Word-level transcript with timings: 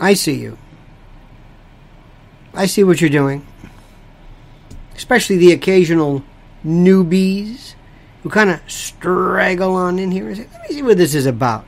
I 0.00 0.14
see 0.14 0.34
you. 0.34 0.58
I 2.54 2.66
see 2.66 2.84
what 2.84 3.00
you're 3.00 3.10
doing. 3.10 3.46
Especially 4.96 5.36
the 5.36 5.52
occasional 5.52 6.24
newbies 6.64 7.74
who 8.22 8.30
kind 8.30 8.50
of 8.50 8.60
straggle 8.66 9.74
on 9.74 9.98
in 9.98 10.10
here 10.10 10.28
and 10.28 10.36
say, 10.36 10.48
let 10.52 10.68
me 10.68 10.76
see 10.76 10.82
what 10.82 10.96
this 10.96 11.14
is 11.14 11.26
about. 11.26 11.64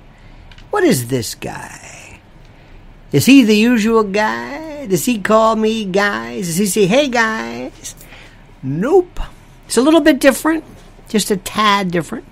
What 0.71 0.85
is 0.85 1.09
this 1.09 1.35
guy? 1.35 2.21
Is 3.13 3.27
he 3.27 3.43
the 3.43 3.57
usual 3.57 4.05
guy? 4.05 4.87
Does 4.87 5.05
he 5.05 5.19
call 5.19 5.57
me 5.57 5.85
guys? 5.85 6.47
Does 6.47 6.57
he 6.57 6.67
say, 6.67 6.87
hey 6.87 7.09
guys? 7.09 7.95
Nope. 8.63 9.21
It's 9.67 9.77
a 9.77 9.83
little 9.83 10.01
bit 10.01 10.21
different, 10.21 10.65
just 11.09 11.31
a 11.31 11.37
tad 11.37 11.91
different. 11.91 12.25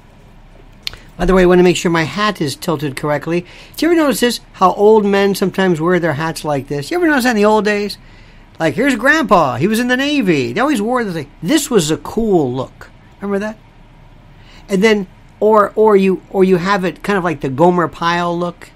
By 1.19 1.27
the 1.27 1.35
way, 1.35 1.43
I 1.43 1.47
want 1.47 1.59
to 1.59 1.65
make 1.65 1.77
sure 1.77 1.91
my 1.91 2.05
hat 2.05 2.41
is 2.41 2.55
tilted 2.55 2.95
correctly. 2.95 3.45
Do 3.77 3.85
you 3.85 3.91
ever 3.91 4.01
notice 4.01 4.21
this? 4.21 4.41
How 4.53 4.73
old 4.73 5.05
men 5.05 5.35
sometimes 5.35 5.81
wear 5.81 5.99
their 5.99 6.13
hats 6.13 6.45
like 6.45 6.69
this? 6.69 6.93
You 6.93 6.97
ever 6.97 7.09
notice 7.09 7.25
that 7.25 7.31
in 7.31 7.37
the 7.37 7.45
old 7.45 7.65
days? 7.65 7.99
Like, 8.61 8.75
here's 8.75 8.95
Grandpa. 8.95 9.57
He 9.57 9.67
was 9.67 9.81
in 9.81 9.89
the 9.89 9.97
Navy. 9.97 10.53
They 10.53 10.61
always 10.61 10.81
wore 10.81 11.03
the 11.03 11.13
thing. 11.13 11.31
This 11.43 11.69
was 11.69 11.91
a 11.91 11.97
cool 11.97 12.55
look. 12.55 12.91
Remember 13.21 13.41
that? 13.41 13.59
And 14.69 14.83
then, 14.83 15.09
or 15.41 15.73
or 15.75 15.97
you 15.97 16.23
or 16.31 16.45
you 16.45 16.57
have 16.57 16.85
it 16.85 17.03
kind 17.03 17.19
of 17.19 17.25
like 17.25 17.41
the 17.41 17.49
Gomer 17.49 17.89
Pyle 17.89 18.37
look. 18.39 18.71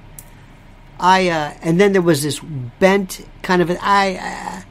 I 0.98 1.28
uh, 1.28 1.54
and 1.62 1.80
then 1.80 1.92
there 1.92 2.02
was 2.02 2.24
this 2.24 2.40
bent 2.40 3.24
kind 3.42 3.62
of. 3.62 3.70
I 3.80 4.16
uh, 4.16 4.62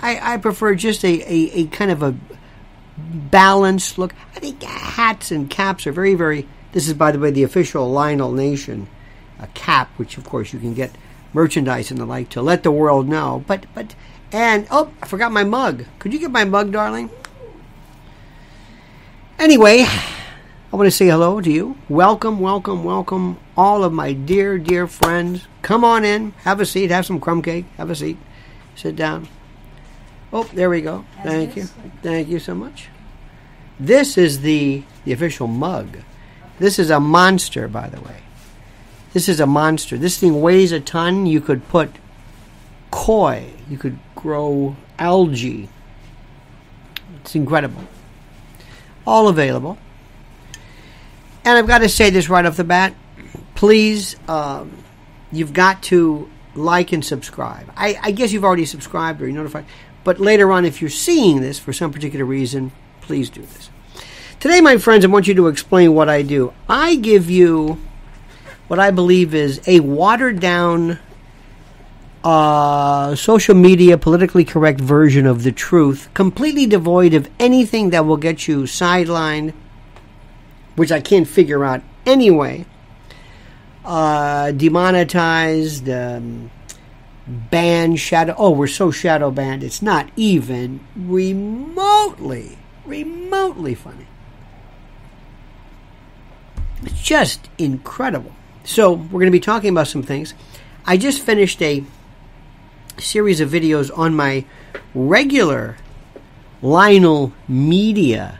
I 0.00 0.34
I 0.34 0.36
prefer 0.38 0.74
just 0.74 1.04
a, 1.04 1.08
a, 1.08 1.60
a 1.60 1.66
kind 1.66 1.90
of 1.90 2.02
a 2.02 2.16
balanced 2.96 3.98
look. 3.98 4.14
I 4.34 4.40
think 4.40 4.62
hats 4.62 5.30
and 5.30 5.50
caps 5.50 5.86
are 5.86 5.92
very 5.92 6.14
very 6.14 6.46
this 6.72 6.86
is, 6.86 6.94
by 6.94 7.12
the 7.12 7.18
way, 7.18 7.30
the 7.30 7.42
official 7.42 7.90
Lionel 7.90 8.32
Nation 8.32 8.88
a 9.38 9.46
cap, 9.48 9.90
which 9.96 10.18
of 10.18 10.24
course 10.24 10.52
you 10.52 10.58
can 10.58 10.74
get 10.74 10.90
merchandise 11.32 11.90
and 11.90 12.00
the 12.00 12.04
like 12.04 12.28
to 12.30 12.42
let 12.42 12.62
the 12.62 12.70
world 12.70 13.08
know. 13.08 13.44
But 13.46 13.66
but 13.74 13.94
and 14.32 14.66
oh, 14.70 14.92
I 15.02 15.06
forgot 15.06 15.32
my 15.32 15.44
mug. 15.44 15.84
Could 15.98 16.12
you 16.12 16.18
get 16.18 16.30
my 16.30 16.44
mug, 16.44 16.72
darling? 16.72 17.10
Anyway, 19.38 19.86
I 19.86 20.76
want 20.76 20.86
to 20.86 20.90
say 20.90 21.06
hello 21.06 21.40
to 21.40 21.50
you. 21.50 21.76
Welcome, 21.88 22.40
welcome, 22.40 22.82
welcome, 22.82 23.38
all 23.56 23.84
of 23.84 23.92
my 23.92 24.12
dear, 24.12 24.58
dear 24.58 24.86
friends. 24.86 25.46
Come 25.62 25.84
on 25.84 26.04
in, 26.04 26.32
have 26.42 26.60
a 26.60 26.66
seat, 26.66 26.90
have 26.90 27.06
some 27.06 27.20
crumb 27.20 27.42
cake, 27.42 27.66
have 27.76 27.90
a 27.90 27.94
seat, 27.94 28.18
sit 28.74 28.96
down. 28.96 29.28
Oh, 30.32 30.44
there 30.52 30.68
we 30.68 30.82
go. 30.82 31.04
Thank 31.22 31.56
you, 31.56 31.64
thank 32.02 32.28
you 32.28 32.38
so 32.38 32.54
much. 32.54 32.88
This 33.78 34.18
is 34.18 34.40
the 34.40 34.82
the 35.04 35.12
official 35.12 35.46
mug 35.46 35.98
this 36.58 36.78
is 36.78 36.90
a 36.90 37.00
monster, 37.00 37.68
by 37.68 37.88
the 37.88 38.00
way. 38.00 38.16
This 39.12 39.28
is 39.28 39.40
a 39.40 39.46
monster. 39.46 39.96
This 39.96 40.18
thing 40.18 40.40
weighs 40.40 40.72
a 40.72 40.80
ton. 40.80 41.26
You 41.26 41.40
could 41.40 41.66
put 41.68 41.90
koi. 42.90 43.52
You 43.68 43.78
could 43.78 43.98
grow 44.14 44.76
algae. 44.98 45.68
It's 47.20 47.34
incredible. 47.34 47.84
All 49.06 49.28
available. 49.28 49.78
And 51.44 51.56
I've 51.56 51.66
got 51.66 51.78
to 51.78 51.88
say 51.88 52.10
this 52.10 52.28
right 52.28 52.44
off 52.44 52.56
the 52.56 52.64
bat. 52.64 52.94
Please, 53.54 54.16
um, 54.28 54.72
you've 55.32 55.52
got 55.52 55.82
to 55.84 56.30
like 56.54 56.92
and 56.92 57.04
subscribe. 57.04 57.72
I, 57.76 57.98
I 58.02 58.10
guess 58.10 58.32
you've 58.32 58.44
already 58.44 58.66
subscribed 58.66 59.22
or 59.22 59.26
you're 59.26 59.36
notified. 59.36 59.64
But 60.04 60.20
later 60.20 60.52
on, 60.52 60.64
if 60.64 60.80
you're 60.80 60.90
seeing 60.90 61.40
this 61.40 61.58
for 61.58 61.72
some 61.72 61.92
particular 61.92 62.24
reason, 62.24 62.72
please 63.00 63.30
do 63.30 63.42
this. 63.42 63.67
Today, 64.40 64.60
my 64.60 64.78
friends, 64.78 65.04
I 65.04 65.08
want 65.08 65.26
you 65.26 65.34
to 65.34 65.48
explain 65.48 65.94
what 65.94 66.08
I 66.08 66.22
do. 66.22 66.52
I 66.68 66.94
give 66.94 67.28
you 67.28 67.80
what 68.68 68.78
I 68.78 68.92
believe 68.92 69.34
is 69.34 69.60
a 69.66 69.80
watered 69.80 70.38
down, 70.38 71.00
uh, 72.22 73.16
social 73.16 73.56
media, 73.56 73.98
politically 73.98 74.44
correct 74.44 74.80
version 74.80 75.26
of 75.26 75.42
the 75.42 75.50
truth, 75.50 76.08
completely 76.14 76.66
devoid 76.66 77.14
of 77.14 77.28
anything 77.40 77.90
that 77.90 78.06
will 78.06 78.16
get 78.16 78.46
you 78.46 78.62
sidelined, 78.62 79.54
which 80.76 80.92
I 80.92 81.00
can't 81.00 81.26
figure 81.26 81.64
out 81.64 81.82
anyway, 82.06 82.64
uh, 83.84 84.52
demonetized, 84.52 85.88
um, 85.88 86.52
banned, 87.26 87.98
shadow. 87.98 88.36
Oh, 88.38 88.50
we're 88.50 88.68
so 88.68 88.92
shadow 88.92 89.32
banned, 89.32 89.64
it's 89.64 89.82
not 89.82 90.10
even 90.14 90.78
remotely, 90.94 92.56
remotely 92.86 93.74
funny. 93.74 94.07
It's 96.82 97.02
just 97.02 97.48
incredible. 97.58 98.32
So, 98.64 98.92
we're 98.92 99.20
going 99.20 99.26
to 99.26 99.30
be 99.30 99.40
talking 99.40 99.70
about 99.70 99.88
some 99.88 100.02
things. 100.02 100.34
I 100.84 100.96
just 100.96 101.20
finished 101.20 101.60
a 101.62 101.84
series 102.98 103.40
of 103.40 103.50
videos 103.50 103.96
on 103.96 104.14
my 104.14 104.44
regular 104.94 105.76
Lionel 106.62 107.32
Media 107.46 108.38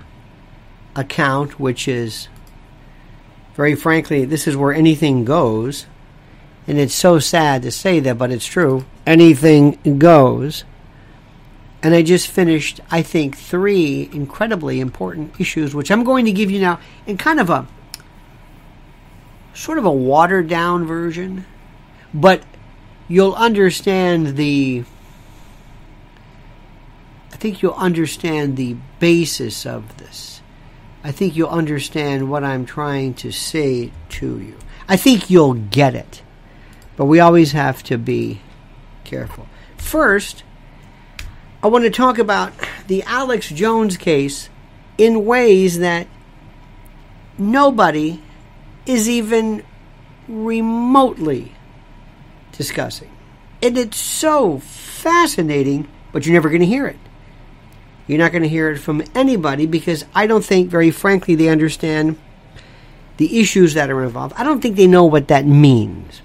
account, 0.96 1.60
which 1.60 1.86
is 1.86 2.28
very 3.54 3.74
frankly, 3.74 4.24
this 4.24 4.46
is 4.46 4.56
where 4.56 4.72
anything 4.72 5.24
goes. 5.24 5.86
And 6.66 6.78
it's 6.78 6.94
so 6.94 7.18
sad 7.18 7.62
to 7.62 7.70
say 7.70 7.98
that, 8.00 8.18
but 8.18 8.30
it's 8.30 8.46
true. 8.46 8.84
Anything 9.06 9.98
goes. 9.98 10.64
And 11.82 11.94
I 11.94 12.02
just 12.02 12.28
finished, 12.28 12.80
I 12.90 13.02
think, 13.02 13.36
three 13.36 14.10
incredibly 14.12 14.80
important 14.80 15.40
issues, 15.40 15.74
which 15.74 15.90
I'm 15.90 16.04
going 16.04 16.24
to 16.26 16.32
give 16.32 16.50
you 16.50 16.60
now 16.60 16.78
in 17.06 17.16
kind 17.16 17.40
of 17.40 17.50
a 17.50 17.66
sort 19.58 19.76
of 19.76 19.84
a 19.84 19.90
watered 19.90 20.46
down 20.48 20.86
version, 20.86 21.44
but 22.14 22.42
you'll 23.08 23.34
understand 23.34 24.36
the. 24.36 24.84
I 27.32 27.36
think 27.36 27.60
you'll 27.60 27.74
understand 27.74 28.56
the 28.56 28.76
basis 29.00 29.66
of 29.66 29.96
this. 29.98 30.40
I 31.02 31.10
think 31.10 31.36
you'll 31.36 31.48
understand 31.48 32.30
what 32.30 32.44
I'm 32.44 32.66
trying 32.66 33.14
to 33.14 33.32
say 33.32 33.90
to 34.10 34.38
you. 34.38 34.56
I 34.88 34.96
think 34.96 35.28
you'll 35.28 35.54
get 35.54 35.94
it. 35.94 36.22
But 36.96 37.06
we 37.06 37.20
always 37.20 37.52
have 37.52 37.82
to 37.84 37.98
be 37.98 38.40
careful. 39.04 39.46
First, 39.76 40.42
I 41.62 41.68
want 41.68 41.84
to 41.84 41.90
talk 41.90 42.18
about 42.18 42.52
the 42.86 43.02
Alex 43.04 43.48
Jones 43.48 43.96
case 43.96 44.48
in 44.96 45.24
ways 45.24 45.78
that 45.78 46.08
nobody 47.36 48.20
is 48.88 49.08
even 49.08 49.62
remotely 50.26 51.52
discussing. 52.52 53.10
And 53.62 53.76
it's 53.76 53.96
so 53.96 54.58
fascinating, 54.58 55.88
but 56.12 56.24
you're 56.24 56.34
never 56.34 56.48
going 56.48 56.60
to 56.60 56.66
hear 56.66 56.86
it. 56.86 56.98
You're 58.06 58.18
not 58.18 58.32
going 58.32 58.42
to 58.42 58.48
hear 58.48 58.70
it 58.70 58.78
from 58.78 59.02
anybody 59.14 59.66
because 59.66 60.04
I 60.14 60.26
don't 60.26 60.44
think, 60.44 60.70
very 60.70 60.90
frankly, 60.90 61.34
they 61.34 61.48
understand 61.48 62.18
the 63.18 63.40
issues 63.40 63.74
that 63.74 63.90
are 63.90 64.02
involved. 64.02 64.34
I 64.38 64.44
don't 64.44 64.60
think 64.60 64.76
they 64.76 64.86
know 64.86 65.04
what 65.04 65.28
that 65.28 65.46
means. 65.46 66.22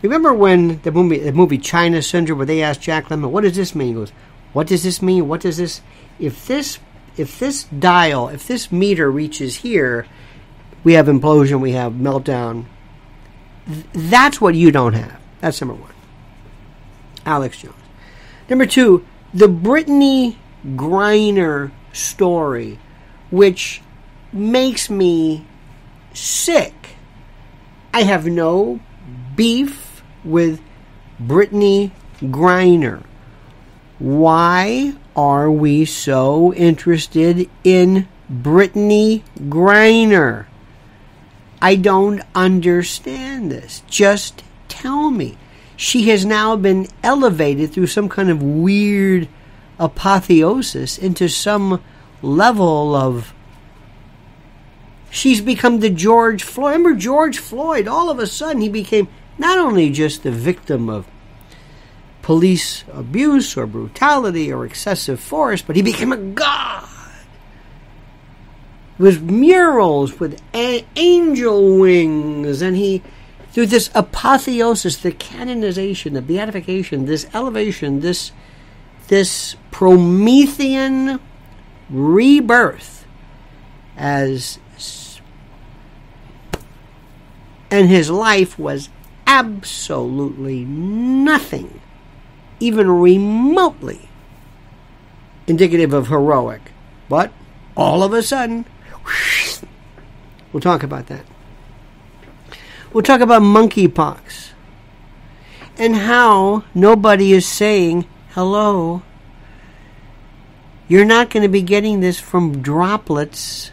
Remember 0.00 0.34
when 0.34 0.80
the 0.82 0.90
movie, 0.90 1.18
the 1.18 1.32
movie 1.32 1.58
China 1.58 2.02
Syndrome, 2.02 2.38
where 2.38 2.46
they 2.46 2.62
asked 2.62 2.80
Jack 2.80 3.08
Lemmon, 3.08 3.30
"What 3.30 3.42
does 3.44 3.54
this 3.54 3.74
mean?" 3.74 3.88
He 3.88 3.94
goes, 3.94 4.12
"What 4.52 4.66
does 4.66 4.82
this 4.82 5.00
mean? 5.00 5.28
What 5.28 5.42
does 5.42 5.58
this? 5.58 5.80
If 6.18 6.44
this, 6.46 6.80
if 7.16 7.38
this 7.38 7.64
dial, 7.64 8.28
if 8.28 8.48
this 8.48 8.72
meter 8.72 9.08
reaches 9.10 9.56
here, 9.56 10.06
we 10.84 10.94
have 10.94 11.06
implosion, 11.06 11.60
we 11.60 11.72
have 11.72 11.92
meltdown. 11.92 12.66
Th- 13.66 13.86
that's 13.92 14.40
what 14.40 14.54
you 14.54 14.70
don't 14.70 14.94
have. 14.94 15.20
That's 15.40 15.60
number 15.60 15.74
one. 15.74 15.92
Alex 17.24 17.58
Jones. 17.60 17.74
Number 18.48 18.66
two, 18.66 19.06
the 19.32 19.46
Brittney 19.46 20.36
Griner 20.66 21.70
story, 21.92 22.78
which 23.30 23.80
makes 24.32 24.90
me 24.90 25.46
sick. 26.12 26.96
I 27.94 28.02
have 28.02 28.26
no 28.26 28.80
beef 29.36 30.02
with 30.24 30.60
Brittney 31.20 31.92
Griner. 32.20 33.04
Why 33.98 34.94
are 35.14 35.50
we 35.50 35.84
so 35.84 36.52
interested 36.54 37.48
in 37.62 38.08
Brittney 38.30 39.22
Griner? 39.38 40.46
I 41.62 41.76
don't 41.76 42.20
understand 42.34 43.52
this. 43.52 43.84
Just 43.86 44.42
tell 44.66 45.12
me. 45.12 45.38
She 45.76 46.08
has 46.08 46.24
now 46.26 46.56
been 46.56 46.88
elevated 47.04 47.72
through 47.72 47.86
some 47.86 48.08
kind 48.08 48.30
of 48.30 48.42
weird 48.42 49.28
apotheosis 49.78 50.98
into 50.98 51.28
some 51.28 51.80
level 52.20 52.96
of. 52.96 53.32
She's 55.08 55.40
become 55.40 55.78
the 55.78 55.90
George 55.90 56.42
Floyd. 56.42 56.72
Remember 56.72 56.98
George 56.98 57.38
Floyd? 57.38 57.86
All 57.86 58.10
of 58.10 58.18
a 58.18 58.26
sudden, 58.26 58.60
he 58.60 58.68
became 58.68 59.06
not 59.38 59.56
only 59.56 59.88
just 59.90 60.24
the 60.24 60.32
victim 60.32 60.88
of 60.88 61.06
police 62.22 62.82
abuse 62.92 63.56
or 63.56 63.68
brutality 63.68 64.52
or 64.52 64.64
excessive 64.66 65.20
force, 65.20 65.62
but 65.62 65.76
he 65.76 65.82
became 65.82 66.12
a 66.12 66.16
god 66.16 66.88
with 69.02 69.20
murals 69.20 70.20
with 70.20 70.40
a- 70.54 70.86
angel 70.94 71.76
wings, 71.76 72.62
and 72.62 72.76
he 72.76 73.02
through 73.50 73.66
this 73.66 73.90
apotheosis, 73.96 74.96
the 74.96 75.10
canonization, 75.10 76.14
the 76.14 76.22
beatification, 76.22 77.06
this 77.06 77.26
elevation, 77.34 77.98
this 77.98 78.30
this 79.08 79.56
Promethean 79.72 81.18
rebirth 81.90 83.04
as 83.96 84.60
and 87.72 87.88
his 87.88 88.08
life 88.08 88.56
was 88.56 88.88
absolutely 89.26 90.64
nothing 90.64 91.80
even 92.60 92.88
remotely 92.88 94.08
indicative 95.48 95.92
of 95.92 96.06
heroic. 96.06 96.70
But 97.08 97.32
all 97.76 98.04
of 98.04 98.12
a 98.12 98.22
sudden 98.22 98.64
we'll 100.52 100.60
talk 100.60 100.82
about 100.82 101.06
that 101.06 101.24
we'll 102.92 103.02
talk 103.02 103.20
about 103.20 103.42
monkeypox 103.42 104.50
and 105.78 105.96
how 105.96 106.64
nobody 106.74 107.32
is 107.32 107.46
saying 107.46 108.06
hello 108.30 109.02
you're 110.92 111.06
not 111.06 111.30
going 111.30 111.42
to 111.42 111.48
be 111.48 111.62
getting 111.62 112.00
this 112.00 112.20
from 112.20 112.60
droplets. 112.60 113.70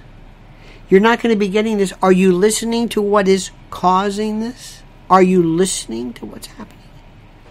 You're 0.88 1.02
not 1.02 1.22
going 1.22 1.36
to 1.36 1.38
be 1.38 1.50
getting 1.50 1.78
this. 1.78 1.92
Are 2.02 2.14
you 2.14 2.32
listening 2.32 2.88
to 2.90 3.02
what 3.02 3.28
is 3.28 3.52
causing 3.70 4.40
this? 4.40 4.84
Are 5.10 5.22
you 5.22 5.44
listening 5.44 6.14
to 6.14 6.26
what's 6.26 6.48
happening? 6.48 6.88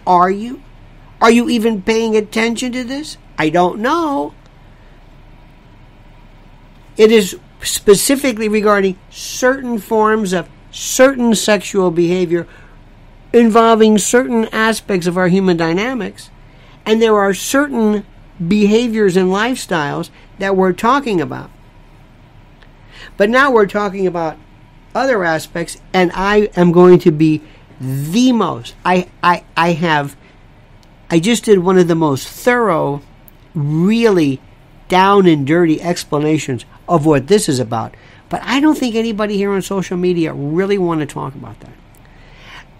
Are 0.07 0.31
you? 0.31 0.63
Are 1.21 1.29
you 1.29 1.49
even 1.49 1.83
paying 1.83 2.15
attention 2.15 2.71
to 2.71 2.83
this? 2.83 3.17
I 3.37 3.49
don't 3.49 3.79
know. 3.79 4.33
It 6.97 7.11
is 7.11 7.37
specifically 7.61 8.47
regarding 8.47 8.97
certain 9.09 9.79
forms 9.79 10.33
of 10.33 10.49
certain 10.71 11.35
sexual 11.35 11.91
behavior 11.91 12.47
involving 13.33 13.97
certain 13.97 14.45
aspects 14.45 15.07
of 15.07 15.17
our 15.17 15.27
human 15.27 15.57
dynamics. 15.57 16.29
And 16.85 17.01
there 17.01 17.15
are 17.15 17.33
certain 17.33 18.05
behaviors 18.45 19.17
and 19.17 19.29
lifestyles 19.29 20.09
that 20.39 20.55
we're 20.55 20.73
talking 20.73 21.21
about. 21.21 21.51
But 23.17 23.29
now 23.29 23.51
we're 23.51 23.67
talking 23.67 24.07
about 24.07 24.37
other 24.95 25.23
aspects, 25.23 25.77
and 25.93 26.11
I 26.13 26.49
am 26.55 26.71
going 26.71 26.99
to 26.99 27.11
be 27.11 27.41
the 27.79 28.31
most. 28.31 28.75
I, 28.83 29.09
I, 29.21 29.43
I 29.55 29.73
have, 29.73 30.15
I 31.09 31.19
just 31.19 31.45
did 31.45 31.59
one 31.59 31.77
of 31.77 31.87
the 31.87 31.95
most 31.95 32.27
thorough, 32.27 33.01
really 33.53 34.41
down 34.87 35.27
and 35.27 35.45
dirty 35.45 35.81
explanations 35.81 36.65
of 36.89 37.05
what 37.05 37.27
this 37.27 37.47
is 37.47 37.59
about. 37.59 37.95
But 38.27 38.41
I 38.43 38.59
don't 38.59 38.77
think 38.77 38.95
anybody 38.95 39.37
here 39.37 39.51
on 39.51 39.61
social 39.61 39.95
media 39.95 40.33
really 40.33 40.77
want 40.77 40.99
to 40.99 41.05
talk 41.05 41.33
about 41.35 41.59
that. 41.61 41.73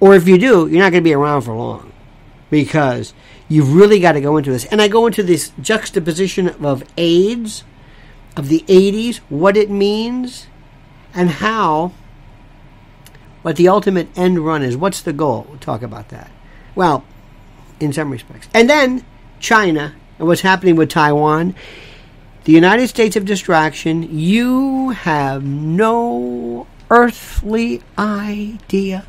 Or 0.02 0.16
if 0.16 0.28
you 0.28 0.38
do, 0.38 0.68
you're 0.68 0.80
not 0.80 0.92
going 0.92 1.04
to 1.04 1.10
be 1.10 1.14
around 1.14 1.44
for 1.44 1.54
long 1.54 1.94
because 2.50 3.14
You've 3.50 3.74
really 3.74 4.00
got 4.00 4.12
to 4.12 4.22
go 4.22 4.38
into 4.38 4.52
this. 4.52 4.66
And 4.66 4.80
I 4.80 4.88
go 4.88 5.08
into 5.08 5.24
this 5.24 5.52
juxtaposition 5.60 6.50
of 6.64 6.84
AIDS, 6.98 7.64
of 8.38 8.48
the 8.48 8.64
80s, 8.68 9.18
what 9.28 9.58
it 9.58 9.72
means, 9.72 10.46
and 11.16 11.32
how, 11.32 11.92
what 13.42 13.56
the 13.56 13.68
ultimate 13.68 14.08
end 14.16 14.46
run 14.46 14.62
is. 14.62 14.78
What's 14.78 15.02
the 15.02 15.14
goal? 15.14 15.48
We'll 15.50 15.58
talk 15.58 15.82
about 15.82 16.10
that. 16.10 16.30
Well, 16.76 17.04
in 17.80 17.92
some 17.92 18.12
respects. 18.12 18.48
And 18.54 18.70
then 18.70 19.04
China 19.40 19.96
and 20.20 20.28
what's 20.28 20.42
happening 20.42 20.76
with 20.76 20.90
Taiwan. 20.90 21.56
The 22.50 22.56
United 22.56 22.88
States 22.88 23.16
of 23.16 23.26
distraction, 23.26 24.18
you 24.18 24.90
have 24.90 25.44
no 25.44 26.66
earthly 26.90 27.84
idea 27.96 29.06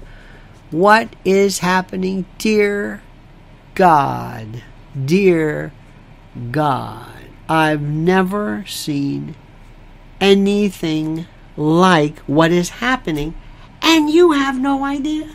what 0.70 1.16
is 1.24 1.60
happening, 1.60 2.26
dear 2.36 3.00
God, 3.74 4.62
dear 5.06 5.72
God, 6.50 7.30
I've 7.48 7.80
never 7.80 8.66
seen 8.66 9.36
anything 10.20 11.24
like 11.56 12.18
what 12.26 12.52
is 12.52 12.68
happening, 12.68 13.34
and 13.80 14.10
you 14.10 14.32
have 14.32 14.60
no 14.60 14.84
idea. 14.84 15.34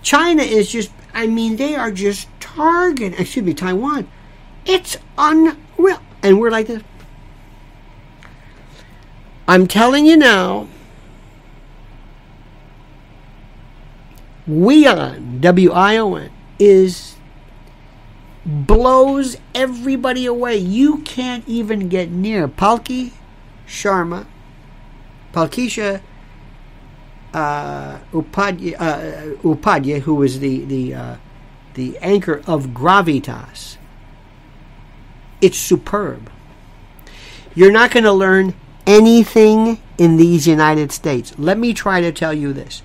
China 0.00 0.42
is 0.42 0.72
just, 0.72 0.90
I 1.12 1.26
mean, 1.26 1.56
they 1.56 1.74
are 1.74 1.92
just 1.92 2.26
target, 2.40 3.20
excuse 3.20 3.44
me, 3.44 3.52
Taiwan. 3.52 4.08
It's 4.64 4.96
unreal. 5.18 6.00
And 6.22 6.38
we're 6.38 6.50
like 6.50 6.66
this. 6.66 6.82
I'm 9.48 9.66
telling 9.66 10.06
you 10.06 10.16
now, 10.16 10.68
WION, 14.48 15.40
W 15.40 15.72
I 15.72 15.96
O 15.96 16.14
N, 16.14 16.30
is 16.58 17.16
blows 18.44 19.36
everybody 19.54 20.26
away. 20.26 20.56
You 20.56 20.98
can't 20.98 21.46
even 21.48 21.88
get 21.88 22.10
near 22.10 22.48
Palki 22.48 23.12
Sharma, 23.66 24.26
Palkisha 25.32 26.00
uh, 27.32 27.98
Upadhyay, 28.12 28.74
uh, 28.78 29.34
Upadhyay, 29.42 30.00
who 30.00 30.14
was 30.14 30.40
the 30.40 30.64
the 30.64 30.94
uh, 30.94 31.16
the 31.74 31.98
anchor 31.98 32.42
of 32.46 32.68
Gravitas. 32.68 33.76
It's 35.40 35.58
superb. 35.58 36.30
You're 37.54 37.72
not 37.72 37.90
going 37.90 38.04
to 38.04 38.12
learn 38.12 38.54
anything 38.86 39.80
in 39.98 40.16
these 40.16 40.46
United 40.46 40.92
States. 40.92 41.38
Let 41.38 41.58
me 41.58 41.74
try 41.74 42.00
to 42.00 42.12
tell 42.12 42.32
you 42.32 42.52
this. 42.52 42.82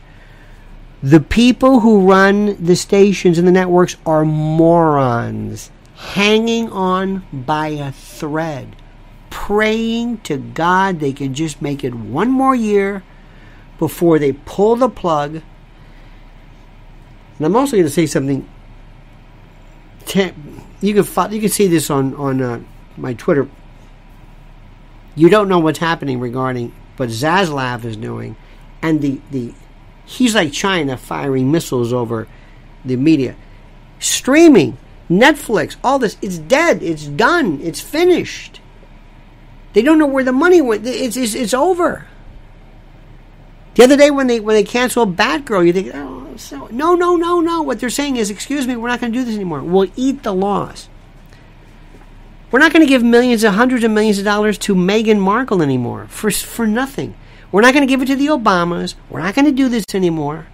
The 1.03 1.19
people 1.19 1.81
who 1.81 2.09
run 2.09 2.63
the 2.63 2.75
stations 2.75 3.37
and 3.37 3.47
the 3.47 3.51
networks 3.51 3.95
are 4.05 4.25
morons, 4.25 5.69
hanging 5.95 6.69
on 6.71 7.25
by 7.31 7.67
a 7.67 7.91
thread, 7.91 8.75
praying 9.29 10.19
to 10.21 10.37
God 10.37 10.99
they 10.99 11.13
can 11.13 11.33
just 11.33 11.61
make 11.61 11.83
it 11.83 11.93
one 11.93 12.31
more 12.31 12.55
year 12.55 13.03
before 13.77 14.17
they 14.17 14.31
pull 14.33 14.75
the 14.75 14.89
plug. 14.89 15.41
And 17.37 17.45
I'm 17.45 17.55
also 17.55 17.75
going 17.75 17.83
to 17.83 17.91
say 17.91 18.05
something. 18.05 18.49
You 20.81 21.03
can 21.03 21.33
you 21.33 21.39
can 21.39 21.49
see 21.49 21.67
this 21.67 21.89
on 21.89 22.15
on 22.15 22.41
uh, 22.41 22.61
my 22.97 23.13
Twitter. 23.13 23.49
You 25.15 25.29
don't 25.29 25.47
know 25.47 25.59
what's 25.59 25.79
happening 25.79 26.19
regarding 26.19 26.73
what 26.97 27.09
Zaslav 27.09 27.85
is 27.85 27.97
doing, 27.97 28.35
and 28.81 29.01
the 29.01 29.21
the 29.31 29.53
He's 30.05 30.35
like 30.35 30.53
China 30.53 30.97
firing 30.97 31.51
missiles 31.51 31.91
over 31.91 32.27
the 32.83 32.95
media. 32.95 33.35
Streaming, 33.99 34.77
Netflix, 35.09 35.75
all 35.83 35.97
this, 35.97 36.17
it's 36.21 36.37
dead. 36.37 36.83
It's 36.83 37.05
done. 37.05 37.59
It's 37.61 37.81
finished. 37.81 38.61
They 39.73 39.81
don't 39.81 39.97
know 39.97 40.07
where 40.07 40.23
the 40.23 40.31
money 40.31 40.61
went. 40.61 40.85
It's, 40.85 41.17
it's, 41.17 41.33
it's 41.33 41.53
over. 41.53 42.05
The 43.73 43.83
other 43.83 43.97
day 43.97 44.09
when 44.09 44.27
they 44.27 44.39
when 44.39 44.55
they 44.55 44.63
canceled 44.63 45.17
Batgirl, 45.17 45.65
you 45.67 45.73
think, 45.73 45.91
oh, 45.93 46.24
so 46.37 46.67
no, 46.71 46.95
no, 46.95 47.15
no, 47.15 47.39
no. 47.39 47.61
What 47.61 47.79
they're 47.79 47.89
saying 47.89 48.17
is, 48.17 48.29
excuse 48.29 48.67
me, 48.67 48.75
we're 48.75 48.89
not 48.89 48.99
going 48.99 49.11
to 49.11 49.17
do 49.17 49.25
this 49.25 49.35
anymore. 49.35 49.61
We'll 49.61 49.91
eat 49.95 50.23
the 50.23 50.33
loss. 50.33 50.89
We're 52.51 52.59
not 52.59 52.71
going 52.71 52.85
to 52.85 52.89
give 52.89 53.03
millions 53.03 53.43
of 53.43 53.53
hundreds 53.53 53.83
of 53.83 53.91
millions 53.91 54.17
of 54.17 54.25
dollars 54.25 54.57
to 54.59 54.75
Meghan 54.75 55.19
Markle 55.19 55.61
anymore 55.61 56.07
for 56.09 56.31
for 56.31 56.67
nothing. 56.67 57.15
We're 57.51 57.61
not 57.61 57.73
going 57.73 57.87
to 57.87 57.91
give 57.91 58.01
it 58.01 58.05
to 58.07 58.15
the 58.15 58.27
Obamas. 58.27 58.95
We're 59.09 59.21
not 59.21 59.35
going 59.35 59.45
to 59.45 59.51
do 59.51 59.69
this 59.69 59.85
anymore. 59.93 60.47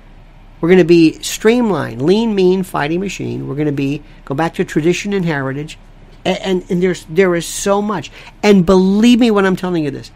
We're 0.59 0.69
going 0.69 0.79
to 0.79 0.83
be 0.85 1.21
streamlined, 1.23 2.01
lean, 2.01 2.35
mean 2.35 2.63
fighting 2.63 2.99
machine. 2.99 3.47
We're 3.47 3.55
going 3.55 3.65
to 3.65 3.71
be 3.71 4.03
go 4.25 4.35
back 4.35 4.53
to 4.55 4.65
tradition 4.65 5.11
and 5.11 5.25
heritage, 5.25 5.79
and, 6.23 6.37
and, 6.39 6.71
and 6.71 6.83
there's 6.83 7.05
there 7.05 7.35
is 7.35 7.45
so 7.45 7.81
much. 7.81 8.11
And 8.43 8.65
believe 8.65 9.19
me 9.19 9.31
when 9.31 9.45
I'm 9.45 9.55
telling 9.55 9.83
you 9.83 9.91
this, 9.91 10.11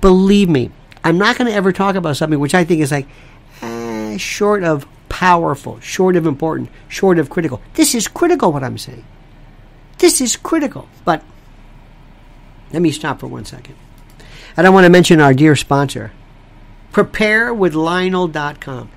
believe 0.00 0.48
me, 0.48 0.70
I'm 1.04 1.18
not 1.18 1.36
going 1.36 1.48
to 1.48 1.54
ever 1.54 1.72
talk 1.72 1.96
about 1.96 2.16
something 2.16 2.38
which 2.38 2.54
I 2.54 2.64
think 2.64 2.80
is 2.80 2.90
like 2.90 3.06
eh, 3.60 4.16
short 4.16 4.64
of 4.64 4.86
powerful, 5.10 5.78
short 5.80 6.16
of 6.16 6.26
important, 6.26 6.70
short 6.88 7.18
of 7.18 7.28
critical. 7.28 7.60
This 7.74 7.94
is 7.94 8.08
critical. 8.08 8.50
What 8.50 8.64
I'm 8.64 8.78
saying. 8.78 9.04
This 9.98 10.22
is 10.22 10.36
critical. 10.36 10.88
But 11.04 11.22
let 12.72 12.80
me 12.80 12.90
stop 12.90 13.20
for 13.20 13.26
one 13.26 13.44
second. 13.44 13.74
And 14.56 14.60
I 14.60 14.62
don't 14.62 14.74
want 14.74 14.86
to 14.86 14.90
mention 14.90 15.20
our 15.20 15.34
dear 15.34 15.54
sponsor, 15.54 16.12
Prepare 16.92 17.52
with 17.52 17.74
Lionel.com. 17.74 18.90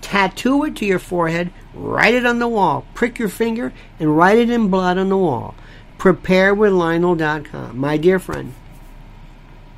Tattoo 0.00 0.64
it 0.64 0.76
to 0.76 0.86
your 0.86 0.98
forehead, 0.98 1.50
write 1.74 2.14
it 2.14 2.26
on 2.26 2.38
the 2.38 2.48
wall, 2.48 2.86
prick 2.94 3.18
your 3.18 3.28
finger, 3.28 3.72
and 3.98 4.16
write 4.16 4.38
it 4.38 4.50
in 4.50 4.68
blood 4.68 4.98
on 4.98 5.08
the 5.08 5.16
wall. 5.16 5.54
Prepare 5.96 6.54
with 6.54 6.72
Lionel.com. 6.72 7.78
My 7.78 7.96
dear 7.96 8.18
friend, 8.18 8.54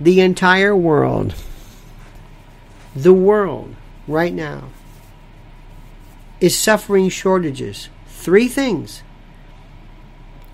the 0.00 0.20
entire 0.20 0.76
world, 0.76 1.35
the 2.94 3.14
world 3.14 3.75
right 4.06 4.32
now, 4.32 4.64
is 6.40 6.59
suffering 6.59 7.09
shortages. 7.09 7.88
Three 8.06 8.49
things. 8.49 9.02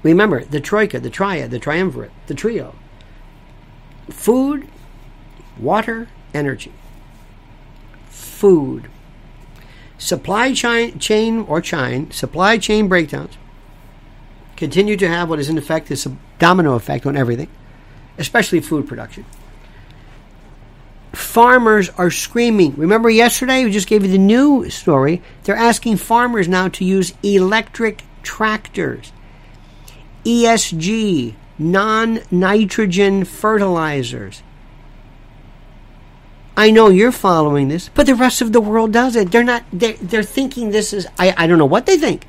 Remember 0.02 0.44
the 0.44 0.60
troika, 0.60 1.00
the 1.00 1.10
triad, 1.10 1.50
the 1.50 1.58
triumvirate, 1.58 2.12
the 2.26 2.34
trio 2.34 2.74
food, 4.08 4.68
water, 5.58 6.08
energy 6.32 6.72
food. 8.08 8.88
Supply 9.98 10.52
chain, 10.52 10.98
chain 10.98 11.40
or 11.40 11.60
chain, 11.60 12.10
supply 12.10 12.58
chain 12.58 12.86
breakdowns 12.86 13.36
continue 14.56 14.96
to 14.96 15.08
have 15.08 15.28
what 15.28 15.38
is 15.38 15.48
in 15.48 15.58
effect 15.58 15.88
this 15.88 16.06
domino 16.38 16.74
effect 16.74 17.06
on 17.06 17.16
everything, 17.16 17.48
especially 18.18 18.60
food 18.60 18.86
production. 18.86 19.24
Farmers 21.16 21.88
are 21.96 22.10
screaming. 22.10 22.74
Remember 22.76 23.08
yesterday 23.08 23.64
we 23.64 23.70
just 23.70 23.88
gave 23.88 24.04
you 24.04 24.10
the 24.10 24.18
new 24.18 24.68
story. 24.68 25.22
They're 25.44 25.56
asking 25.56 25.96
farmers 25.96 26.46
now 26.46 26.68
to 26.68 26.84
use 26.84 27.14
electric 27.22 28.02
tractors. 28.22 29.12
ESG, 30.26 31.34
non 31.58 32.20
nitrogen 32.30 33.24
fertilizers. 33.24 34.42
I 36.54 36.70
know 36.70 36.90
you're 36.90 37.12
following 37.12 37.68
this, 37.68 37.88
but 37.88 38.04
the 38.04 38.14
rest 38.14 38.42
of 38.42 38.52
the 38.52 38.60
world 38.60 38.92
doesn't. 38.92 39.32
They're 39.32 39.42
not. 39.42 39.64
They're, 39.72 39.94
they're 39.94 40.22
thinking 40.22 40.68
this 40.68 40.92
is. 40.92 41.06
I, 41.18 41.32
I 41.34 41.46
don't 41.46 41.56
know 41.56 41.64
what 41.64 41.86
they 41.86 41.96
think. 41.96 42.26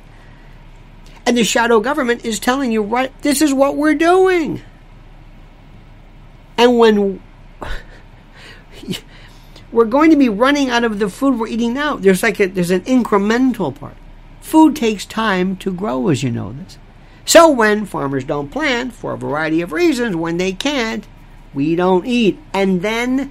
And 1.26 1.36
the 1.36 1.44
shadow 1.44 1.80
government 1.80 2.24
is 2.24 2.40
telling 2.40 2.72
you, 2.72 2.82
right? 2.82 3.12
This 3.20 3.42
is 3.42 3.52
what 3.52 3.76
we're 3.76 3.94
doing. 3.94 4.62
And 6.56 6.78
when 6.78 7.20
we're 9.72 9.84
going 9.84 10.10
to 10.10 10.16
be 10.16 10.28
running 10.28 10.70
out 10.70 10.84
of 10.84 10.98
the 10.98 11.08
food 11.08 11.38
we're 11.38 11.48
eating 11.48 11.74
now, 11.74 11.96
there's 11.96 12.22
like 12.22 12.40
a, 12.40 12.46
there's 12.46 12.70
an 12.70 12.82
incremental 12.82 13.74
part. 13.74 13.96
Food 14.40 14.76
takes 14.76 15.04
time 15.04 15.56
to 15.56 15.72
grow, 15.72 16.08
as 16.08 16.22
you 16.22 16.30
know 16.30 16.52
this. 16.52 16.78
So 17.24 17.50
when 17.50 17.84
farmers 17.84 18.24
don't 18.24 18.50
plant 18.50 18.94
for 18.94 19.12
a 19.12 19.18
variety 19.18 19.60
of 19.60 19.72
reasons, 19.72 20.16
when 20.16 20.38
they 20.38 20.52
can't, 20.52 21.06
we 21.52 21.76
don't 21.76 22.06
eat. 22.06 22.38
And 22.54 22.80
then 22.80 23.30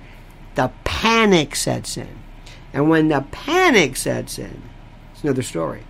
the 0.54 0.72
panic 0.84 1.56
sets 1.56 1.98
in. 1.98 2.20
And 2.74 2.90
when 2.90 3.08
the 3.08 3.22
panic 3.32 3.96
sets 3.96 4.38
in, 4.38 4.62
it's 5.12 5.24
another 5.24 5.42
story. 5.42 5.84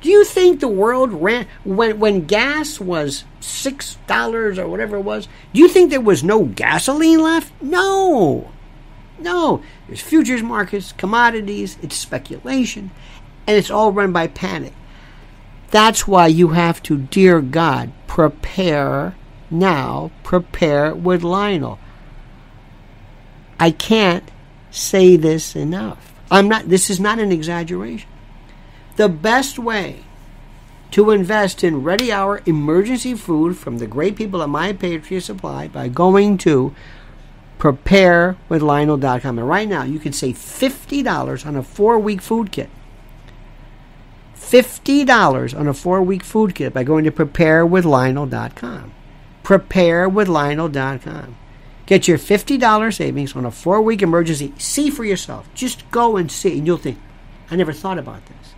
Do 0.00 0.08
you 0.08 0.24
think 0.24 0.60
the 0.60 0.68
world 0.68 1.12
ran 1.12 1.46
when 1.62 2.00
when 2.00 2.26
gas 2.26 2.80
was 2.80 3.24
six 3.40 3.98
dollars 4.06 4.58
or 4.58 4.66
whatever 4.66 4.96
it 4.96 5.02
was? 5.02 5.28
Do 5.52 5.60
you 5.60 5.68
think 5.68 5.90
there 5.90 6.00
was 6.00 6.24
no 6.24 6.44
gasoline 6.44 7.20
left? 7.20 7.52
No, 7.62 8.50
no. 9.22 9.62
There's 9.86 10.00
futures 10.00 10.42
markets, 10.42 10.92
commodities. 10.92 11.78
It's 11.82 11.96
speculation, 11.96 12.90
and 13.46 13.56
it's 13.56 13.70
all 13.70 13.92
run 13.92 14.12
by 14.12 14.26
panic. 14.26 14.72
That's 15.70 16.06
why 16.06 16.26
you 16.26 16.48
have 16.48 16.82
to, 16.84 16.98
dear 16.98 17.40
God, 17.40 17.92
prepare 18.06 19.14
now. 19.50 20.10
Prepare 20.22 20.94
with 20.94 21.22
Lionel. 21.22 21.78
I 23.58 23.70
can't 23.70 24.30
say 24.70 25.16
this 25.16 25.56
enough. 25.56 26.12
I'm 26.30 26.48
not. 26.48 26.68
This 26.68 26.90
is 26.90 26.98
not 26.98 27.18
an 27.18 27.32
exaggeration. 27.32 28.08
The 28.96 29.08
best 29.08 29.58
way 29.58 30.04
to 30.90 31.10
invest 31.10 31.64
in 31.64 31.82
Ready 31.82 32.12
Hour 32.12 32.42
emergency 32.44 33.14
food 33.14 33.56
from 33.56 33.78
the 33.78 33.86
great 33.86 34.14
people 34.14 34.42
at 34.42 34.48
My 34.50 34.74
Patriot 34.74 35.22
Supply 35.22 35.68
by 35.68 35.88
going 35.88 36.36
to 36.38 36.74
preparewithlionel.com. 37.62 39.38
And 39.38 39.48
right 39.48 39.68
now, 39.68 39.84
you 39.84 40.00
can 40.00 40.12
save 40.12 40.34
$50 40.34 41.46
on 41.46 41.54
a 41.54 41.62
four 41.62 41.96
week 42.00 42.20
food 42.20 42.50
kit. 42.50 42.68
$50 44.34 45.58
on 45.58 45.68
a 45.68 45.74
four 45.74 46.02
week 46.02 46.24
food 46.24 46.56
kit 46.56 46.74
by 46.74 46.82
going 46.82 47.04
to 47.04 47.12
preparewithlionel.com. 47.12 48.92
Preparewithlionel.com. 49.44 51.36
Get 51.86 52.08
your 52.08 52.18
$50 52.18 52.94
savings 52.96 53.36
on 53.36 53.46
a 53.46 53.52
four 53.52 53.80
week 53.80 54.02
emergency. 54.02 54.52
See 54.58 54.90
for 54.90 55.04
yourself. 55.04 55.48
Just 55.54 55.88
go 55.92 56.16
and 56.16 56.32
see, 56.32 56.58
and 56.58 56.66
you'll 56.66 56.78
think, 56.78 56.98
I 57.48 57.54
never 57.54 57.72
thought 57.72 57.98
about 57.98 58.26
this. 58.26 58.54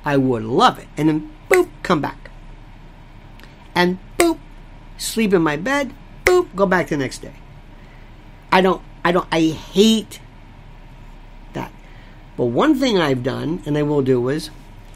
I 0.05 0.17
would 0.17 0.43
love 0.43 0.79
it. 0.79 0.89
And 0.97 1.09
then 1.09 1.31
boop, 1.49 1.69
come 1.83 2.01
back. 2.01 2.31
And 3.75 3.99
boop, 4.19 4.39
sleep 4.99 5.33
in 5.33 5.43
my 5.43 5.57
bed, 5.57 5.95
boop, 6.25 6.55
go 6.55 6.67
back 6.67 6.89
the 6.89 6.97
next 6.97 7.19
day. 7.23 7.35
I 8.51 8.61
don't, 8.61 8.83
I 9.05 9.13
don't, 9.13 9.29
I 9.31 9.41
hate 9.41 10.21
that. 11.53 11.73
But 12.37 12.47
one 12.47 12.79
thing 12.79 12.99
I've 12.99 13.23
done, 13.23 13.63
and 13.67 13.77
I 13.77 13.83
will 13.83 14.03
do, 14.03 14.29
is 14.29 14.51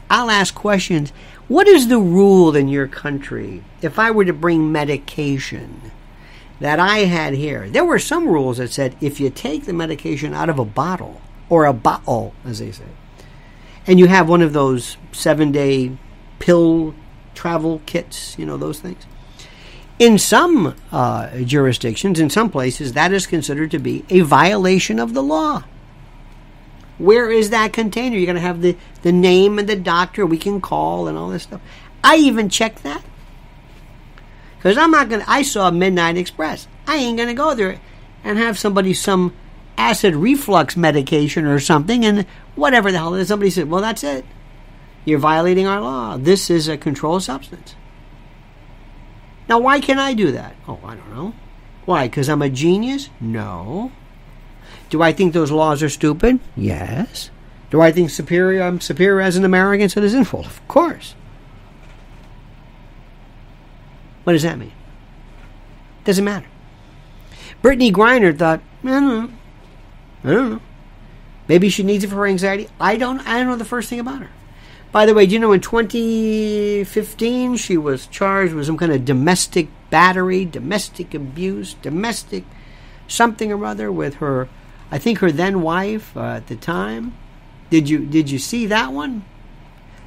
I'll 0.09 0.29
ask 0.29 0.53
questions. 0.53 1.11
What 1.47 1.67
is 1.67 1.87
the 1.87 1.99
rule 1.99 2.55
in 2.55 2.67
your 2.67 2.87
country 2.87 3.63
if 3.81 3.99
I 3.99 4.11
were 4.11 4.25
to 4.25 4.33
bring 4.33 4.71
medication? 4.71 5.91
that 6.63 6.79
I 6.79 6.99
had 6.99 7.33
here, 7.33 7.69
there 7.69 7.83
were 7.83 7.99
some 7.99 8.25
rules 8.25 8.57
that 8.57 8.71
said 8.71 8.95
if 9.01 9.19
you 9.19 9.29
take 9.29 9.65
the 9.65 9.73
medication 9.73 10.33
out 10.33 10.47
of 10.47 10.59
a 10.59 10.63
bottle, 10.63 11.21
or 11.49 11.65
a 11.65 11.73
bottle, 11.73 12.33
as 12.45 12.59
they 12.59 12.71
say, 12.71 12.85
and 13.85 13.99
you 13.99 14.07
have 14.07 14.29
one 14.29 14.41
of 14.41 14.53
those 14.53 14.95
seven 15.11 15.51
day 15.51 15.91
pill 16.39 16.95
travel 17.35 17.81
kits, 17.85 18.37
you 18.39 18.45
know, 18.45 18.55
those 18.55 18.79
things. 18.79 19.05
In 19.99 20.17
some 20.17 20.75
uh, 20.91 21.37
jurisdictions, 21.39 22.19
in 22.19 22.29
some 22.29 22.49
places, 22.49 22.93
that 22.93 23.11
is 23.13 23.27
considered 23.27 23.71
to 23.71 23.79
be 23.79 24.03
a 24.09 24.21
violation 24.21 24.99
of 24.99 25.13
the 25.13 25.23
law. 25.23 25.63
Where 26.97 27.29
is 27.29 27.49
that 27.51 27.73
container? 27.73 28.15
You're 28.15 28.25
going 28.25 28.35
to 28.35 28.41
have 28.41 28.61
the, 28.61 28.77
the 29.01 29.11
name 29.11 29.59
and 29.59 29.67
the 29.67 29.75
doctor 29.75 30.25
we 30.25 30.37
can 30.37 30.61
call 30.61 31.07
and 31.07 31.17
all 31.17 31.29
this 31.29 31.43
stuff. 31.43 31.61
I 32.03 32.17
even 32.17 32.49
checked 32.49 32.83
that. 32.83 33.03
Because 34.57 34.77
I'm 34.77 34.91
not 34.91 35.09
going 35.09 35.21
to, 35.21 35.29
I 35.29 35.41
saw 35.41 35.69
Midnight 35.71 36.17
Express. 36.17 36.67
I 36.87 36.95
ain't 36.95 37.17
going 37.17 37.29
to 37.29 37.35
go 37.35 37.53
there 37.53 37.79
and 38.23 38.37
have 38.37 38.57
somebody 38.57 38.93
some 38.93 39.33
acid 39.77 40.15
reflux 40.15 40.77
medication 40.77 41.45
or 41.45 41.59
something 41.59 42.05
and 42.05 42.25
whatever 42.55 42.91
the 42.91 42.97
hell. 42.97 43.13
And 43.13 43.27
somebody 43.27 43.49
said, 43.49 43.69
well, 43.69 43.81
that's 43.81 44.03
it. 44.03 44.25
You're 45.05 45.19
violating 45.19 45.67
our 45.67 45.81
law. 45.81 46.17
This 46.17 46.49
is 46.49 46.67
a 46.67 46.77
controlled 46.77 47.23
substance. 47.23 47.75
Now, 49.53 49.59
why 49.59 49.81
can 49.81 49.99
I 49.99 50.15
do 50.15 50.31
that? 50.31 50.55
Oh, 50.67 50.79
I 50.83 50.95
don't 50.95 51.13
know. 51.13 51.35
Why? 51.85 52.07
Because 52.07 52.27
I'm 52.27 52.41
a 52.41 52.49
genius? 52.49 53.11
No. 53.21 53.91
Do 54.89 55.03
I 55.03 55.13
think 55.13 55.31
those 55.31 55.51
laws 55.51 55.83
are 55.83 55.89
stupid? 55.89 56.39
Yes. 56.55 57.29
Do 57.69 57.79
I 57.79 57.91
think 57.91 58.09
superior 58.09 58.63
I'm 58.63 58.81
superior 58.81 59.21
as 59.21 59.35
an 59.35 59.45
American 59.45 59.89
citizen? 59.89 60.25
Well, 60.33 60.43
of 60.43 60.67
course. 60.67 61.13
What 64.23 64.33
does 64.33 64.41
that 64.41 64.57
mean? 64.57 64.73
Doesn't 66.03 66.25
matter. 66.25 66.47
Brittney 67.61 67.93
Griner 67.93 68.35
thought, 68.35 68.61
I 68.83 68.87
don't 68.87 69.07
know. 69.07 69.29
I 70.23 70.33
don't 70.33 70.49
know. 70.49 70.61
Maybe 71.47 71.69
she 71.69 71.83
needs 71.83 72.03
it 72.03 72.07
for 72.07 72.15
her 72.15 72.25
anxiety. 72.25 72.69
I 72.79 72.97
don't 72.97 73.19
I 73.19 73.37
don't 73.37 73.45
know 73.49 73.55
the 73.55 73.65
first 73.65 73.87
thing 73.87 73.99
about 73.99 74.23
her. 74.23 74.29
By 74.93 75.05
the 75.05 75.13
way, 75.13 75.25
do 75.25 75.33
you 75.33 75.39
know 75.39 75.51
in 75.51 75.59
2015 75.59 77.57
she 77.57 77.75
was 77.75 78.07
charged 78.07 78.53
with 78.53 78.65
some 78.65 78.77
kind 78.77 78.93
of 78.93 79.03
domestic 79.03 79.67
battery, 79.89 80.45
domestic 80.45 81.13
abuse, 81.13 81.73
domestic 81.73 82.45
something 83.07 83.51
or 83.51 83.65
other 83.65 83.91
with 83.91 84.15
her 84.15 84.47
I 84.93 84.99
think 84.99 85.19
her 85.19 85.31
then 85.31 85.63
wife 85.63 86.15
uh, 86.15 86.35
at 86.35 86.45
the 86.45 86.55
time. 86.55 87.15
Did 87.71 87.89
you 87.89 88.05
did 88.05 88.29
you 88.29 88.37
see 88.37 88.67
that 88.67 88.93
one? 88.93 89.25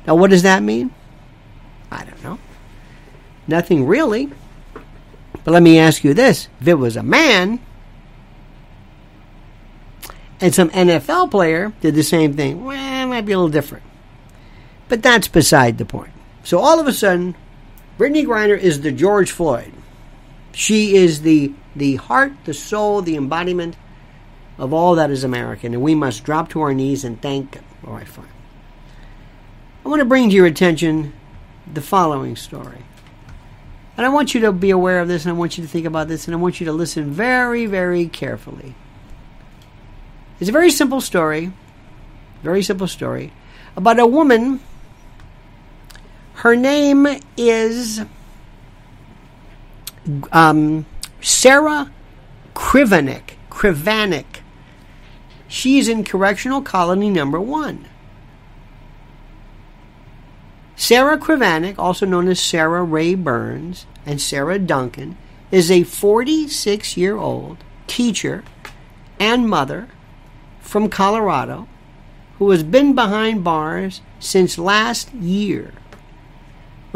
Now 0.07 0.15
what 0.15 0.31
does 0.31 0.45
that 0.45 0.63
mean? 0.63 0.95
I 1.91 2.05
don't 2.05 2.23
know. 2.23 2.39
Nothing 3.49 3.85
really. 3.85 4.31
But 5.43 5.51
let 5.51 5.65
me 5.65 5.81
ask 5.81 6.05
you 6.05 6.15
this: 6.15 6.47
if 6.61 6.69
it 6.69 6.75
was 6.75 6.97
a 6.97 7.03
man 7.03 7.59
and 10.41 10.55
some 10.55 10.71
NFL 10.71 11.33
player 11.33 11.73
did 11.81 11.97
the 11.97 12.05
same 12.05 12.35
thing, 12.35 12.65
well, 12.65 13.03
it 13.03 13.07
might 13.07 13.23
be 13.23 13.33
a 13.33 13.39
little 13.39 13.51
different. 13.51 13.83
But 14.89 15.03
that's 15.03 15.29
beside 15.29 15.79
the 15.79 15.85
point. 15.85 16.13
So 16.45 16.59
all 16.59 16.79
of 16.79 16.87
a 16.87 16.93
sudden, 16.93 17.35
Brittney 17.99 18.25
Griner 18.25 18.59
is 18.59 18.81
the 18.81 18.93
George 18.93 19.31
Floyd. 19.31 19.73
She 20.53 20.97
is 20.97 21.23
the 21.23 21.53
the 21.75 21.97
heart, 21.97 22.33
the 22.45 22.55
soul, 22.55 23.03
the 23.03 23.17
embodiment 23.17 23.77
of 24.59 24.73
all 24.73 24.95
that 24.95 25.11
is 25.11 25.25
American, 25.25 25.75
and 25.75 25.83
we 25.83 25.95
must 25.95 26.25
drop 26.25 26.49
to 26.51 26.61
our 26.63 26.73
knees 26.73 27.05
and 27.05 27.21
thank 27.21 27.53
them. 27.53 27.65
All 27.87 27.93
right, 27.93 28.09
fine. 28.09 28.29
I 29.85 29.89
want 29.89 30.01
to 30.01 30.07
bring 30.07 30.31
to 30.31 30.35
your 30.35 30.47
attention 30.47 31.13
the 31.73 31.83
following 31.83 32.37
story. 32.37 32.83
And 33.97 34.05
I 34.05 34.09
want 34.09 34.35
you 34.35 34.41
to 34.43 34.53
be 34.53 34.71
aware 34.71 35.01
of 35.01 35.09
this, 35.09 35.25
and 35.25 35.35
I 35.35 35.39
want 35.39 35.57
you 35.57 35.65
to 35.65 35.69
think 35.69 35.87
about 35.87 36.09
this, 36.09 36.27
and 36.27 36.35
I 36.35 36.39
want 36.39 36.61
you 36.61 36.67
to 36.67 36.73
listen 36.73 37.11
very, 37.11 37.67
very 37.67 38.09
carefully. 38.09 38.75
It's 40.39 40.49
a 40.49 40.53
very 40.53 40.71
simple 40.71 41.01
story, 41.01 41.53
very 42.43 42.63
simple 42.63 42.89
story, 42.89 43.33
about 43.77 43.99
a 43.99 44.07
woman. 44.07 44.61
Her 46.37 46.55
name 46.55 47.07
is 47.39 48.03
um, 50.31 50.85
Sarah 51.23 51.91
Krivanek. 52.55 53.37
Krivanek. 53.51 54.41
She's 55.49 55.89
in 55.89 56.05
correctional 56.05 56.61
colony 56.61 57.09
number 57.09 57.41
one. 57.41 57.87
Sarah 60.77 61.17
Krivanek, 61.17 61.79
also 61.79 62.05
known 62.05 62.29
as 62.29 62.39
Sarah 62.39 62.85
Ray 62.85 63.15
Burns 63.15 63.87
and 64.05 64.21
Sarah 64.21 64.59
Duncan, 64.59 65.17
is 65.51 65.71
a 65.71 65.85
46 65.85 66.99
year 66.99 67.17
old 67.17 67.65
teacher 67.87 68.45
and 69.19 69.49
mother 69.49 69.89
from 70.61 70.91
Colorado 70.91 71.67
who 72.39 72.51
has 72.51 72.63
been 72.63 72.95
behind 72.95 73.43
bars 73.43 74.03
since 74.21 74.59
last 74.59 75.15
year 75.15 75.73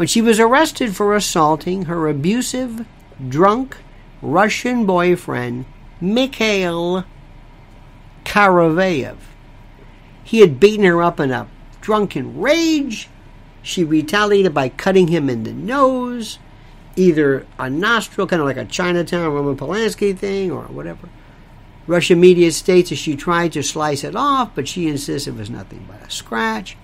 when 0.01 0.07
she 0.07 0.19
was 0.19 0.39
arrested 0.39 0.95
for 0.95 1.15
assaulting 1.15 1.85
her 1.85 2.07
abusive, 2.07 2.87
drunk 3.29 3.77
Russian 4.19 4.87
boyfriend, 4.87 5.63
Mikhail 6.01 7.05
Karavayev. 8.25 9.17
He 10.23 10.39
had 10.39 10.59
beaten 10.59 10.85
her 10.85 11.03
up 11.03 11.19
in 11.19 11.29
a 11.29 11.47
drunken 11.81 12.41
rage. 12.41 13.09
She 13.61 13.83
retaliated 13.83 14.55
by 14.55 14.69
cutting 14.69 15.09
him 15.09 15.29
in 15.29 15.43
the 15.43 15.53
nose, 15.53 16.39
either 16.95 17.45
a 17.59 17.69
nostril, 17.69 18.25
kind 18.25 18.41
of 18.41 18.47
like 18.47 18.57
a 18.57 18.65
Chinatown 18.65 19.31
Roman 19.31 19.55
Polanski 19.55 20.17
thing, 20.17 20.49
or 20.51 20.63
whatever. 20.63 21.09
Russian 21.85 22.19
media 22.19 22.51
states 22.51 22.89
that 22.89 22.95
she 22.95 23.15
tried 23.15 23.53
to 23.53 23.61
slice 23.61 24.03
it 24.03 24.15
off, 24.15 24.55
but 24.55 24.67
she 24.67 24.87
insists 24.87 25.27
it 25.27 25.35
was 25.35 25.51
nothing 25.51 25.85
but 25.87 26.01
a 26.01 26.09
scratch. 26.09 26.75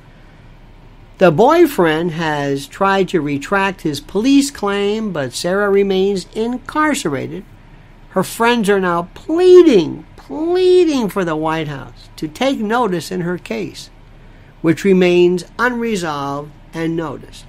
The 1.18 1.32
boyfriend 1.32 2.12
has 2.12 2.68
tried 2.68 3.10
to 3.10 3.22
retract 3.22 3.82
his 3.82 4.00
police 4.00 4.52
claim, 4.52 5.12
but 5.12 5.34
Sarah 5.34 5.70
remains 5.70 6.28
incarcerated. 6.36 7.44
Her 8.10 8.22
friends 8.24 8.70
are 8.70 8.80
now 8.80 9.10
pleading, 9.16 10.06
pleading 10.16 11.10
for 11.10 11.26
the 11.26 11.36
White 11.36 11.68
House 11.68 12.10
to 12.18 12.28
take 12.28 12.60
notice 12.60 13.10
in 13.10 13.22
her 13.22 13.40
case, 13.40 13.90
which 14.62 14.84
remains 14.84 15.44
unresolved 15.58 16.52
and 16.72 16.96
noticed. 16.96 17.46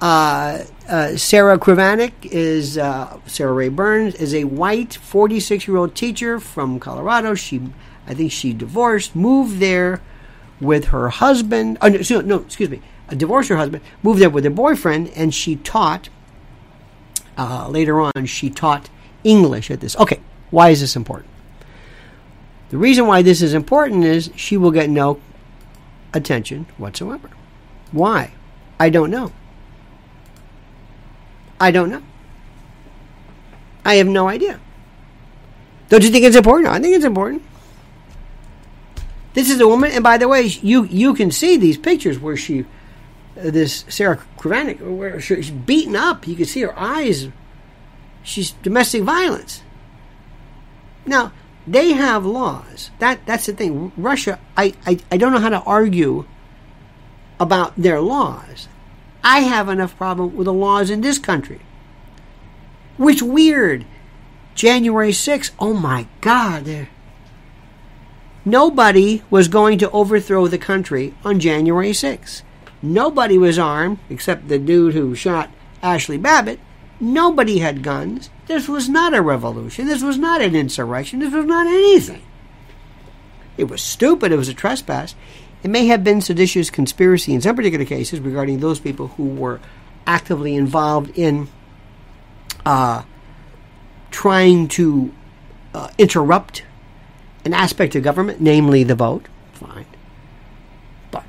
Uh, 0.00 0.64
uh, 0.88 1.16
Sarah 1.16 1.58
Krivanek 1.58 2.12
is 2.22 2.78
uh, 2.78 3.18
Sarah 3.26 3.52
Ray 3.52 3.68
Burns 3.68 4.14
is 4.14 4.32
a 4.32 4.44
white 4.44 4.94
46 4.94 5.68
year 5.68 5.76
old 5.76 5.94
teacher 5.94 6.40
from 6.40 6.80
Colorado. 6.80 7.34
She, 7.34 7.60
I 8.06 8.14
think, 8.14 8.32
she 8.32 8.54
divorced, 8.54 9.14
moved 9.14 9.58
there 9.58 10.00
with 10.60 10.86
her 10.86 11.08
husband. 11.08 11.78
Oh, 11.80 11.88
no, 11.88 12.20
no, 12.20 12.36
excuse 12.40 12.70
me, 12.70 12.80
divorced 13.16 13.48
her 13.48 13.56
husband, 13.56 13.82
moved 14.02 14.20
there 14.20 14.30
with 14.30 14.44
her 14.44 14.50
boyfriend, 14.50 15.10
and 15.14 15.34
she 15.34 15.56
taught. 15.56 16.08
Uh, 17.36 17.68
later 17.68 18.00
on, 18.00 18.26
she 18.26 18.50
taught 18.50 18.90
English 19.22 19.70
at 19.70 19.80
this. 19.80 19.96
Okay, 19.96 20.20
why 20.50 20.70
is 20.70 20.80
this 20.80 20.96
important? 20.96 21.30
The 22.70 22.78
reason 22.78 23.06
why 23.06 23.22
this 23.22 23.42
is 23.42 23.54
important 23.54 24.04
is 24.04 24.30
she 24.34 24.56
will 24.56 24.72
get 24.72 24.90
no 24.90 25.20
attention 26.12 26.66
whatsoever. 26.76 27.30
Why? 27.92 28.32
I 28.80 28.90
don't 28.90 29.10
know. 29.10 29.32
I 31.60 31.70
don't 31.70 31.90
know. 31.90 32.02
I 33.84 33.94
have 33.94 34.06
no 34.06 34.28
idea. 34.28 34.60
Don't 35.88 36.02
you 36.02 36.10
think 36.10 36.24
it's 36.24 36.36
important? 36.36 36.68
I 36.68 36.78
think 36.78 36.94
it's 36.94 37.04
important. 37.04 37.42
This 39.34 39.50
is 39.50 39.60
a 39.60 39.68
woman, 39.68 39.92
and 39.92 40.02
by 40.02 40.18
the 40.18 40.28
way, 40.28 40.42
you 40.42 40.84
you 40.84 41.14
can 41.14 41.30
see 41.30 41.56
these 41.56 41.76
pictures 41.76 42.18
where 42.18 42.36
she, 42.36 42.60
uh, 42.60 42.64
this 43.50 43.84
Sarah 43.88 44.20
Krivanek, 44.38 44.80
where 44.80 45.20
she's 45.20 45.50
beaten 45.50 45.96
up. 45.96 46.26
You 46.26 46.34
can 46.34 46.46
see 46.46 46.62
her 46.62 46.78
eyes. 46.78 47.28
She's 48.22 48.52
domestic 48.52 49.02
violence. 49.02 49.62
Now 51.06 51.32
they 51.66 51.92
have 51.92 52.24
laws. 52.24 52.90
That 52.98 53.24
that's 53.26 53.46
the 53.46 53.52
thing. 53.52 53.92
Russia, 53.96 54.38
I, 54.56 54.74
I, 54.86 54.98
I 55.12 55.16
don't 55.16 55.32
know 55.32 55.38
how 55.38 55.50
to 55.50 55.62
argue 55.62 56.24
about 57.38 57.76
their 57.76 58.00
laws. 58.00 58.68
I 59.22 59.40
have 59.40 59.68
enough 59.68 59.96
problem 59.96 60.36
with 60.36 60.46
the 60.46 60.52
laws 60.52 60.90
in 60.90 61.00
this 61.00 61.18
country. 61.18 61.60
Which 62.96 63.22
weird. 63.22 63.84
January 64.54 65.12
6th, 65.12 65.52
oh 65.60 65.72
my 65.72 66.08
God. 66.20 66.88
Nobody 68.48 69.22
was 69.28 69.48
going 69.48 69.76
to 69.78 69.90
overthrow 69.90 70.46
the 70.46 70.56
country 70.56 71.12
on 71.22 71.38
January 71.38 71.90
6th. 71.90 72.40
Nobody 72.80 73.36
was 73.36 73.58
armed 73.58 73.98
except 74.08 74.48
the 74.48 74.58
dude 74.58 74.94
who 74.94 75.14
shot 75.14 75.50
Ashley 75.82 76.16
Babbitt. 76.16 76.58
Nobody 76.98 77.58
had 77.58 77.82
guns. 77.82 78.30
This 78.46 78.66
was 78.66 78.88
not 78.88 79.12
a 79.12 79.20
revolution. 79.20 79.86
This 79.86 80.02
was 80.02 80.16
not 80.16 80.40
an 80.40 80.56
insurrection. 80.56 81.18
This 81.18 81.34
was 81.34 81.44
not 81.44 81.66
anything. 81.66 82.22
It 83.58 83.64
was 83.64 83.82
stupid. 83.82 84.32
It 84.32 84.36
was 84.36 84.48
a 84.48 84.54
trespass. 84.54 85.14
It 85.62 85.68
may 85.68 85.86
have 85.88 86.02
been 86.02 86.22
seditious 86.22 86.70
conspiracy 86.70 87.34
in 87.34 87.42
some 87.42 87.54
particular 87.54 87.84
cases 87.84 88.18
regarding 88.18 88.60
those 88.60 88.80
people 88.80 89.08
who 89.08 89.26
were 89.28 89.60
actively 90.06 90.54
involved 90.54 91.18
in 91.18 91.48
uh, 92.64 93.02
trying 94.10 94.68
to 94.68 95.12
uh, 95.74 95.90
interrupt 95.98 96.62
an 97.48 97.54
aspect 97.54 97.94
of 97.94 98.02
government, 98.02 98.42
namely 98.42 98.84
the 98.84 98.94
vote. 98.94 99.26
Fine, 99.54 99.86
but 101.10 101.24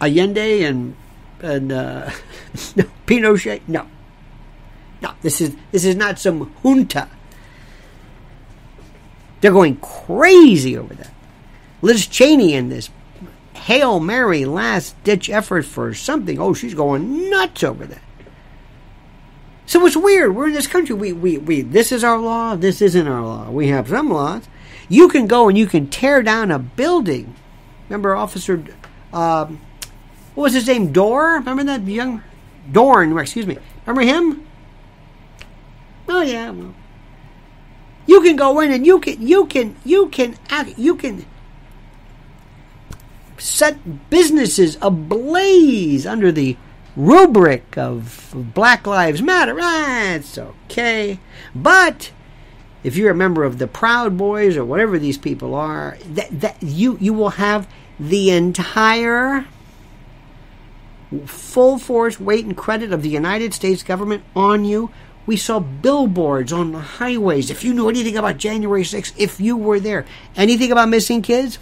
Allende 0.00 0.62
and 0.62 0.94
and 1.40 1.72
uh, 1.72 2.10
no, 2.76 2.84
Pinochet, 3.06 3.62
no, 3.66 3.86
no. 5.00 5.14
This 5.22 5.40
is 5.40 5.56
this 5.72 5.84
is 5.84 5.96
not 5.96 6.18
some 6.18 6.54
junta. 6.62 7.08
They're 9.40 9.52
going 9.52 9.76
crazy 9.76 10.76
over 10.76 10.94
that. 10.94 11.12
Liz 11.80 12.06
Cheney 12.06 12.52
in 12.52 12.68
this 12.68 12.90
Hail 13.54 13.98
Mary 13.98 14.44
last 14.44 15.02
ditch 15.04 15.30
effort 15.30 15.64
for 15.64 15.94
something. 15.94 16.38
Oh, 16.38 16.52
she's 16.52 16.74
going 16.74 17.30
nuts 17.30 17.64
over 17.64 17.86
that. 17.86 18.02
So 19.66 19.84
it's 19.86 19.96
weird. 19.96 20.34
We're 20.34 20.48
in 20.48 20.52
this 20.52 20.68
country. 20.68 20.94
We, 20.94 21.12
we, 21.12 21.38
we, 21.38 21.62
this 21.62 21.90
is 21.90 22.04
our 22.04 22.18
law. 22.18 22.54
This 22.54 22.80
isn't 22.80 23.08
our 23.08 23.22
law. 23.22 23.50
We 23.50 23.68
have 23.68 23.88
some 23.88 24.10
laws. 24.10 24.48
You 24.88 25.08
can 25.08 25.26
go 25.26 25.48
and 25.48 25.58
you 25.58 25.66
can 25.66 25.88
tear 25.88 26.22
down 26.22 26.50
a 26.50 26.58
building. 26.58 27.34
Remember 27.88 28.14
Officer, 28.14 28.64
um, 29.12 29.60
what 30.34 30.44
was 30.44 30.52
his 30.54 30.66
name? 30.66 30.92
Dorr? 30.92 31.38
Remember 31.38 31.64
that 31.64 31.82
young, 31.82 32.22
Dorn, 32.70 33.16
excuse 33.18 33.46
me. 33.46 33.58
Remember 33.86 34.02
him? 34.02 34.46
Oh 36.08 36.22
yeah, 36.22 36.50
well, 36.50 36.74
you 38.06 38.20
can 38.20 38.36
go 38.36 38.60
in 38.60 38.70
and 38.70 38.86
you 38.86 39.00
can 39.00 39.26
you 39.26 39.46
can 39.46 39.76
you 39.84 40.08
can 40.08 40.36
act, 40.50 40.78
you 40.78 40.94
can 40.94 41.26
set 43.38 44.10
businesses 44.10 44.78
ablaze 44.80 46.06
under 46.06 46.30
the 46.30 46.56
rubric 46.96 47.76
of 47.76 48.32
Black 48.54 48.86
Lives 48.86 49.20
Matter. 49.20 49.54
That's 49.54 50.38
okay, 50.38 51.18
but 51.54 52.12
if 52.86 52.96
you're 52.96 53.10
a 53.10 53.16
member 53.16 53.42
of 53.42 53.58
the 53.58 53.66
Proud 53.66 54.16
Boys 54.16 54.56
or 54.56 54.64
whatever 54.64 54.96
these 54.96 55.18
people 55.18 55.56
are, 55.56 55.98
that, 56.06 56.40
that 56.40 56.56
you 56.62 56.96
you 57.00 57.12
will 57.12 57.30
have 57.30 57.68
the 57.98 58.30
entire 58.30 59.44
full 61.24 61.78
force 61.78 62.20
weight 62.20 62.44
and 62.44 62.56
credit 62.56 62.92
of 62.92 63.02
the 63.02 63.08
United 63.08 63.52
States 63.52 63.82
government 63.82 64.22
on 64.36 64.64
you. 64.64 64.90
We 65.26 65.36
saw 65.36 65.58
billboards 65.58 66.52
on 66.52 66.70
the 66.70 66.78
highways. 66.78 67.50
If 67.50 67.64
you 67.64 67.74
knew 67.74 67.88
anything 67.88 68.16
about 68.16 68.36
January 68.36 68.84
6th, 68.84 69.14
if 69.16 69.40
you 69.40 69.56
were 69.56 69.80
there, 69.80 70.06
anything 70.36 70.70
about 70.70 70.88
missing 70.88 71.22
kids, 71.22 71.58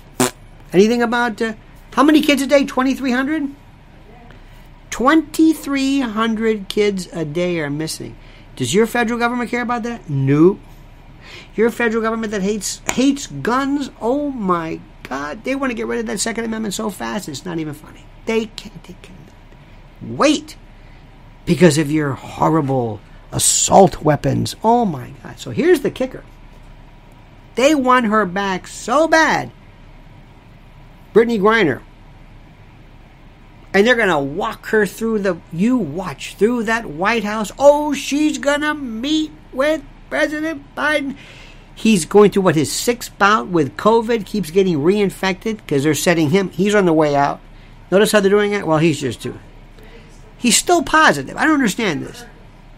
anything 0.74 1.00
about 1.00 1.40
uh, 1.40 1.54
how 1.94 2.02
many 2.02 2.20
kids 2.20 2.42
a 2.42 2.46
day? 2.46 2.66
2,300? 2.66 3.48
2,300 4.90 6.68
kids 6.68 7.06
a 7.14 7.24
day 7.24 7.60
are 7.60 7.70
missing. 7.70 8.14
Does 8.56 8.74
your 8.74 8.86
federal 8.86 9.18
government 9.18 9.48
care 9.48 9.62
about 9.62 9.84
that? 9.84 10.10
Nope. 10.10 10.60
Your 11.54 11.70
federal 11.70 12.02
government 12.02 12.32
that 12.32 12.42
hates 12.42 12.80
hates 12.90 13.26
guns, 13.26 13.90
oh 14.00 14.30
my 14.30 14.80
God, 15.04 15.44
they 15.44 15.54
want 15.54 15.70
to 15.70 15.74
get 15.74 15.86
rid 15.86 16.00
of 16.00 16.06
that 16.06 16.20
Second 16.20 16.44
Amendment 16.44 16.74
so 16.74 16.90
fast 16.90 17.28
it's 17.28 17.44
not 17.44 17.58
even 17.58 17.74
funny. 17.74 18.04
They 18.26 18.46
can't. 18.46 18.82
They 18.84 18.96
can 19.02 19.14
wait 20.02 20.56
because 21.46 21.78
of 21.78 21.90
your 21.90 22.12
horrible 22.12 23.00
assault 23.32 24.02
weapons. 24.02 24.56
Oh 24.64 24.84
my 24.84 25.12
God! 25.22 25.38
So 25.38 25.50
here's 25.50 25.80
the 25.80 25.90
kicker. 25.90 26.24
They 27.54 27.74
want 27.74 28.06
her 28.06 28.26
back 28.26 28.66
so 28.66 29.06
bad. 29.06 29.50
Brittney 31.12 31.40
Griner. 31.40 31.82
And 33.72 33.86
they're 33.86 33.96
going 33.96 34.08
to 34.08 34.18
walk 34.18 34.66
her 34.66 34.86
through 34.86 35.20
the, 35.20 35.38
you 35.52 35.76
watch, 35.76 36.36
through 36.36 36.64
that 36.64 36.86
White 36.86 37.24
House. 37.24 37.50
Oh, 37.58 37.92
she's 37.92 38.38
going 38.38 38.60
to 38.60 38.74
meet 38.74 39.32
with 39.52 39.82
President 40.14 40.62
Biden. 40.76 41.16
He's 41.74 42.04
going 42.04 42.30
through 42.30 42.42
what 42.42 42.54
his 42.54 42.70
sixth 42.70 43.18
bout 43.18 43.48
with 43.48 43.76
COVID, 43.76 44.24
keeps 44.24 44.52
getting 44.52 44.78
reinfected 44.78 45.56
because 45.56 45.82
they're 45.82 45.92
setting 45.92 46.30
him. 46.30 46.50
He's 46.50 46.72
on 46.72 46.86
the 46.86 46.92
way 46.92 47.16
out. 47.16 47.40
Notice 47.90 48.12
how 48.12 48.20
they're 48.20 48.30
doing 48.30 48.52
it. 48.52 48.64
Well, 48.64 48.78
he's 48.78 49.00
just 49.00 49.20
too. 49.20 49.40
He's 50.38 50.56
still 50.56 50.84
positive. 50.84 51.36
I 51.36 51.44
don't 51.44 51.54
understand 51.54 52.06
this. 52.06 52.24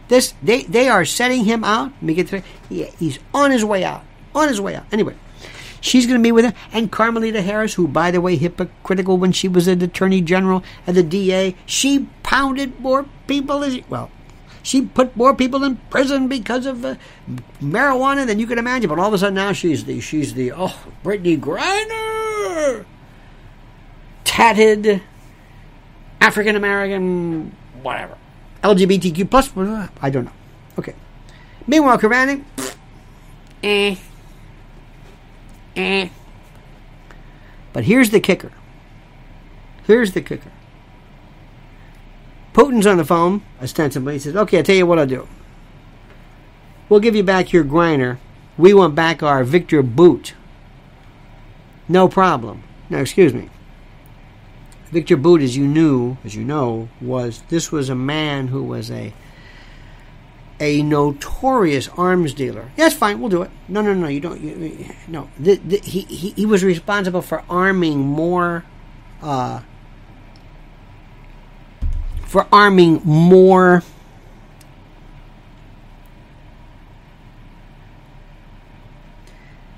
This 0.09 0.33
they 0.43 0.63
they 0.63 0.89
are 0.89 1.05
setting 1.05 1.45
him 1.45 1.63
out. 1.63 1.93
Let 1.97 2.03
me 2.03 2.15
get 2.15 2.29
to 2.29 2.43
he, 2.71 2.85
he's 2.99 3.19
on 3.35 3.51
his 3.51 3.67
way 3.67 3.85
out. 3.85 4.03
On 4.35 4.49
his 4.49 4.59
way 4.59 4.75
out. 4.75 4.87
Anyway, 4.91 5.15
she's 5.83 6.07
going 6.07 6.19
to 6.19 6.27
be 6.27 6.33
with 6.33 6.47
him, 6.47 6.55
and 6.73 6.91
Carmelita 6.91 7.43
Harris, 7.43 7.75
who 7.75 7.87
by 7.87 8.11
the 8.11 8.23
way 8.23 8.37
hypocritical 8.37 9.19
when 9.19 9.33
she 9.33 9.47
was 9.47 9.69
an 9.69 9.83
attorney 9.83 10.23
general 10.23 10.65
and 10.87 10.97
the 10.97 11.03
DA, 11.03 11.55
she 11.67 12.09
pounded 12.23 12.81
more 12.81 13.05
people 13.27 13.63
as 13.63 13.79
well. 13.91 14.11
She 14.67 14.83
put 14.83 15.17
more 15.17 15.33
people 15.33 15.63
in 15.63 15.77
prison 15.91 16.27
because 16.27 16.67
of 16.67 16.85
uh, 16.85 16.97
marijuana 17.63 18.27
than 18.27 18.41
you 18.41 18.49
can 18.49 18.59
imagine. 18.59 18.89
But 18.89 18.99
all 18.99 19.07
of 19.07 19.15
a 19.15 19.19
sudden 19.19 19.35
now 19.35 19.53
she's 19.53 19.85
the 19.85 20.01
she's 20.01 20.35
the 20.35 20.51
oh 20.51 20.77
Brittney 21.05 21.39
Griner, 21.39 22.85
tatted 24.25 25.03
African 26.21 26.57
American 26.57 27.55
whatever 27.81 28.19
LGBTQ 28.65 29.31
plus 29.31 29.57
I 30.03 30.11
don't 30.11 30.25
know. 30.25 30.33
Okay. 30.81 30.95
Meanwhile, 31.69 31.99
Kavani, 31.99 32.43
eh, 33.63 33.95
eh. 35.77 36.09
But 37.73 37.85
here's 37.85 38.11
the 38.11 38.19
kicker. 38.19 38.51
Here's 39.87 40.11
the 40.11 40.23
kicker. 40.23 40.51
Putin's 42.57 42.87
on 42.87 42.97
the 42.97 43.05
phone, 43.05 43.43
ostensibly. 43.61 44.15
He 44.15 44.19
says, 44.19 44.35
Okay, 44.35 44.57
I'll 44.57 44.65
tell 44.65 44.75
you 44.75 44.87
what 44.87 44.99
I'll 44.99 45.07
do. 45.07 45.29
We'll 46.89 47.01
give 47.01 47.15
you 47.15 47.23
back 47.23 47.53
your 47.53 47.65
Griner. 47.65 48.17
We 48.57 48.73
want 48.73 48.95
back 48.95 49.23
our 49.23 49.45
Viktor 49.45 49.83
Bout. 49.83 50.33
No 51.87 52.09
problem. 52.09 52.63
Now, 52.89 53.01
excuse 53.01 53.35
me. 53.35 53.51
Viktor 54.91 55.19
Bout, 55.19 55.43
as 55.43 55.55
you 55.55 55.67
knew, 55.67 56.17
as 56.25 56.35
you 56.35 56.45
know, 56.45 56.89
was 56.99 57.43
this 57.51 57.71
was 57.71 57.91
a 57.91 57.95
man 57.95 58.49
who 58.49 58.63
was 58.63 58.91
a 58.91 59.13
a 60.59 60.83
notorious 60.83 61.91
arms 61.99 62.33
dealer. 62.33 62.71
Yes, 62.79 62.95
fine, 62.95 63.21
we'll 63.21 63.29
do 63.29 63.43
it. 63.43 63.51
No, 63.69 63.83
no, 63.83 63.93
no, 63.93 64.09
you 64.09 64.21
don't. 64.21 64.41
You, 64.41 64.95
no, 65.09 65.29
the, 65.39 65.57
the, 65.57 65.77
he, 65.81 66.01
he 66.03 66.31
he 66.31 66.47
was 66.47 66.65
responsible 66.65 67.21
for 67.21 67.45
arming 67.51 67.99
more 67.99 68.65
uh, 69.21 69.61
for 72.27 72.47
arming 72.53 73.01
more 73.05 73.83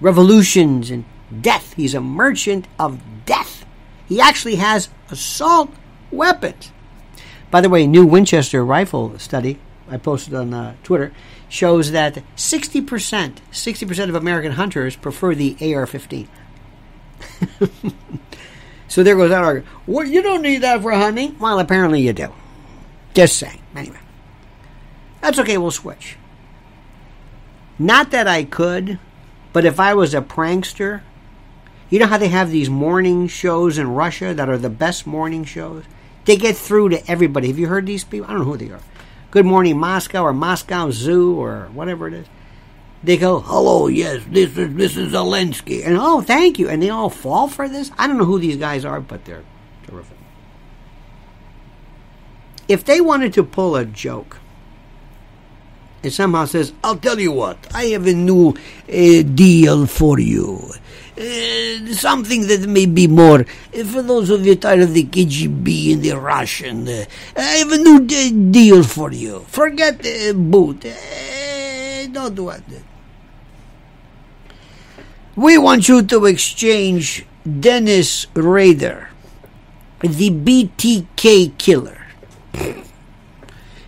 revolutions 0.01 0.91
and 0.91 1.05
death. 1.41 1.75
He's 1.75 1.95
a 1.95 2.01
merchant 2.01 2.67
of 2.79 3.01
death. 3.25 3.65
He 4.07 4.21
actually 4.21 4.57
has 4.57 4.89
assault 5.11 5.71
weapons. 6.11 6.73
By 7.51 7.61
the 7.61 7.69
way, 7.69 7.87
new 7.87 8.07
Winchester 8.07 8.65
rifle 8.65 9.19
study 9.19 9.59
I 9.91 9.97
posted 9.97 10.35
on 10.35 10.53
uh, 10.53 10.75
Twitter 10.83 11.13
shows 11.49 11.93
that 11.93 12.23
60%, 12.37 13.37
60% 13.51 14.09
of 14.09 14.15
American 14.15 14.53
hunters 14.53 14.97
prefer 14.97 15.35
the 15.35 15.57
AR-15. 15.61 16.29
So 18.89 19.03
there 19.03 19.17
goes 19.17 19.31
that 19.31 19.45
argument. 19.45 19.73
Well, 19.87 20.07
you 20.07 20.23
don't 20.23 20.43
need 20.43 20.63
that 20.63 20.83
for 20.83 20.93
hunting. 20.93 21.39
Well, 21.39 21.59
apparently 21.61 22.01
you 22.01 22.13
do. 22.13 22.33
Just 23.15 23.37
saying. 23.37 23.63
Anyway. 23.77 23.99
That's 25.21 25.39
okay, 25.39 25.59
we'll 25.59 25.71
switch. 25.71 26.17
Not 27.79 28.11
that 28.11 28.27
I 28.27 28.45
could, 28.45 28.99
but 29.53 29.65
if 29.65 29.79
I 29.79 29.95
was 29.95 30.15
a 30.15 30.23
prankster, 30.23 31.03
you 31.91 31.99
know 31.99 32.07
how 32.07 32.19
they 32.19 32.29
have 32.29 32.51
these 32.51 32.71
morning 32.71 33.29
shows 33.29 33.79
in 33.79 33.95
Russia 33.95 34.35
that 34.35 34.49
are 34.49 34.59
the 34.59 34.71
best 34.71 35.07
morning 35.07 35.45
shows? 35.45 35.85
They 36.25 36.37
get 36.37 36.57
through 36.57 36.91
to 36.91 37.11
everybody. 37.11 37.49
Have 37.49 37.59
you 37.59 37.69
heard 37.69 37.87
these 37.87 38.05
people? 38.05 38.27
I 38.29 38.33
don't 38.33 38.41
know 38.41 38.53
who 38.53 38.57
they 38.57 38.71
are. 38.71 38.81
Good 39.31 39.47
Morning 39.47 39.79
Moscow 39.79 40.23
or 40.23 40.33
Moscow 40.33 40.91
Zoo 40.91 41.39
or 41.39 41.69
whatever 41.73 42.09
it 42.09 42.15
is 42.15 42.27
they 43.03 43.17
go, 43.17 43.41
"Hello, 43.41 43.87
yes, 43.87 44.23
this 44.31 44.57
is 44.57 44.97
is 44.97 45.13
Zelensky," 45.13 45.87
and 45.87 45.97
oh, 45.99 46.21
thank 46.21 46.59
you, 46.59 46.69
and 46.69 46.83
they 46.83 46.91
all 46.91 47.11
fall 47.11 47.49
for 47.49 47.69
this. 47.69 47.91
I 47.99 48.07
don't 48.07 48.19
know 48.19 48.25
who 48.25 48.39
these 48.39 48.57
guys 48.57 48.85
are, 48.85 49.01
but 49.01 49.25
they're 49.25 49.45
terrific. 49.87 50.17
If 52.69 52.85
they 52.85 53.01
wanted 53.01 53.33
to 53.35 53.45
pull 53.45 53.77
a 53.77 53.85
joke, 53.85 54.39
it 56.03 56.11
somehow 56.11 56.45
says, 56.47 56.73
"I'll 56.83 56.97
tell 56.97 57.19
you 57.21 57.33
what, 57.33 57.59
I 57.75 57.87
have 57.95 58.07
a 58.07 58.15
new 58.15 58.51
uh, 58.89 59.23
deal 59.23 59.87
for 59.87 60.19
you." 60.19 60.73
Uh, 61.19 61.93
something 61.95 62.47
that 62.47 62.69
may 62.69 62.87
be 62.87 63.09
more 63.09 63.41
uh, 63.41 63.85
for 63.85 64.03
those 64.03 64.31
of 64.31 64.47
you 64.47 64.55
tired 64.55 64.81
of 64.81 64.95
the 64.95 65.03
KGB 65.03 65.95
and 65.95 66.03
the 66.03 66.13
Russian. 66.13 66.87
Uh, 66.87 67.05
I 67.37 67.59
have 67.59 67.73
a 67.73 67.79
new 67.79 68.01
d- 68.07 68.31
deal 68.31 68.85
for 68.85 69.11
you. 69.11 69.41
Forget 69.49 69.99
the 69.99 70.33
boot. 70.33 70.85
Uh, 70.87 72.07
don't 72.13 72.37
do 72.37 72.51
it. 72.51 72.63
We 75.39 75.57
want 75.57 75.87
you 75.87 76.03
to 76.03 76.27
exchange 76.27 77.25
Dennis 77.47 78.27
Rader, 78.35 79.09
the 80.01 80.35
BTK 80.35 81.57
killer. 81.57 82.09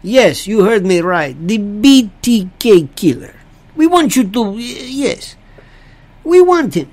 Yes, 0.01 0.47
you 0.47 0.63
heard 0.63 0.87
me 0.87 1.01
right. 1.01 1.35
The 1.35 1.59
BTK 1.59 2.95
killer. 2.95 3.35
We 3.75 3.89
want 3.89 4.15
you 4.15 4.31
to, 4.31 4.55
yes. 4.59 5.35
We 6.23 6.41
want 6.41 6.75
him. 6.75 6.93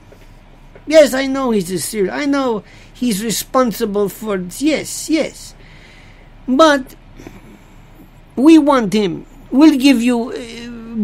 Yes, 0.88 1.14
I 1.14 1.28
know 1.28 1.52
he's 1.52 1.70
a 1.70 1.78
serial. 1.78 2.16
I 2.16 2.26
know 2.26 2.64
he's 2.92 3.24
responsible 3.24 4.10
for, 4.10 4.38
yes, 4.58 5.08
yes. 5.08 5.54
But 6.48 6.96
we 8.36 8.58
want 8.58 8.92
him. 8.92 9.28
We'll 9.52 9.78
give 9.78 10.02
you 10.02 10.32
uh, 10.32 10.36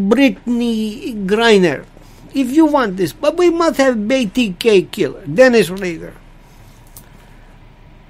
Brittney 0.10 1.28
Griner 1.28 1.86
if 2.34 2.52
you 2.52 2.66
want 2.66 2.98
this, 2.98 3.14
but 3.14 3.38
we 3.38 3.50
must 3.50 3.78
have 3.78 3.96
BTK 3.96 4.92
killer, 4.92 5.26
Dennis 5.26 5.70
Rader. 5.70 6.14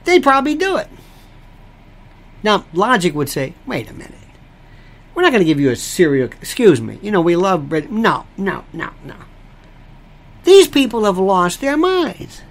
They'd 0.06 0.24
probably 0.24 0.56
do 0.56 0.78
it. 0.78 0.90
Now, 2.44 2.66
logic 2.74 3.14
would 3.14 3.30
say, 3.30 3.54
wait 3.66 3.90
a 3.90 3.94
minute. 3.94 4.16
We're 5.16 5.22
not 5.22 5.32
going 5.32 5.42
to 5.42 5.46
give 5.46 5.60
you 5.60 5.70
a 5.70 5.76
serial. 5.76 6.28
Excuse 6.28 6.82
me. 6.82 7.00
You 7.02 7.12
know, 7.12 7.22
we 7.22 7.36
love 7.36 7.70
Brit. 7.70 7.92
No, 7.92 8.26
no, 8.36 8.66
no, 8.74 8.90
no. 9.04 9.16
These 10.44 10.68
people 10.68 11.06
have 11.06 11.18
lost 11.18 11.62
their 11.62 11.78
minds. 11.78 12.42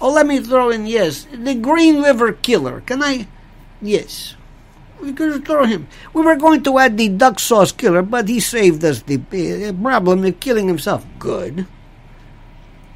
Oh, 0.00 0.12
let 0.12 0.26
me 0.26 0.38
throw 0.40 0.70
in 0.70 0.86
yes. 0.86 1.26
The 1.32 1.54
Green 1.54 2.02
River 2.02 2.32
Killer. 2.32 2.80
Can 2.82 3.02
I? 3.02 3.26
Yes. 3.82 4.34
We 5.00 5.12
could 5.12 5.44
throw 5.44 5.64
him. 5.64 5.86
We 6.12 6.22
were 6.22 6.36
going 6.36 6.62
to 6.64 6.78
add 6.78 6.98
the 6.98 7.08
duck 7.08 7.38
sauce 7.38 7.72
killer, 7.72 8.02
but 8.02 8.28
he 8.28 8.40
saved 8.40 8.84
us 8.84 9.02
the 9.02 9.16
uh, 9.16 9.72
problem 9.80 10.24
of 10.24 10.40
killing 10.40 10.66
himself. 10.66 11.06
Good. 11.18 11.66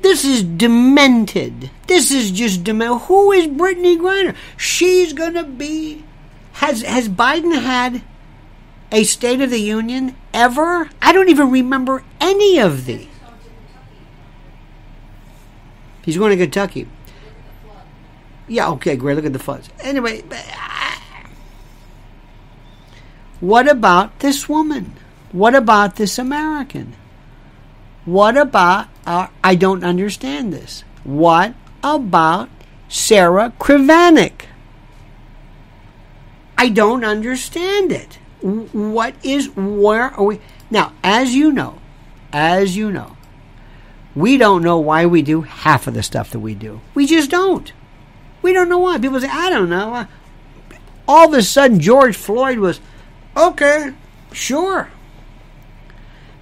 This 0.00 0.24
is 0.24 0.42
demented. 0.42 1.70
This 1.86 2.10
is 2.10 2.32
just 2.32 2.64
demented. 2.64 3.02
Who 3.02 3.30
is 3.30 3.46
Brittney 3.46 3.96
Griner? 3.96 4.34
She's 4.56 5.12
gonna 5.12 5.44
be. 5.44 6.04
Has 6.54 6.82
has 6.82 7.08
Biden 7.08 7.62
had 7.62 8.02
a 8.90 9.04
State 9.04 9.40
of 9.40 9.50
the 9.50 9.60
Union 9.60 10.16
ever? 10.34 10.90
I 11.00 11.12
don't 11.12 11.28
even 11.28 11.50
remember 11.50 12.02
any 12.20 12.58
of 12.58 12.86
the. 12.86 13.06
He's 16.02 16.18
going 16.18 16.36
to 16.36 16.36
Kentucky. 16.36 16.88
Yeah, 18.48 18.70
okay, 18.70 18.96
great. 18.96 19.14
Look 19.14 19.24
at 19.24 19.32
the 19.32 19.38
floods. 19.38 19.70
Anyway, 19.80 20.22
what 23.42 23.68
about 23.68 24.20
this 24.20 24.48
woman? 24.48 24.94
What 25.32 25.56
about 25.56 25.96
this 25.96 26.16
American? 26.16 26.94
What 28.04 28.36
about 28.36 28.86
our, 29.04 29.30
I 29.42 29.56
don't 29.56 29.82
understand 29.82 30.52
this. 30.52 30.84
What 31.02 31.54
about 31.82 32.48
Sarah 32.88 33.52
Krivanek? 33.58 34.46
I 36.56 36.68
don't 36.68 37.04
understand 37.04 37.90
it. 37.90 38.20
What 38.40 39.16
is 39.24 39.48
where 39.56 40.10
are 40.14 40.22
we 40.22 40.40
now? 40.70 40.92
As 41.02 41.34
you 41.34 41.50
know, 41.50 41.80
as 42.32 42.76
you 42.76 42.92
know, 42.92 43.16
we 44.14 44.36
don't 44.36 44.62
know 44.62 44.78
why 44.78 45.04
we 45.04 45.20
do 45.22 45.40
half 45.40 45.88
of 45.88 45.94
the 45.94 46.04
stuff 46.04 46.30
that 46.30 46.38
we 46.38 46.54
do. 46.54 46.80
We 46.94 47.06
just 47.06 47.28
don't. 47.28 47.72
We 48.40 48.52
don't 48.52 48.68
know 48.68 48.78
why. 48.78 48.98
People 48.98 49.20
say, 49.20 49.28
I 49.28 49.50
don't 49.50 49.68
know. 49.68 49.94
Uh, 49.94 50.06
all 51.08 51.28
of 51.28 51.34
a 51.34 51.42
sudden, 51.42 51.80
George 51.80 52.16
Floyd 52.16 52.58
was, 52.58 52.80
okay, 53.36 53.92
sure. 54.32 54.90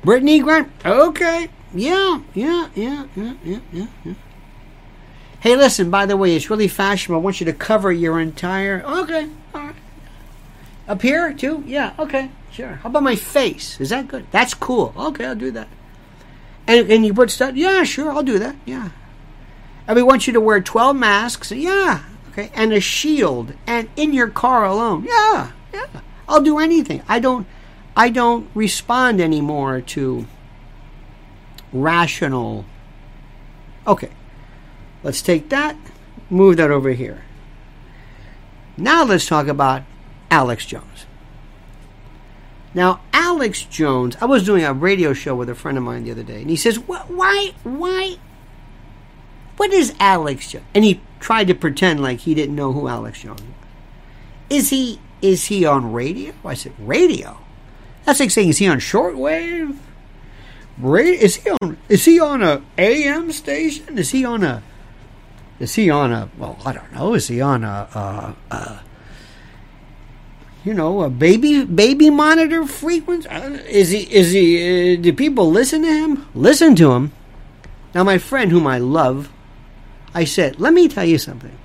Brittany 0.02 0.40
Grant, 0.40 0.70
okay, 0.84 1.48
yeah, 1.74 2.20
yeah, 2.34 2.68
yeah, 2.74 3.06
yeah, 3.14 3.34
yeah, 3.44 3.86
yeah. 4.04 4.14
Hey, 5.40 5.56
listen, 5.56 5.90
by 5.90 6.06
the 6.06 6.16
way, 6.16 6.36
it's 6.36 6.50
really 6.50 6.68
fashionable. 6.68 7.20
I 7.20 7.24
want 7.24 7.40
you 7.40 7.46
to 7.46 7.52
cover 7.52 7.90
your 7.92 8.20
entire. 8.20 8.82
Okay, 8.84 9.28
all 9.54 9.60
right. 9.60 9.74
Up 10.88 11.00
here, 11.02 11.32
too? 11.32 11.64
Yeah, 11.66 11.94
okay, 11.98 12.30
sure. 12.50 12.74
How 12.82 12.88
about 12.88 13.02
my 13.02 13.16
face? 13.16 13.80
Is 13.80 13.90
that 13.90 14.08
good? 14.08 14.26
That's 14.32 14.54
cool. 14.54 14.92
Okay, 14.96 15.24
I'll 15.24 15.34
do 15.34 15.50
that. 15.52 15.68
And, 16.66 16.90
and 16.90 17.06
you 17.06 17.14
put 17.14 17.30
stuff, 17.30 17.56
yeah, 17.56 17.84
sure, 17.84 18.10
I'll 18.10 18.22
do 18.22 18.38
that, 18.38 18.56
yeah. 18.64 18.90
And 19.86 19.96
we 19.96 20.02
want 20.02 20.26
you 20.26 20.32
to 20.34 20.40
wear 20.40 20.60
12 20.60 20.94
masks, 20.94 21.50
yeah, 21.52 22.02
okay, 22.30 22.50
and 22.54 22.72
a 22.72 22.80
shield, 22.80 23.54
and 23.66 23.88
in 23.96 24.12
your 24.12 24.28
car 24.28 24.64
alone, 24.64 25.04
yeah, 25.04 25.50
yeah. 25.74 25.86
I'll 26.30 26.40
do 26.40 26.58
anything. 26.58 27.02
I 27.08 27.18
don't, 27.18 27.46
I 27.96 28.08
don't 28.08 28.48
respond 28.54 29.20
anymore 29.20 29.80
to 29.80 30.26
rational. 31.72 32.64
Okay, 33.84 34.10
let's 35.02 35.22
take 35.22 35.48
that, 35.48 35.76
move 36.30 36.56
that 36.58 36.70
over 36.70 36.92
here. 36.92 37.24
Now 38.76 39.04
let's 39.04 39.26
talk 39.26 39.48
about 39.48 39.82
Alex 40.30 40.64
Jones. 40.64 41.06
Now, 42.72 43.00
Alex 43.12 43.62
Jones, 43.62 44.16
I 44.20 44.26
was 44.26 44.44
doing 44.44 44.62
a 44.62 44.72
radio 44.72 45.12
show 45.12 45.34
with 45.34 45.48
a 45.48 45.56
friend 45.56 45.76
of 45.76 45.82
mine 45.82 46.04
the 46.04 46.12
other 46.12 46.22
day, 46.22 46.40
and 46.40 46.48
he 46.48 46.54
says, 46.54 46.78
"Why, 46.78 47.54
why, 47.64 48.18
what 49.56 49.72
is 49.72 49.92
Alex 49.98 50.52
Jones?" 50.52 50.66
And 50.72 50.84
he 50.84 51.00
tried 51.18 51.48
to 51.48 51.54
pretend 51.54 52.00
like 52.00 52.20
he 52.20 52.34
didn't 52.34 52.54
know 52.54 52.72
who 52.72 52.86
Alex 52.86 53.22
Jones 53.22 53.42
was. 53.42 53.50
Is 54.48 54.70
he 54.70 55.00
is 55.22 55.46
he 55.46 55.64
on 55.64 55.92
radio? 55.92 56.32
I 56.44 56.54
said, 56.54 56.72
"Radio." 56.78 57.38
That's 58.04 58.20
like 58.20 58.30
saying, 58.30 58.48
"Is 58.50 58.58
he 58.58 58.68
on 58.68 58.78
shortwave?" 58.78 59.76
Is 60.82 61.36
he 61.36 61.50
on? 61.50 61.76
Is 61.88 62.04
he 62.04 62.20
on 62.20 62.42
a 62.42 62.62
AM 62.78 63.32
station? 63.32 63.98
Is 63.98 64.10
he 64.10 64.24
on 64.24 64.42
a? 64.42 64.62
Is 65.58 65.74
he 65.74 65.90
on 65.90 66.12
a? 66.12 66.30
Well, 66.38 66.58
I 66.64 66.72
don't 66.72 66.92
know. 66.92 67.14
Is 67.14 67.28
he 67.28 67.40
on 67.40 67.64
a? 67.64 67.88
a, 68.50 68.54
a 68.54 68.80
you 70.64 70.74
know, 70.74 71.02
a 71.02 71.10
baby 71.10 71.64
baby 71.64 72.10
monitor 72.10 72.66
frequency? 72.66 73.28
Is 73.28 73.90
he? 73.90 74.00
Is 74.00 74.32
he? 74.32 74.96
Uh, 74.96 75.00
do 75.00 75.12
people 75.12 75.50
listen 75.50 75.82
to 75.82 75.88
him? 75.88 76.26
Listen 76.34 76.74
to 76.76 76.92
him. 76.92 77.12
Now, 77.94 78.04
my 78.04 78.18
friend, 78.18 78.50
whom 78.50 78.66
I 78.66 78.78
love, 78.78 79.30
I 80.14 80.24
said, 80.24 80.60
let 80.60 80.72
me 80.72 80.88
tell 80.88 81.04
you 81.04 81.18
something. 81.18 81.56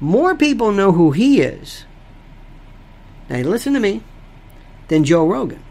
More 0.00 0.34
people 0.34 0.72
know 0.72 0.92
who 0.92 1.12
he 1.12 1.40
is. 1.40 1.84
Now, 3.28 3.38
listen 3.38 3.72
to 3.74 3.80
me. 3.80 4.02
Than 4.88 5.04
Joe 5.04 5.26
Rogan. 5.26 5.62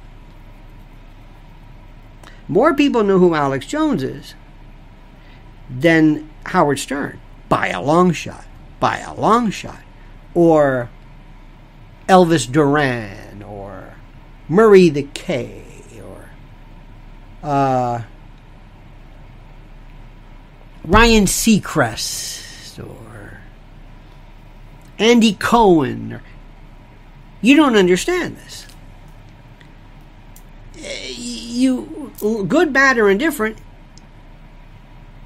More 2.48 2.74
people 2.74 3.04
know 3.04 3.20
who 3.20 3.36
Alex 3.36 3.66
Jones 3.66 4.04
is 4.04 4.36
than 5.70 6.30
Howard 6.48 6.80
Stern 6.80 7.20
by 7.48 7.68
a 7.68 7.82
long 7.82 8.12
shot. 8.12 8.46
By 8.80 8.98
a 8.98 9.14
long 9.14 9.52
shot. 9.52 9.82
Or 10.34 10.90
Elvis 12.10 12.52
Duran 12.52 13.44
or 13.44 13.94
Murray 14.50 14.90
the 14.90 15.04
K 15.14 15.64
or 16.04 16.30
uh, 17.42 18.02
Ryan 20.84 21.26
Seacrest 21.26 22.84
or 22.84 23.40
Andy 24.98 25.34
Cohen. 25.34 26.14
Or, 26.14 26.24
you 27.42 27.56
don't 27.56 27.76
understand 27.76 28.38
this. 28.38 28.68
You 31.10 32.12
good, 32.48 32.74
bad, 32.74 32.98
or 32.98 33.10
indifferent. 33.10 33.58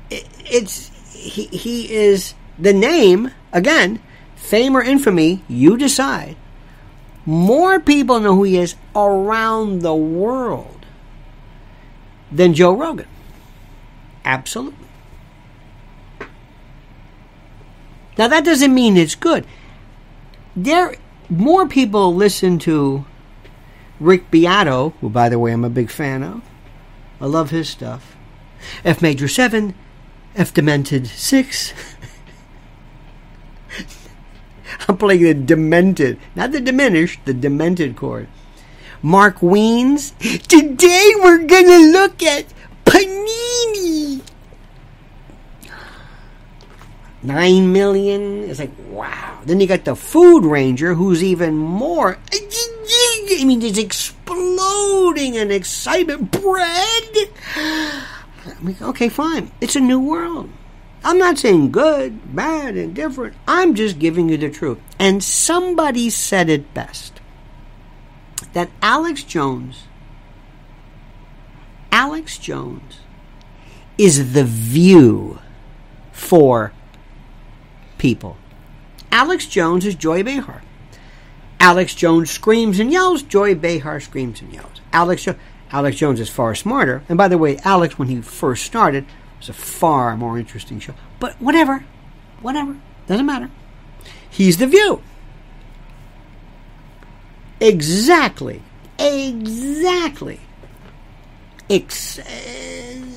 it's 0.09 0.91
he, 1.13 1.45
he 1.47 1.93
is 1.93 2.33
the 2.59 2.73
name 2.73 3.31
again, 3.51 4.01
fame 4.35 4.75
or 4.75 4.81
infamy. 4.81 5.43
You 5.47 5.77
decide 5.77 6.35
more 7.25 7.79
people 7.79 8.19
know 8.19 8.35
who 8.35 8.43
he 8.43 8.57
is 8.57 8.75
around 8.95 9.79
the 9.81 9.95
world 9.95 10.85
than 12.31 12.53
Joe 12.53 12.73
Rogan. 12.73 13.07
Absolutely. 14.23 14.87
Now 18.17 18.27
that 18.27 18.45
doesn't 18.45 18.73
mean 18.73 18.95
it's 18.95 19.15
good. 19.15 19.45
There 20.55 20.95
more 21.29 21.67
people 21.67 22.15
listen 22.15 22.59
to 22.59 23.05
Rick 23.99 24.29
Beato, 24.31 24.93
who 25.01 25.09
by 25.09 25.29
the 25.29 25.39
way 25.39 25.51
I'm 25.51 25.63
a 25.63 25.69
big 25.69 25.89
fan 25.89 26.23
of. 26.23 26.41
I 27.19 27.25
love 27.25 27.49
his 27.49 27.69
stuff. 27.69 28.15
F 28.83 29.01
major 29.01 29.27
7, 29.27 29.73
F 30.35 30.53
demented 30.53 31.07
6. 31.07 31.73
I'm 34.87 34.97
playing 34.97 35.23
the 35.23 35.33
demented, 35.33 36.19
not 36.35 36.51
the 36.51 36.61
diminished, 36.61 37.21
the 37.25 37.33
demented 37.33 37.95
chord. 37.95 38.27
Mark 39.01 39.41
Wiens. 39.41 40.11
Today 40.47 41.11
we're 41.17 41.45
gonna 41.45 41.91
look 41.91 42.23
at 42.23 42.45
Panini. 42.85 43.74
Nine 47.25 47.73
million. 47.73 48.43
It's 48.43 48.59
like 48.59 48.71
wow. 48.89 49.39
Then 49.45 49.59
you 49.59 49.67
got 49.67 49.83
the 49.85 49.95
Food 49.95 50.45
Ranger, 50.45 50.93
who's 50.93 51.23
even 51.23 51.55
more. 51.57 52.17
I 52.31 53.43
mean, 53.43 53.61
it's 53.61 53.77
exploding 53.77 55.35
in 55.35 55.51
excitement. 55.51 56.31
Bread. 56.31 57.29
okay, 58.81 59.09
fine. 59.09 59.51
It's 59.59 59.75
a 59.75 59.79
new 59.79 59.99
world. 59.99 60.49
I'm 61.03 61.17
not 61.17 61.37
saying 61.37 61.71
good, 61.71 62.35
bad, 62.35 62.75
and 62.75 62.95
different. 62.95 63.35
I'm 63.47 63.75
just 63.75 63.99
giving 63.99 64.29
you 64.29 64.37
the 64.37 64.49
truth. 64.49 64.79
And 64.97 65.23
somebody 65.23 66.09
said 66.09 66.49
it 66.49 66.73
best 66.73 67.21
that 68.53 68.69
Alex 68.81 69.23
Jones, 69.23 69.83
Alex 71.91 72.37
Jones 72.37 72.99
is 73.97 74.33
the 74.33 74.43
view 74.43 75.39
for 76.11 76.71
people. 78.05 78.37
Alex 79.11 79.47
Jones 79.47 79.83
is 79.83 79.95
Joy 79.95 80.21
Behar. 80.21 80.61
Alex 81.59 81.95
Jones 81.95 82.29
screams 82.29 82.79
and 82.79 82.91
yells. 82.91 83.23
Joy 83.23 83.55
Behar 83.55 83.99
screams 83.99 84.41
and 84.41 84.53
yells. 84.53 84.79
Alex, 84.93 85.27
Alex 85.71 85.97
Jones 85.97 86.19
is 86.19 86.29
far 86.29 86.53
smarter. 86.53 87.01
And 87.09 87.17
by 87.17 87.27
the 87.27 87.39
way, 87.39 87.57
Alex, 87.63 87.97
when 87.97 88.07
he 88.07 88.21
first 88.21 88.63
started, 88.63 89.07
was 89.39 89.49
a 89.49 89.53
far 89.53 90.15
more 90.15 90.37
interesting 90.37 90.79
show. 90.79 90.93
But 91.19 91.33
whatever. 91.41 91.83
Whatever. 92.41 92.77
Doesn't 93.07 93.25
matter. 93.25 93.49
He's 94.29 94.57
the 94.57 94.67
view. 94.67 95.01
Exactly. 97.59 98.61
Exactly. 98.99 100.41
Ex- 101.71 102.19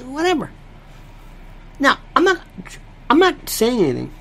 whatever. 0.07 0.51
Now, 1.79 1.99
I'm 2.17 2.25
not 2.25 2.41
I'm 3.11 3.19
not 3.19 3.51
saying 3.51 3.81
anything. 3.85 4.15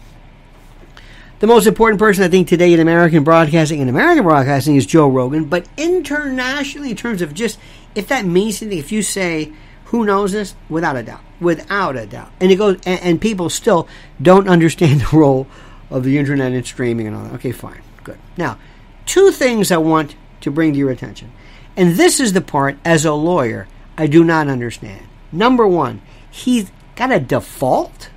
The 1.39 1.45
most 1.45 1.67
important 1.67 2.00
person 2.00 2.23
I 2.23 2.30
think 2.30 2.47
today 2.47 2.73
in 2.73 2.80
American 2.80 3.23
broadcasting 3.23 3.80
and 3.80 3.91
American 3.91 4.23
broadcasting 4.23 4.76
is 4.76 4.88
Joe 4.88 5.08
Rogan, 5.08 5.45
but 5.45 5.69
internationally, 5.78 6.89
in 6.89 6.95
terms 6.95 7.21
of 7.21 7.36
just 7.36 7.60
if 7.93 8.08
that 8.08 8.26
means 8.26 8.60
anything, 8.60 8.80
if 8.80 8.91
you 8.91 9.04
say 9.04 9.54
who 9.86 10.04
knows 10.04 10.32
this, 10.32 10.56
without 10.67 10.97
a 10.97 11.04
doubt, 11.04 11.21
without 11.39 11.95
a 11.95 12.08
doubt, 12.08 12.32
and 12.41 12.52
it 12.52 12.56
goes, 12.56 12.80
and, 12.88 13.00
and 13.02 13.21
people 13.21 13.52
still 13.52 13.88
don't 14.19 14.50
understand 14.50 15.02
the 15.12 15.15
role 15.15 15.45
of 15.91 16.04
the 16.04 16.17
internet 16.17 16.54
and 16.54 16.65
streaming 16.65 17.06
and 17.06 17.15
all 17.15 17.26
that. 17.26 17.34
Okay, 17.34 17.52
fine, 17.52 17.84
good. 18.04 18.17
Now, 18.36 18.58
two 19.06 19.30
things 19.30 19.71
I 19.71 19.78
want 19.78 20.15
to 20.41 20.50
bring 20.50 20.73
to 20.73 20.80
your 20.80 20.89
attention, 20.89 21.32
and 21.76 21.97
this 21.97 22.19
is 22.19 22.34
the 22.34 22.41
part 22.41 22.80
as 22.84 23.06
a 23.06 23.13
lawyer 23.13 23.67
I 23.95 24.08
do 24.08 24.23
not 24.23 24.47
understand. 24.47 25.06
Number 25.32 25.67
one, 25.67 26.02
he's 26.32 26.71
got 26.95 27.12
a 27.12 27.19
default. 27.19 28.10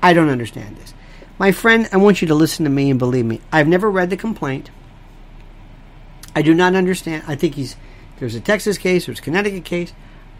I 0.00 0.12
don't 0.12 0.28
understand 0.28 0.76
this. 0.76 0.94
My 1.38 1.52
friend, 1.52 1.88
I 1.92 1.96
want 1.98 2.20
you 2.20 2.28
to 2.28 2.34
listen 2.34 2.64
to 2.64 2.70
me 2.70 2.90
and 2.90 2.98
believe 2.98 3.24
me. 3.24 3.40
I've 3.52 3.68
never 3.68 3.90
read 3.90 4.10
the 4.10 4.16
complaint. 4.16 4.70
I 6.34 6.42
do 6.42 6.52
not 6.52 6.74
understand. 6.74 7.24
I 7.26 7.36
think 7.36 7.54
he's 7.54 7.76
there's 8.18 8.34
a 8.34 8.40
Texas 8.40 8.78
case, 8.78 9.06
there's 9.06 9.20
a 9.20 9.22
Connecticut 9.22 9.64
case. 9.64 9.92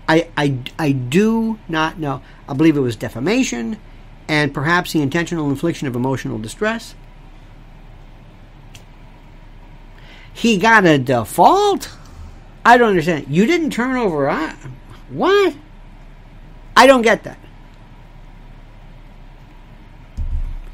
I, 0.08 0.28
I, 0.36 0.58
I 0.78 0.92
do 0.92 1.58
not 1.68 1.98
know. 1.98 2.22
I 2.48 2.54
believe 2.54 2.76
it 2.76 2.80
was 2.80 2.96
defamation 2.96 3.78
and 4.26 4.52
perhaps 4.52 4.92
the 4.92 5.02
intentional 5.02 5.48
infliction 5.48 5.86
of 5.86 5.94
emotional 5.94 6.38
distress. 6.38 6.94
He 10.32 10.58
got 10.58 10.86
a 10.86 10.98
default? 10.98 11.90
I 12.64 12.78
don't 12.78 12.90
understand. 12.90 13.26
You 13.28 13.46
didn't 13.46 13.70
turn 13.70 13.96
over. 13.96 14.30
I, 14.30 14.54
what? 15.10 15.54
I 16.76 16.86
don't 16.86 17.02
get 17.02 17.24
that. 17.24 17.38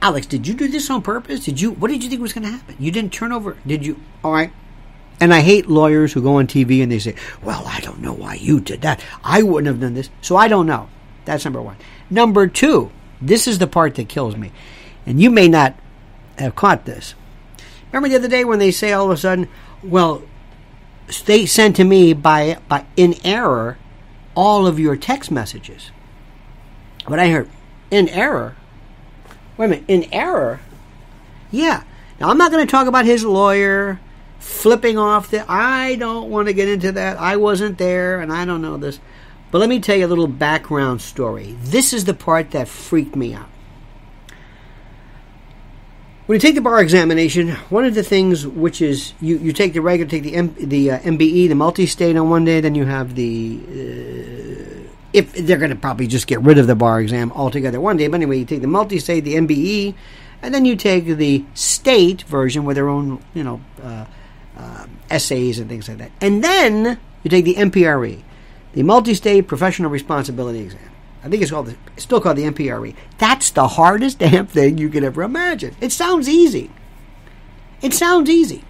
Alex, 0.04 0.26
did 0.26 0.46
you 0.46 0.52
do 0.52 0.68
this 0.68 0.90
on 0.90 1.00
purpose? 1.00 1.46
Did 1.46 1.58
you? 1.58 1.70
What 1.70 1.90
did 1.90 2.04
you 2.04 2.10
think 2.10 2.20
was 2.20 2.34
going 2.34 2.44
to 2.44 2.50
happen? 2.50 2.76
You 2.78 2.90
didn't 2.90 3.14
turn 3.14 3.32
over. 3.32 3.56
Did 3.66 3.86
you? 3.86 3.98
All 4.22 4.34
right. 4.34 4.52
And 5.18 5.32
I 5.32 5.40
hate 5.40 5.66
lawyers 5.66 6.12
who 6.12 6.20
go 6.20 6.34
on 6.34 6.46
TV 6.46 6.82
and 6.82 6.92
they 6.92 6.98
say, 6.98 7.14
"Well, 7.42 7.64
I 7.66 7.80
don't 7.80 8.00
know 8.00 8.12
why 8.12 8.34
you 8.34 8.60
did 8.60 8.82
that. 8.82 9.02
I 9.24 9.42
wouldn't 9.42 9.66
have 9.66 9.80
done 9.80 9.94
this." 9.94 10.10
So 10.20 10.36
I 10.36 10.46
don't 10.46 10.66
know. 10.66 10.90
That's 11.24 11.46
number 11.46 11.62
one. 11.62 11.76
Number 12.10 12.46
two. 12.46 12.90
This 13.22 13.48
is 13.48 13.58
the 13.58 13.66
part 13.66 13.94
that 13.94 14.10
kills 14.10 14.36
me, 14.36 14.52
and 15.06 15.22
you 15.22 15.30
may 15.30 15.48
not 15.48 15.74
have 16.36 16.54
caught 16.54 16.84
this. 16.84 17.14
Remember 17.90 18.10
the 18.10 18.16
other 18.16 18.28
day 18.28 18.44
when 18.44 18.58
they 18.58 18.72
say 18.72 18.92
all 18.92 19.06
of 19.06 19.10
a 19.10 19.16
sudden, 19.16 19.48
"Well, 19.82 20.20
they 21.24 21.46
sent 21.46 21.76
to 21.76 21.84
me 21.84 22.12
by 22.12 22.58
by 22.68 22.84
in 22.94 23.14
error 23.24 23.78
all 24.34 24.66
of 24.66 24.78
your 24.78 24.96
text 24.96 25.30
messages." 25.30 25.90
But 27.08 27.18
I 27.18 27.30
heard 27.30 27.48
in 27.90 28.10
error. 28.10 28.56
Wait 29.56 29.66
a 29.66 29.68
minute, 29.68 29.84
in 29.88 30.12
error? 30.12 30.60
Yeah. 31.50 31.84
Now, 32.20 32.30
I'm 32.30 32.38
not 32.38 32.50
going 32.50 32.66
to 32.66 32.70
talk 32.70 32.86
about 32.86 33.04
his 33.04 33.24
lawyer 33.24 34.00
flipping 34.38 34.98
off 34.98 35.30
the. 35.30 35.50
I 35.50 35.96
don't 35.96 36.30
want 36.30 36.48
to 36.48 36.54
get 36.54 36.68
into 36.68 36.92
that. 36.92 37.18
I 37.18 37.36
wasn't 37.36 37.78
there 37.78 38.20
and 38.20 38.32
I 38.32 38.44
don't 38.44 38.62
know 38.62 38.76
this. 38.76 39.00
But 39.50 39.58
let 39.58 39.68
me 39.68 39.80
tell 39.80 39.96
you 39.96 40.06
a 40.06 40.08
little 40.08 40.26
background 40.26 41.00
story. 41.00 41.56
This 41.60 41.92
is 41.92 42.04
the 42.04 42.14
part 42.14 42.50
that 42.50 42.66
freaked 42.66 43.14
me 43.14 43.34
out. 43.34 43.48
When 46.26 46.36
you 46.36 46.40
take 46.40 46.54
the 46.54 46.62
bar 46.62 46.80
examination, 46.80 47.50
one 47.68 47.84
of 47.84 47.94
the 47.94 48.02
things 48.02 48.46
which 48.46 48.80
is 48.80 49.12
you, 49.20 49.36
you 49.36 49.52
take 49.52 49.74
the 49.74 49.80
regular, 49.80 50.10
take 50.10 50.22
the 50.22 50.34
M, 50.34 50.54
the 50.58 50.92
uh, 50.92 50.98
MBE, 51.00 51.48
the 51.48 51.54
multi-state 51.54 52.16
on 52.16 52.30
one 52.30 52.46
day, 52.46 52.60
then 52.62 52.74
you 52.74 52.86
have 52.86 53.14
the 53.14 53.60
uh, 53.68 54.73
if 55.14 55.32
they're 55.32 55.58
going 55.58 55.70
to 55.70 55.76
probably 55.76 56.08
just 56.08 56.26
get 56.26 56.40
rid 56.40 56.58
of 56.58 56.66
the 56.66 56.74
bar 56.74 57.00
exam 57.00 57.30
altogether 57.32 57.80
one 57.80 57.96
day. 57.96 58.08
But 58.08 58.16
anyway, 58.16 58.38
you 58.38 58.44
take 58.44 58.60
the 58.60 58.66
multi-state, 58.66 59.20
the 59.20 59.36
MBE, 59.36 59.94
and 60.42 60.52
then 60.52 60.64
you 60.64 60.74
take 60.74 61.06
the 61.06 61.44
state 61.54 62.22
version 62.22 62.64
with 62.64 62.74
their 62.74 62.88
own, 62.88 63.24
you 63.32 63.44
know, 63.44 63.60
uh, 63.80 64.06
uh, 64.56 64.86
essays 65.08 65.60
and 65.60 65.70
things 65.70 65.88
like 65.88 65.98
that. 65.98 66.10
And 66.20 66.42
then 66.42 66.98
you 67.22 67.30
take 67.30 67.44
the 67.44 67.54
MPRE, 67.54 68.22
the 68.72 68.82
multi-state 68.82 69.42
professional 69.42 69.88
responsibility 69.88 70.58
exam. 70.58 70.90
I 71.22 71.28
think 71.28 71.42
it's 71.42 71.52
called 71.52 71.66
the, 71.66 71.76
it's 71.94 72.02
still 72.02 72.20
called 72.20 72.36
the 72.36 72.50
MPRE. 72.50 72.96
That's 73.18 73.50
the 73.52 73.68
hardest 73.68 74.18
damn 74.24 74.48
thing 74.48 74.78
you 74.78 74.88
could 74.88 75.04
ever 75.04 75.22
imagine. 75.22 75.76
It 75.80 75.92
sounds 75.92 76.28
easy. 76.28 76.72
It 77.82 77.94
sounds 77.94 78.28
easy. 78.28 78.64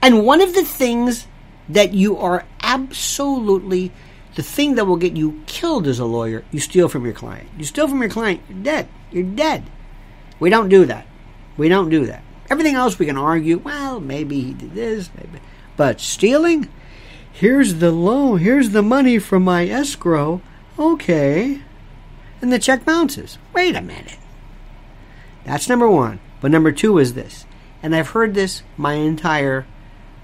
And 0.00 0.24
one 0.24 0.40
of 0.40 0.54
the 0.54 0.64
things 0.64 1.26
that 1.68 1.92
you 1.92 2.16
are 2.16 2.46
absolutely 2.62 3.92
the 4.40 4.46
thing 4.46 4.76
that 4.76 4.86
will 4.86 4.96
get 4.96 5.18
you 5.18 5.42
killed 5.44 5.86
as 5.86 5.98
a 5.98 6.04
lawyer, 6.06 6.42
you 6.50 6.58
steal 6.60 6.88
from 6.88 7.04
your 7.04 7.12
client. 7.12 7.46
You 7.58 7.64
steal 7.66 7.86
from 7.86 8.00
your 8.00 8.08
client, 8.08 8.40
you're 8.48 8.62
dead. 8.62 8.88
You're 9.12 9.22
dead. 9.22 9.64
We 10.38 10.48
don't 10.48 10.70
do 10.70 10.86
that. 10.86 11.06
We 11.58 11.68
don't 11.68 11.90
do 11.90 12.06
that. 12.06 12.24
Everything 12.48 12.74
else 12.74 12.98
we 12.98 13.04
can 13.04 13.18
argue, 13.18 13.58
well, 13.58 14.00
maybe 14.00 14.40
he 14.40 14.54
did 14.54 14.74
this, 14.74 15.10
maybe. 15.14 15.40
But 15.76 16.00
stealing? 16.00 16.70
Here's 17.30 17.74
the 17.74 17.90
loan, 17.90 18.38
here's 18.38 18.70
the 18.70 18.82
money 18.82 19.18
from 19.18 19.44
my 19.44 19.68
escrow. 19.68 20.40
Okay. 20.78 21.60
And 22.40 22.50
the 22.50 22.58
check 22.58 22.86
bounces. 22.86 23.36
Wait 23.52 23.76
a 23.76 23.82
minute. 23.82 24.16
That's 25.44 25.68
number 25.68 25.86
one. 25.86 26.18
But 26.40 26.50
number 26.50 26.72
two 26.72 26.96
is 26.96 27.12
this. 27.12 27.44
And 27.82 27.94
I've 27.94 28.08
heard 28.08 28.32
this 28.32 28.62
my 28.78 28.94
entire 28.94 29.66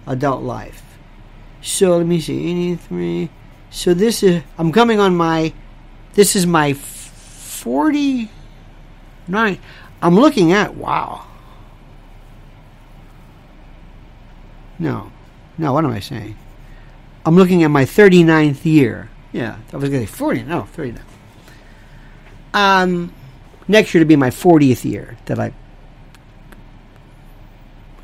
adult 0.07 0.43
life. 0.43 0.97
So 1.61 1.99
let 1.99 2.07
me 2.07 2.19
see. 2.19 2.73
83. 2.73 3.29
So 3.77 3.93
this 3.93 4.23
is 4.23 4.43
I'm 4.57 4.73
coming 4.73 4.99
on 5.01 5.15
my 5.15 5.53
this 6.15 6.35
is 6.35 6.47
my 6.47 6.73
49 6.73 8.31
I'm 10.01 10.15
looking 10.15 10.53
at 10.53 10.75
wow. 10.75 11.27
No. 14.79 15.13
No, 15.59 15.75
what 15.75 15.85
am 15.85 15.91
I 15.91 16.01
saying? 16.01 16.39
I'm 17.27 17.37
looking 17.37 17.65
at 17.65 17.69
my 17.69 17.85
39th 17.85 18.65
year. 18.65 19.11
Yeah, 19.33 19.59
I 19.71 19.77
was 19.77 19.91
going 19.91 20.07
to 20.07 20.11
say 20.11 20.17
40. 20.17 20.45
No, 20.45 20.63
39. 20.63 21.05
Um 22.55 23.13
next 23.69 23.93
year 23.93 24.01
to 24.01 24.07
be 24.07 24.17
my 24.17 24.31
40th 24.31 24.87
year 24.87 25.19
that 25.27 25.39
I 25.39 25.53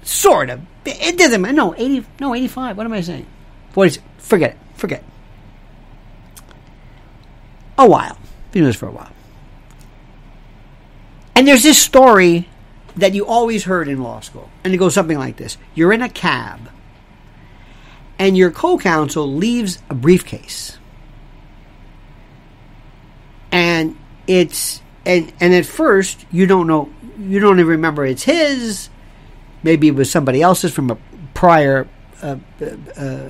sort 0.02 0.50
of 0.50 0.60
it 0.84 1.16
doesn't 1.16 1.40
matter. 1.40 1.54
No, 1.54 1.74
80 1.74 2.04
no, 2.20 2.34
85. 2.34 2.76
What 2.76 2.84
am 2.84 2.92
I 2.92 3.00
saying? 3.00 3.24
40 3.70 4.02
forget 4.18 4.50
it. 4.50 4.58
Forget 4.76 5.00
it 5.00 5.11
a 7.78 7.88
while. 7.88 8.18
Been 8.52 8.60
doing 8.60 8.66
this 8.66 8.76
for 8.76 8.88
a 8.88 8.92
while. 8.92 9.12
And 11.34 11.48
there's 11.48 11.62
this 11.62 11.80
story 11.80 12.48
that 12.96 13.14
you 13.14 13.26
always 13.26 13.64
heard 13.64 13.88
in 13.88 14.02
law 14.02 14.20
school. 14.20 14.50
And 14.64 14.74
it 14.74 14.76
goes 14.76 14.94
something 14.94 15.18
like 15.18 15.36
this 15.36 15.56
You're 15.74 15.92
in 15.92 16.02
a 16.02 16.08
cab, 16.08 16.70
and 18.18 18.36
your 18.36 18.50
co 18.50 18.78
counsel 18.78 19.32
leaves 19.32 19.82
a 19.88 19.94
briefcase. 19.94 20.78
And 23.50 23.96
it's 24.26 24.82
and 25.04 25.32
and 25.40 25.54
at 25.54 25.66
first 25.66 26.24
you 26.30 26.46
don't 26.46 26.66
know 26.66 26.90
you 27.18 27.40
don't 27.40 27.58
even 27.58 27.70
remember 27.70 28.06
it's 28.06 28.22
his 28.22 28.88
maybe 29.62 29.88
it 29.88 29.94
was 29.94 30.10
somebody 30.10 30.42
else's 30.42 30.72
from 30.72 30.90
a 30.90 30.98
prior 31.34 31.88
uh, 32.22 32.36
uh, 32.60 33.00
uh, 33.00 33.28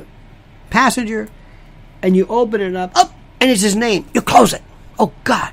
passenger 0.70 1.28
and 2.02 2.16
you 2.16 2.26
open 2.26 2.60
it 2.60 2.76
up 2.76 2.92
oh 2.94 3.11
and 3.42 3.50
it's 3.50 3.60
his 3.60 3.74
name. 3.74 4.06
You 4.14 4.22
close 4.22 4.52
it. 4.52 4.62
Oh, 5.00 5.12
God. 5.24 5.52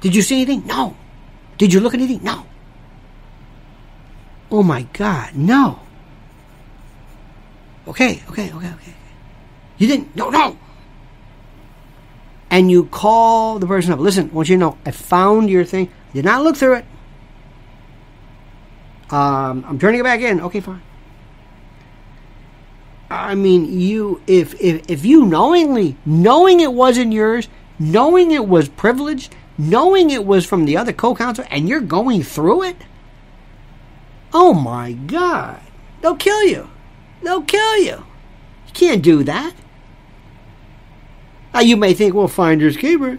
Did 0.00 0.16
you 0.16 0.22
see 0.22 0.42
anything? 0.42 0.66
No. 0.66 0.96
Did 1.56 1.72
you 1.72 1.78
look 1.78 1.94
at 1.94 2.00
anything? 2.00 2.24
No. 2.24 2.44
Oh, 4.50 4.64
my 4.64 4.82
God. 4.94 5.36
No. 5.36 5.78
Okay, 7.86 8.20
okay, 8.28 8.52
okay, 8.52 8.72
okay. 8.72 8.94
You 9.78 9.86
didn't? 9.86 10.16
No, 10.16 10.28
no. 10.30 10.58
And 12.50 12.68
you 12.68 12.86
call 12.86 13.60
the 13.60 13.66
person 13.68 13.92
up. 13.92 14.00
Listen, 14.00 14.30
I 14.30 14.32
want 14.32 14.48
you 14.48 14.56
to 14.56 14.60
know, 14.60 14.78
I 14.84 14.90
found 14.90 15.48
your 15.48 15.64
thing. 15.64 15.92
Did 16.12 16.24
not 16.24 16.42
look 16.42 16.56
through 16.56 16.78
it. 16.78 16.84
Um, 19.10 19.64
I'm 19.68 19.78
turning 19.78 20.00
it 20.00 20.04
back 20.04 20.20
in. 20.20 20.40
Okay, 20.40 20.58
fine. 20.58 20.82
I 23.10 23.34
mean, 23.34 23.80
you 23.80 24.22
if 24.26 24.60
if 24.60 24.90
if 24.90 25.04
you 25.04 25.24
knowingly 25.24 25.96
knowing 26.04 26.60
it 26.60 26.72
wasn't 26.72 27.12
yours, 27.12 27.48
knowing 27.78 28.30
it 28.30 28.46
was 28.46 28.68
privileged, 28.68 29.34
knowing 29.56 30.10
it 30.10 30.26
was 30.26 30.44
from 30.44 30.66
the 30.66 30.76
other 30.76 30.92
co-counsel, 30.92 31.44
and 31.50 31.68
you're 31.68 31.80
going 31.80 32.22
through 32.22 32.64
it. 32.64 32.76
Oh 34.32 34.52
my 34.52 34.92
God! 34.92 35.60
They'll 36.02 36.16
kill 36.16 36.44
you. 36.44 36.68
They'll 37.22 37.42
kill 37.42 37.78
you. 37.78 38.04
You 38.66 38.72
can't 38.74 39.02
do 39.02 39.24
that. 39.24 39.54
Now 41.54 41.60
you 41.60 41.76
may 41.76 41.94
think, 41.94 42.14
well, 42.14 42.28
finders 42.28 42.76
keepers. 42.76 43.18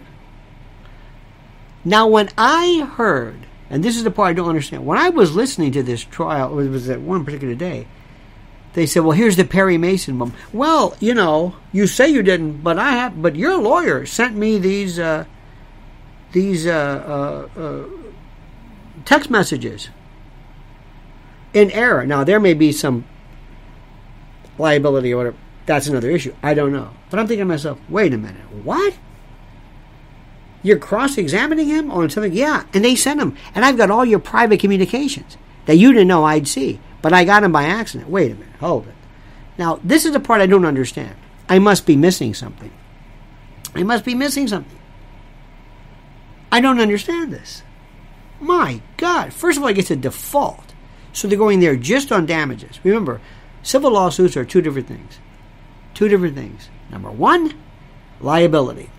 Now, 1.84 2.06
when 2.06 2.28
I 2.36 2.88
heard, 2.96 3.46
and 3.70 3.82
this 3.82 3.96
is 3.96 4.04
the 4.04 4.10
part 4.10 4.30
I 4.30 4.32
don't 4.34 4.48
understand, 4.48 4.86
when 4.86 4.98
I 4.98 5.08
was 5.08 5.34
listening 5.34 5.72
to 5.72 5.82
this 5.82 6.04
trial, 6.04 6.58
it 6.58 6.68
was 6.68 6.88
at 6.90 7.00
one 7.00 7.24
particular 7.24 7.54
day 7.54 7.86
they 8.74 8.86
said, 8.86 9.00
"Well, 9.00 9.16
here's 9.16 9.36
the 9.36 9.44
Perry 9.44 9.78
Mason 9.78 10.18
one." 10.18 10.32
Well, 10.52 10.96
you 11.00 11.14
know, 11.14 11.56
you 11.72 11.86
say 11.86 12.08
you 12.08 12.22
didn't, 12.22 12.62
but 12.62 12.78
I 12.78 12.92
have. 12.92 13.20
But 13.20 13.36
your 13.36 13.58
lawyer 13.58 14.06
sent 14.06 14.36
me 14.36 14.58
these 14.58 14.98
uh, 14.98 15.24
these 16.32 16.66
uh, 16.66 17.48
uh, 17.56 17.60
uh 17.60 17.84
text 19.04 19.30
messages 19.30 19.88
in 21.52 21.70
error. 21.72 22.06
Now, 22.06 22.24
there 22.24 22.40
may 22.40 22.54
be 22.54 22.72
some 22.72 23.04
liability 24.58 25.12
or. 25.12 25.34
That's 25.66 25.86
another 25.86 26.10
issue. 26.10 26.34
I 26.42 26.54
don't 26.54 26.72
know. 26.72 26.90
But 27.10 27.20
I'm 27.20 27.28
thinking 27.28 27.46
to 27.46 27.48
myself, 27.48 27.78
wait 27.88 28.12
a 28.12 28.18
minute. 28.18 28.42
What? 28.64 28.98
You're 30.64 30.78
cross 30.78 31.16
examining 31.16 31.68
him 31.68 31.92
on 31.92 32.10
something? 32.10 32.32
Yeah. 32.32 32.64
And 32.74 32.84
they 32.84 32.96
sent 32.96 33.20
him. 33.20 33.36
And 33.54 33.64
I've 33.64 33.76
got 33.76 33.90
all 33.90 34.04
your 34.04 34.18
private 34.18 34.58
communications 34.58 35.36
that 35.66 35.76
you 35.76 35.92
didn't 35.92 36.08
know 36.08 36.24
I'd 36.24 36.48
see. 36.48 36.80
But 37.02 37.12
I 37.12 37.24
got 37.24 37.44
him 37.44 37.52
by 37.52 37.64
accident. 37.64 38.10
Wait 38.10 38.32
a 38.32 38.34
minute. 38.34 38.56
Hold 38.60 38.86
it. 38.88 38.94
Now, 39.58 39.80
this 39.82 40.04
is 40.04 40.12
the 40.12 40.20
part 40.20 40.40
I 40.40 40.46
don't 40.46 40.64
understand. 40.64 41.14
I 41.48 41.58
must 41.58 41.86
be 41.86 41.96
missing 41.96 42.34
something. 42.34 42.70
I 43.74 43.82
must 43.82 44.04
be 44.04 44.14
missing 44.14 44.48
something. 44.48 44.78
I 46.52 46.60
don't 46.60 46.80
understand 46.80 47.32
this. 47.32 47.62
My 48.40 48.80
God. 48.96 49.32
First 49.32 49.58
of 49.58 49.62
all, 49.62 49.68
I 49.68 49.72
get 49.72 49.90
a 49.90 49.96
default. 49.96 50.74
So 51.12 51.28
they're 51.28 51.38
going 51.38 51.60
there 51.60 51.76
just 51.76 52.12
on 52.12 52.26
damages. 52.26 52.78
Remember, 52.84 53.20
civil 53.62 53.92
lawsuits 53.92 54.36
are 54.36 54.44
two 54.44 54.62
different 54.62 54.88
things. 54.88 55.18
Two 55.94 56.08
different 56.08 56.36
things. 56.36 56.68
Number 56.90 57.10
one, 57.10 57.54
liability. 58.20 58.90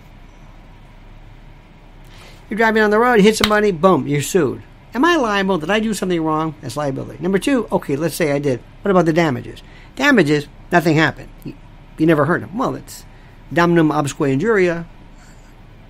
You're 2.48 2.58
driving 2.58 2.82
on 2.82 2.90
the 2.90 2.98
road, 2.98 3.20
hit 3.20 3.36
somebody, 3.36 3.72
boom, 3.72 4.06
you're 4.06 4.22
sued. 4.22 4.62
Am 4.94 5.04
I 5.04 5.16
liable? 5.16 5.58
Did 5.58 5.70
I 5.70 5.80
do 5.80 5.94
something 5.94 6.22
wrong? 6.22 6.54
That's 6.60 6.76
liability. 6.76 7.22
Number 7.22 7.38
two, 7.38 7.66
okay, 7.72 7.96
let's 7.96 8.14
say 8.14 8.32
I 8.32 8.38
did. 8.38 8.60
What 8.82 8.90
about 8.90 9.06
the 9.06 9.12
damages? 9.12 9.62
Damages, 9.96 10.48
nothing 10.70 10.96
happened. 10.96 11.30
You, 11.44 11.54
you 11.98 12.06
never 12.06 12.26
heard 12.26 12.42
them. 12.42 12.58
Well, 12.58 12.74
it's 12.74 13.04
damnum 13.52 13.92
absque 13.92 14.30
injuria. 14.30 14.86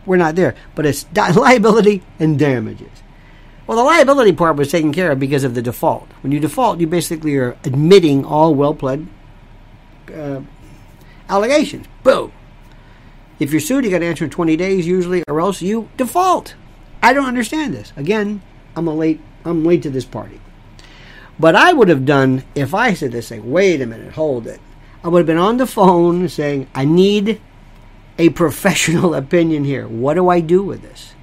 We're 0.07 0.16
not 0.16 0.36
there. 0.36 0.55
But 0.74 0.86
it's 0.86 1.07
liability 1.16 2.03
and 2.18 2.38
damages. 2.38 3.03
Well, 3.66 3.78
the 3.78 3.84
liability 3.84 4.32
part 4.32 4.57
was 4.57 4.70
taken 4.70 4.92
care 4.92 5.12
of 5.12 5.20
because 5.20 5.44
of 5.44 5.55
the 5.55 5.62
default. 5.62 6.09
When 6.22 6.32
you 6.32 6.40
default, 6.40 6.80
you 6.80 6.86
basically 6.86 7.36
are 7.36 7.57
admitting 7.64 8.24
all 8.24 8.55
well 8.55 8.74
pled 8.74 9.07
uh, 10.14 10.40
allegations. 11.28 11.86
Boom. 12.03 12.32
If 13.38 13.50
you're 13.50 13.61
sued, 13.61 13.84
you 13.84 13.90
got 13.90 14.00
to 14.00 14.07
answer 14.07 14.24
in 14.24 14.30
20 14.30 14.57
days 14.57 14.86
usually, 14.86 15.24
or 15.26 15.40
else 15.40 15.62
you 15.62 15.88
default. 15.96 16.55
I 17.03 17.12
don't 17.12 17.26
understand 17.26 17.74
this. 17.74 17.92
Again, 17.96 18.42
I'm 18.76 18.86
late. 18.86 19.20
I'm 19.44 19.64
late 19.64 19.82
to 19.82 19.90
this 19.90 20.04
party. 20.04 20.40
But 21.38 21.56
I 21.56 21.72
would 21.72 21.88
have 21.88 22.04
done 22.04 22.44
if 22.54 22.74
I 22.74 22.94
said 22.94 23.12
this. 23.12 23.28
Say, 23.28 23.40
wait 23.40 23.80
a 23.80 23.86
minute, 23.86 24.12
hold 24.14 24.46
it. 24.46 24.60
I 25.02 25.08
would 25.08 25.18
have 25.18 25.26
been 25.26 25.38
on 25.38 25.56
the 25.56 25.66
phone 25.66 26.28
saying, 26.28 26.68
I 26.74 26.84
need 26.84 27.40
a 28.18 28.28
professional 28.30 29.14
opinion 29.22 29.64
here. 29.64 29.88
What 29.88 30.14
do 30.14 30.28
I 30.28 30.40
do 30.40 30.62
with 30.62 30.82
this? 30.82 31.14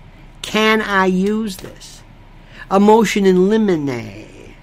Can 0.42 0.82
I 0.82 1.06
use 1.06 1.58
this? 1.58 2.02
A 2.70 2.80
motion 2.80 3.26
in 3.26 3.50
limine 3.50 4.56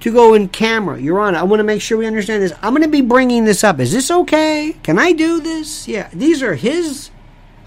to 0.00 0.12
go 0.12 0.34
in 0.34 0.48
camera. 0.48 1.00
Your 1.00 1.20
Honor, 1.20 1.38
I 1.38 1.42
want 1.42 1.60
to 1.60 1.64
make 1.64 1.82
sure 1.82 1.98
we 1.98 2.06
understand 2.06 2.42
this. 2.42 2.52
I'm 2.62 2.72
going 2.72 2.82
to 2.82 2.88
be 2.88 3.00
bringing 3.00 3.44
this 3.44 3.64
up. 3.64 3.80
Is 3.80 3.92
this 3.92 4.10
okay? 4.10 4.76
Can 4.82 4.98
I 4.98 5.12
do 5.12 5.40
this? 5.40 5.86
Yeah, 5.88 6.08
these 6.12 6.42
are 6.42 6.54
his. 6.54 7.10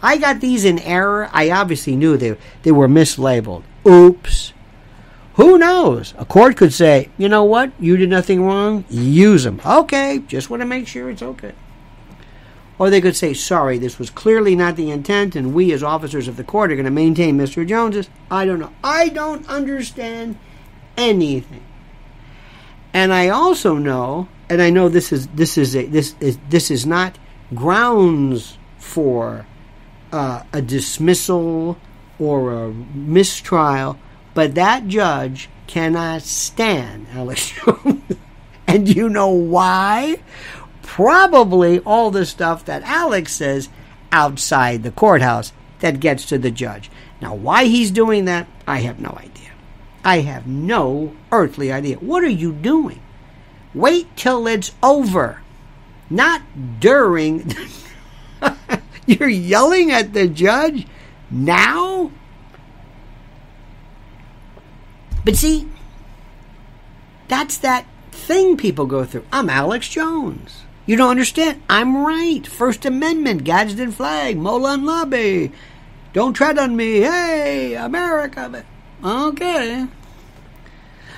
I 0.01 0.17
got 0.17 0.39
these 0.39 0.65
in 0.65 0.79
error. 0.79 1.29
I 1.31 1.51
obviously 1.51 1.95
knew 1.95 2.17
they 2.17 2.35
they 2.63 2.71
were 2.71 2.87
mislabeled. 2.87 3.63
Oops. 3.85 4.53
Who 5.35 5.57
knows? 5.57 6.13
A 6.17 6.25
court 6.25 6.57
could 6.57 6.73
say, 6.73 7.09
you 7.17 7.29
know 7.29 7.43
what? 7.43 7.71
You 7.79 7.97
did 7.97 8.09
nothing 8.09 8.43
wrong. 8.43 8.83
Use 8.89 9.43
them. 9.43 9.61
Okay, 9.65 10.19
just 10.27 10.49
want 10.49 10.61
to 10.61 10.67
make 10.67 10.87
sure 10.87 11.09
it's 11.09 11.21
okay. 11.21 11.53
Or 12.77 12.89
they 12.89 12.99
could 12.99 13.15
say, 13.15 13.33
sorry, 13.33 13.77
this 13.77 13.97
was 13.97 14.09
clearly 14.09 14.55
not 14.55 14.75
the 14.75 14.91
intent, 14.91 15.35
and 15.35 15.53
we 15.53 15.71
as 15.71 15.83
officers 15.83 16.27
of 16.27 16.35
the 16.35 16.43
court 16.43 16.71
are 16.71 16.75
going 16.75 16.85
to 16.85 16.91
maintain 16.91 17.37
Mr. 17.37 17.65
Jones's. 17.65 18.09
I 18.29 18.45
don't 18.45 18.59
know. 18.59 18.73
I 18.83 19.09
don't 19.09 19.47
understand 19.47 20.37
anything. 20.97 21.63
And 22.93 23.13
I 23.13 23.29
also 23.29 23.75
know, 23.75 24.27
and 24.49 24.61
I 24.61 24.69
know 24.69 24.89
this 24.89 25.13
is 25.13 25.27
this 25.27 25.57
is 25.57 25.75
a, 25.75 25.85
this 25.85 26.15
is 26.19 26.37
this 26.49 26.69
is 26.69 26.85
not 26.85 27.17
grounds 27.53 28.57
for 28.77 29.45
uh, 30.11 30.43
a 30.51 30.61
dismissal 30.61 31.77
or 32.21 32.53
a 32.53 32.69
mistrial, 32.71 33.97
but 34.35 34.53
that 34.55 34.87
judge 34.87 35.49
cannot 35.65 36.21
stand 36.21 37.07
Alex 37.13 37.51
Jones. 37.51 38.03
and 38.67 38.87
you 38.93 39.09
know 39.09 39.29
why? 39.29 40.17
Probably 40.83 41.79
all 41.79 42.11
the 42.11 42.25
stuff 42.25 42.63
that 42.65 42.83
Alex 42.83 43.33
says 43.33 43.69
outside 44.11 44.83
the 44.83 44.91
courthouse 44.91 45.51
that 45.79 45.99
gets 45.99 46.25
to 46.25 46.37
the 46.37 46.51
judge. 46.51 46.91
Now, 47.21 47.33
why 47.33 47.65
he's 47.65 47.91
doing 47.91 48.25
that, 48.25 48.47
I 48.67 48.79
have 48.79 48.99
no 48.99 49.17
idea. 49.17 49.51
I 50.03 50.19
have 50.19 50.47
no 50.47 51.15
earthly 51.31 51.71
idea. 51.71 51.97
What 51.97 52.23
are 52.23 52.29
you 52.29 52.51
doing? 52.51 53.01
Wait 53.73 54.15
till 54.15 54.47
it's 54.47 54.73
over, 54.83 55.41
not 56.09 56.41
during. 56.79 57.51
You're 59.05 59.29
yelling 59.29 59.91
at 59.91 60.13
the 60.13 60.27
judge 60.27 60.85
now? 61.31 62.11
But 65.23 65.35
see, 65.35 65.67
that's 67.27 67.57
that 67.59 67.85
thing 68.11 68.57
people 68.57 68.85
go 68.85 69.05
through. 69.05 69.25
I'm 69.31 69.49
Alex 69.49 69.87
Jones. 69.89 70.63
You 70.85 70.97
don't 70.97 71.11
understand? 71.11 71.61
I'm 71.69 72.05
right. 72.05 72.45
First 72.45 72.85
Amendment, 72.85 73.43
Gadsden 73.43 73.91
flag, 73.91 74.37
Molon 74.37 74.83
labe. 74.83 75.53
Don't 76.13 76.33
tread 76.33 76.57
on 76.57 76.75
me. 76.75 77.01
Hey, 77.01 77.75
America. 77.75 78.65
Okay. 79.03 79.87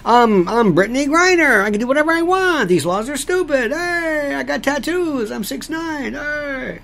Um, 0.06 0.48
I'm 0.50 0.76
Brittney 0.76 1.08
Griner. 1.08 1.64
I 1.64 1.72
can 1.72 1.80
do 1.80 1.88
whatever 1.88 2.12
I 2.12 2.22
want. 2.22 2.68
These 2.70 2.86
laws 2.86 3.10
are 3.10 3.18
stupid. 3.18 3.72
Hey, 3.72 4.36
I 4.36 4.44
got 4.44 4.62
tattoos. 4.62 5.32
I'm 5.32 5.46
six 5.46 5.70
nine. 5.70 6.14
Hey. 6.14 6.82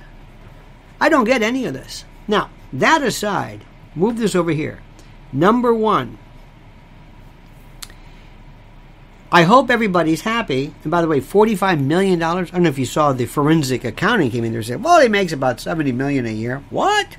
I 1.02 1.10
don't 1.10 1.26
get 1.26 1.42
any 1.42 1.66
of 1.66 1.74
this. 1.74 2.06
Now, 2.28 2.50
that 2.74 3.02
aside, 3.02 3.64
move 3.96 4.18
this 4.18 4.36
over 4.36 4.52
here. 4.52 4.82
Number 5.32 5.74
one. 5.74 6.18
I 9.32 9.44
hope 9.44 9.70
everybody's 9.70 10.22
happy. 10.22 10.74
And 10.84 10.90
by 10.90 11.02
the 11.02 11.08
way, 11.08 11.22
$45 11.22 11.80
million. 11.82 12.22
I 12.22 12.34
don't 12.34 12.64
know 12.64 12.70
if 12.70 12.80
you 12.80 12.86
saw 12.86 13.14
the 13.14 13.26
forensic 13.26 13.84
accounting 13.84 14.32
came 14.32 14.44
in 14.44 14.52
there 14.52 14.60
and 14.60 14.68
said, 14.68 14.84
well, 14.84 15.00
he 15.02 15.08
makes 15.08 15.32
about 15.32 15.60
70 15.60 15.92
million 15.92 16.26
a 16.26 16.32
year. 16.32 16.64
What? 16.70 17.18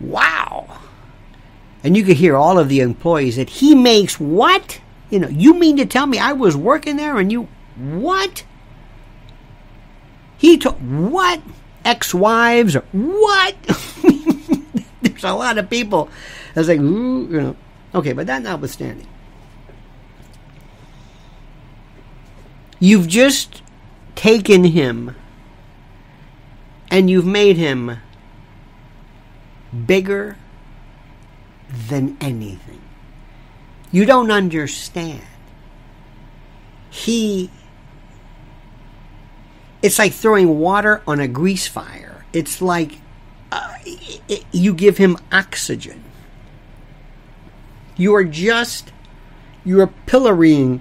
Wow. 0.00 0.80
And 1.82 1.96
you 1.96 2.04
could 2.04 2.18
hear 2.18 2.36
all 2.36 2.58
of 2.58 2.68
the 2.68 2.80
employees 2.80 3.36
that 3.36 3.48
he 3.48 3.74
makes 3.74 4.20
what? 4.20 4.80
You 5.08 5.18
know, 5.18 5.28
you 5.28 5.54
mean 5.54 5.78
to 5.78 5.86
tell 5.86 6.06
me 6.06 6.18
I 6.18 6.32
was 6.32 6.56
working 6.56 6.96
there 6.96 7.18
and 7.18 7.32
you 7.32 7.48
what? 7.76 8.44
He 10.36 10.58
took 10.58 10.76
what? 10.78 11.40
Ex-wives 11.84 12.76
or 12.76 12.84
what? 12.92 13.56
A 15.24 15.32
lot 15.32 15.58
of 15.58 15.70
people 15.70 16.08
that's 16.54 16.68
like, 16.68 16.78
hmm, 16.78 17.26
you 17.30 17.40
know. 17.40 17.56
Okay, 17.94 18.12
but 18.12 18.26
that 18.26 18.42
notwithstanding, 18.42 19.06
you've 22.80 23.06
just 23.06 23.62
taken 24.14 24.64
him 24.64 25.14
and 26.90 27.08
you've 27.08 27.26
made 27.26 27.56
him 27.56 27.98
bigger 29.86 30.36
than 31.88 32.16
anything. 32.20 32.80
You 33.90 34.04
don't 34.04 34.30
understand. 34.30 35.22
He. 36.90 37.50
It's 39.82 39.98
like 39.98 40.12
throwing 40.12 40.58
water 40.58 41.02
on 41.06 41.18
a 41.18 41.28
grease 41.28 41.66
fire. 41.66 42.24
It's 42.32 42.62
like 42.62 42.98
uh, 43.52 43.74
you 44.50 44.72
give 44.72 44.96
him 44.96 45.18
oxygen. 45.30 46.02
You 47.96 48.14
are 48.14 48.24
just. 48.24 48.92
You 49.62 49.80
are 49.82 49.92
pillorying 50.06 50.80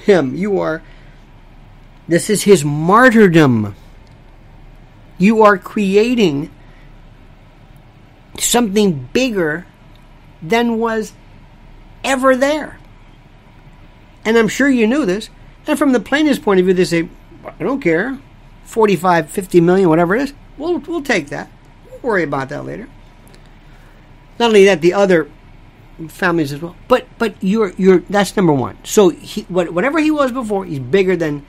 him. 0.00 0.34
You 0.34 0.58
are. 0.58 0.82
This 2.08 2.30
is 2.30 2.44
his 2.44 2.64
martyrdom. 2.64 3.76
You 5.18 5.42
are 5.42 5.58
creating 5.58 6.50
something 8.38 9.10
bigger 9.12 9.66
than 10.40 10.78
was 10.78 11.12
ever 12.02 12.34
there. 12.34 12.78
And 14.24 14.38
I'm 14.38 14.48
sure 14.48 14.70
you 14.70 14.86
knew 14.86 15.04
this. 15.04 15.28
And 15.66 15.78
from 15.78 15.92
the 15.92 16.00
plaintiff's 16.00 16.38
point 16.38 16.60
of 16.60 16.64
view, 16.64 16.74
they 16.74 16.86
say, 16.86 17.08
I 17.44 17.62
don't 17.62 17.82
care. 17.82 18.18
45, 18.64 19.28
50 19.28 19.60
million, 19.60 19.88
whatever 19.90 20.16
it 20.16 20.22
is. 20.22 20.32
We'll, 20.56 20.78
we'll 20.78 21.02
take 21.02 21.28
that. 21.28 21.50
We'll 22.02 22.12
worry 22.12 22.22
about 22.22 22.48
that 22.50 22.64
later. 22.64 22.88
Not 24.38 24.48
only 24.48 24.64
that, 24.66 24.80
the 24.80 24.94
other 24.94 25.30
families 26.08 26.52
as 26.52 26.62
well. 26.62 26.76
But 26.86 27.06
but 27.18 27.34
you're 27.42 27.72
you're 27.76 27.98
that's 28.10 28.36
number 28.36 28.52
one. 28.52 28.78
So 28.84 29.08
he, 29.08 29.42
whatever 29.42 29.98
he 29.98 30.10
was 30.10 30.30
before, 30.30 30.64
he's 30.64 30.78
bigger 30.78 31.16
than 31.16 31.44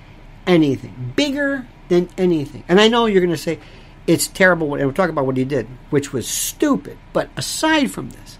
anything. 0.47 1.13
Bigger 1.15 1.67
than 1.89 2.09
anything. 2.17 2.63
And 2.67 2.81
I 2.81 2.87
know 2.87 3.05
you're 3.05 3.21
going 3.21 3.31
to 3.31 3.37
say 3.37 3.59
it's 4.07 4.27
terrible. 4.27 4.73
And 4.75 4.85
we're 4.85 4.93
talking 4.93 5.11
about 5.11 5.25
what 5.25 5.37
he 5.37 5.45
did, 5.45 5.67
which 5.91 6.11
was 6.11 6.27
stupid. 6.27 6.97
But 7.13 7.29
aside 7.37 7.91
from 7.91 8.09
this, 8.09 8.39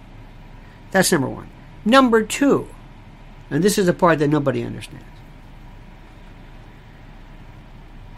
that's 0.91 1.12
number 1.12 1.30
one. 1.30 1.49
Number 1.86 2.24
two, 2.24 2.68
and 3.49 3.64
this 3.64 3.78
is 3.78 3.86
the 3.86 3.93
part 3.93 4.20
that 4.20 4.28
nobody 4.28 4.64
understands. 4.64 5.05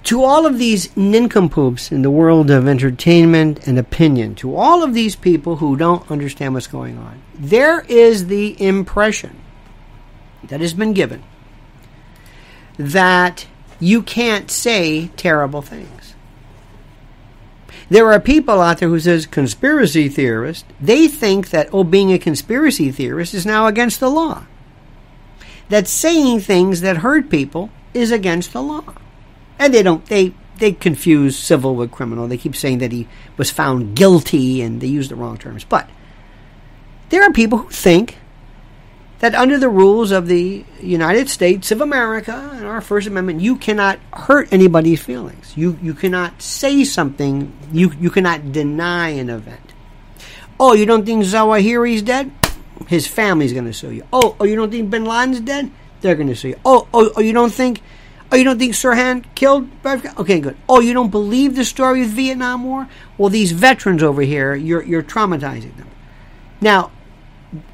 To 0.03 0.23
all 0.23 0.45
of 0.45 0.57
these 0.57 0.95
nincompoops 0.97 1.91
in 1.91 2.01
the 2.01 2.09
world 2.09 2.49
of 2.49 2.67
entertainment 2.67 3.67
and 3.67 3.77
opinion, 3.77 4.35
to 4.35 4.55
all 4.55 4.83
of 4.83 4.93
these 4.93 5.15
people 5.15 5.57
who 5.57 5.77
don't 5.77 6.09
understand 6.09 6.53
what's 6.53 6.67
going 6.67 6.97
on, 6.97 7.21
there 7.35 7.81
is 7.81 8.27
the 8.27 8.61
impression 8.61 9.39
that 10.43 10.59
has 10.59 10.73
been 10.73 10.93
given 10.93 11.23
that 12.77 13.45
you 13.79 14.01
can't 14.01 14.49
say 14.49 15.07
terrible 15.17 15.61
things. 15.61 16.15
There 17.89 18.09
are 18.11 18.21
people 18.21 18.61
out 18.61 18.77
there 18.77 18.87
who 18.87 19.01
says 19.01 19.25
conspiracy 19.25 20.07
theorist. 20.07 20.65
They 20.79 21.09
think 21.09 21.49
that 21.49 21.69
oh, 21.73 21.83
being 21.83 22.13
a 22.13 22.17
conspiracy 22.17 22.89
theorist 22.89 23.33
is 23.33 23.45
now 23.45 23.67
against 23.67 23.99
the 23.99 24.09
law. 24.09 24.45
That 25.67 25.87
saying 25.87 26.39
things 26.39 26.79
that 26.81 26.97
hurt 26.97 27.29
people 27.29 27.69
is 27.93 28.11
against 28.11 28.53
the 28.53 28.61
law, 28.61 28.93
and 29.61 29.73
they 29.73 29.83
don't. 29.83 30.03
They 30.07 30.33
they 30.57 30.71
confuse 30.71 31.37
civil 31.37 31.75
with 31.75 31.91
criminal. 31.91 32.27
They 32.27 32.37
keep 32.37 32.55
saying 32.55 32.79
that 32.79 32.91
he 32.91 33.07
was 33.37 33.51
found 33.51 33.95
guilty, 33.95 34.61
and 34.61 34.81
they 34.81 34.87
use 34.87 35.07
the 35.07 35.15
wrong 35.15 35.37
terms. 35.37 35.63
But 35.63 35.89
there 37.09 37.23
are 37.23 37.31
people 37.31 37.59
who 37.59 37.69
think 37.69 38.17
that 39.19 39.35
under 39.35 39.59
the 39.59 39.69
rules 39.69 40.11
of 40.11 40.27
the 40.27 40.65
United 40.81 41.29
States 41.29 41.71
of 41.71 41.79
America 41.79 42.51
and 42.55 42.65
our 42.65 42.81
First 42.81 43.05
Amendment, 43.07 43.39
you 43.39 43.55
cannot 43.55 43.99
hurt 44.11 44.51
anybody's 44.51 45.01
feelings. 45.01 45.55
You 45.55 45.77
you 45.81 45.93
cannot 45.93 46.41
say 46.41 46.83
something. 46.83 47.53
You 47.71 47.91
you 47.99 48.09
cannot 48.09 48.51
deny 48.51 49.09
an 49.09 49.29
event. 49.29 49.73
Oh, 50.59 50.73
you 50.73 50.85
don't 50.87 51.05
think 51.05 51.23
Zawahiri's 51.23 52.01
dead? 52.01 52.31
His 52.87 53.05
family's 53.05 53.53
going 53.53 53.65
to 53.65 53.73
sue 53.73 53.91
you. 53.91 54.05
Oh, 54.11 54.35
oh, 54.39 54.43
you 54.43 54.55
don't 54.55 54.71
think 54.71 54.89
Bin 54.89 55.05
Laden's 55.05 55.39
dead? 55.39 55.71
They're 56.01 56.15
going 56.15 56.27
to 56.27 56.35
sue 56.35 56.49
you. 56.49 56.59
Oh, 56.65 56.87
oh, 56.93 57.11
oh, 57.15 57.21
you 57.21 57.33
don't 57.33 57.53
think? 57.53 57.81
Oh, 58.31 58.37
you 58.37 58.45
don't 58.45 58.57
think 58.57 58.73
Sirhan 58.73 59.25
killed? 59.35 59.69
Okay, 59.85 60.39
good. 60.39 60.55
Oh, 60.69 60.79
you 60.79 60.93
don't 60.93 61.11
believe 61.11 61.55
the 61.55 61.65
story 61.65 62.01
of 62.01 62.09
the 62.09 62.15
Vietnam 62.15 62.63
War? 62.63 62.87
Well, 63.17 63.29
these 63.29 63.51
veterans 63.51 64.01
over 64.01 64.21
here, 64.21 64.55
you're 64.55 64.83
you're 64.83 65.03
traumatizing 65.03 65.75
them. 65.75 65.89
Now, 66.61 66.91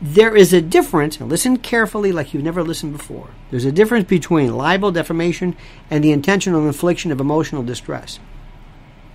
there 0.01 0.36
is 0.36 0.53
a 0.53 0.62
difference, 0.62 1.20
and 1.20 1.30
listen 1.30 1.58
carefully 1.58 2.12
like 2.12 2.34
you've 2.34 2.43
never 2.43 2.64
listened 2.64 2.93
before. 2.93 3.30
There's 3.51 3.66
a 3.66 3.72
difference 3.72 4.08
between 4.08 4.58
libel, 4.58 4.91
defamation, 4.91 5.55
and 5.91 6.03
the 6.03 6.12
intentional 6.12 6.66
infliction 6.66 7.12
of 7.12 7.22
emotional 7.22 7.62
distress. 7.62 8.20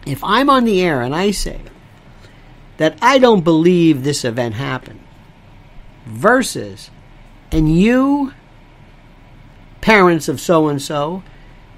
If 0.07 0.22
I'm 0.22 0.49
on 0.49 0.64
the 0.64 0.80
air 0.80 1.03
and 1.03 1.14
I 1.14 1.32
say 1.32 1.61
that 2.76 2.97
I 3.03 3.18
don't 3.18 3.43
believe 3.43 4.05
this 4.05 4.24
event 4.24 4.55
happened, 4.55 5.01
versus, 6.07 6.90
and 7.51 7.76
you, 7.76 8.32
parents 9.80 10.28
of 10.28 10.40
so 10.40 10.68
and 10.68 10.80
so, 10.80 11.24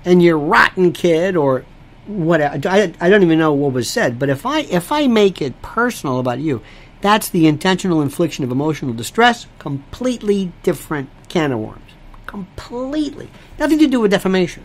and 0.05 0.23
you're 0.23 0.39
rotten 0.39 0.93
kid, 0.93 1.37
or 1.37 1.65
what 2.07 2.41
I, 2.41 2.93
I 3.01 3.09
don't 3.09 3.23
even 3.23 3.39
know 3.39 3.53
what 3.53 3.73
was 3.73 3.89
said, 3.89 4.19
but 4.19 4.29
if 4.29 4.45
I 4.45 4.61
if 4.61 4.93
I 4.93 5.07
make 5.07 5.41
it 5.41 5.61
personal 5.63 6.21
about 6.21 6.39
you, 6.39 6.63
that's 7.01 7.29
the 7.29 7.47
intentional 7.47 8.01
infliction 8.01 8.45
of 8.45 8.51
emotional 8.51 8.93
distress. 8.93 9.47
Completely 9.59 10.53
different 10.63 11.09
can 11.29 11.53
of 11.53 11.61
worms. 11.61 11.81
Completely. 12.27 13.31
Nothing 13.59 13.79
to 13.79 13.87
do 13.87 14.01
with 14.01 14.11
defamation. 14.11 14.65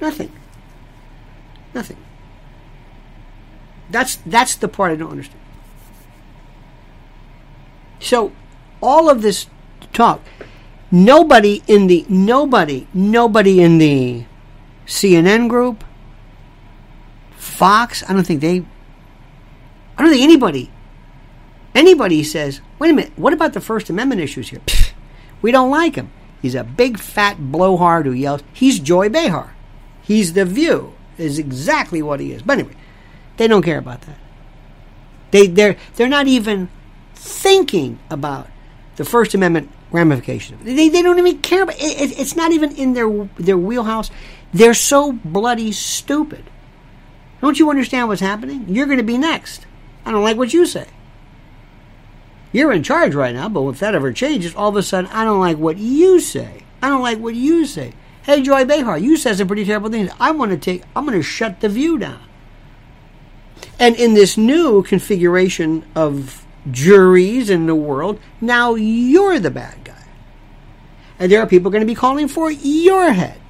Nothing. 0.00 0.32
Nothing. 1.74 1.96
That's 3.90 4.16
that's 4.26 4.54
the 4.56 4.68
part 4.68 4.92
I 4.92 4.96
don't 4.96 5.10
understand. 5.10 5.40
So 8.00 8.32
all 8.82 9.08
of 9.08 9.22
this 9.22 9.46
talk, 9.92 10.20
nobody 10.90 11.62
in 11.66 11.86
the 11.86 12.04
nobody 12.08 12.86
nobody 12.92 13.60
in 13.60 13.78
the 13.78 14.24
CNN 14.92 15.48
group, 15.48 15.84
Fox, 17.36 18.04
I 18.08 18.12
don't 18.12 18.26
think 18.26 18.40
they 18.40 18.64
I 19.96 20.02
don't 20.02 20.10
think 20.10 20.22
anybody 20.22 20.70
Anybody 21.74 22.22
says, 22.22 22.60
wait 22.78 22.90
a 22.90 22.92
minute, 22.92 23.12
what 23.16 23.32
about 23.32 23.54
the 23.54 23.60
First 23.60 23.88
Amendment 23.88 24.20
issues 24.20 24.50
here? 24.50 24.60
Pfft, 24.66 24.92
we 25.40 25.50
don't 25.50 25.70
like 25.70 25.94
him. 25.94 26.10
He's 26.42 26.54
a 26.54 26.64
big 26.64 26.98
fat 26.98 27.50
blowhard 27.50 28.04
who 28.04 28.12
yells. 28.12 28.42
He's 28.52 28.78
Joy 28.78 29.08
Behar. 29.08 29.54
He's 30.02 30.34
the 30.34 30.44
view, 30.44 30.94
is 31.16 31.38
exactly 31.38 32.02
what 32.02 32.20
he 32.20 32.32
is. 32.32 32.42
But 32.42 32.58
anyway, 32.58 32.74
they 33.36 33.48
don't 33.48 33.62
care 33.62 33.78
about 33.78 34.02
that. 34.02 34.18
They, 35.30 35.46
they're, 35.46 35.76
they're 35.94 36.08
not 36.08 36.26
even 36.26 36.68
thinking 37.14 37.98
about 38.10 38.48
the 38.96 39.04
First 39.04 39.32
Amendment 39.32 39.70
ramifications. 39.90 40.62
They, 40.64 40.88
they 40.88 41.00
don't 41.00 41.18
even 41.18 41.38
care 41.40 41.62
about 41.62 41.76
it. 41.78 42.18
It's 42.18 42.36
not 42.36 42.52
even 42.52 42.72
in 42.76 42.92
their, 42.92 43.08
their 43.36 43.56
wheelhouse. 43.56 44.10
They're 44.52 44.74
so 44.74 45.12
bloody 45.12 45.72
stupid. 45.72 46.44
Don't 47.40 47.58
you 47.58 47.70
understand 47.70 48.08
what's 48.08 48.20
happening? 48.20 48.66
You're 48.68 48.86
going 48.86 48.98
to 48.98 49.04
be 49.04 49.18
next. 49.18 49.66
I 50.04 50.10
don't 50.10 50.22
like 50.22 50.36
what 50.36 50.52
you 50.52 50.66
say. 50.66 50.86
You're 52.52 52.72
in 52.72 52.82
charge 52.82 53.14
right 53.14 53.34
now, 53.34 53.48
but 53.48 53.66
if 53.68 53.78
that 53.80 53.94
ever 53.94 54.12
changes, 54.12 54.54
all 54.54 54.68
of 54.68 54.76
a 54.76 54.82
sudden, 54.82 55.10
I 55.10 55.24
don't 55.24 55.40
like 55.40 55.56
what 55.56 55.78
you 55.78 56.20
say. 56.20 56.64
I 56.82 56.88
don't 56.88 57.02
like 57.02 57.18
what 57.18 57.34
you 57.34 57.64
say. 57.64 57.94
Hey, 58.22 58.42
Joy 58.42 58.64
Behar, 58.64 58.98
you 58.98 59.16
said 59.16 59.38
some 59.38 59.46
pretty 59.46 59.64
terrible 59.64 59.90
things. 59.90 60.10
I 60.20 60.30
want 60.32 60.52
to 60.52 60.58
take, 60.58 60.82
I'm 60.94 61.06
going 61.06 61.18
to 61.18 61.22
shut 61.22 61.60
the 61.60 61.68
view 61.68 61.98
down. 61.98 62.20
And 63.78 63.96
in 63.96 64.14
this 64.14 64.36
new 64.36 64.82
configuration 64.82 65.84
of 65.96 66.44
juries 66.70 67.50
in 67.50 67.66
the 67.66 67.74
world, 67.74 68.20
now 68.40 68.74
you're 68.74 69.40
the 69.40 69.50
bad 69.50 69.82
guy. 69.82 70.04
And 71.18 71.32
there 71.32 71.40
are 71.40 71.46
people 71.46 71.70
going 71.70 71.82
to 71.82 71.86
be 71.86 71.94
calling 71.94 72.28
for 72.28 72.50
your 72.50 73.12
head 73.12 73.40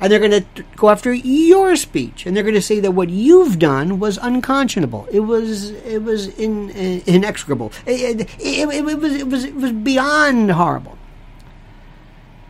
and 0.00 0.12
they're 0.12 0.18
going 0.18 0.30
to 0.30 0.64
go 0.76 0.90
after 0.90 1.12
your 1.12 1.76
speech, 1.76 2.26
and 2.26 2.36
they're 2.36 2.42
going 2.42 2.54
to 2.54 2.62
say 2.62 2.80
that 2.80 2.92
what 2.92 3.08
you've 3.08 3.58
done 3.58 3.98
was 3.98 4.18
unconscionable. 4.18 5.08
It 5.10 5.20
was 5.20 5.70
it 5.70 6.02
was 6.02 6.28
in, 6.38 6.70
in, 6.70 7.02
inexorable. 7.06 7.72
It, 7.86 8.20
it, 8.20 8.30
it, 8.38 8.68
it, 8.68 8.84
was 8.84 9.14
it 9.14 9.28
was 9.28 9.44
it 9.44 9.54
was 9.54 9.72
beyond 9.72 10.50
horrible. 10.52 10.98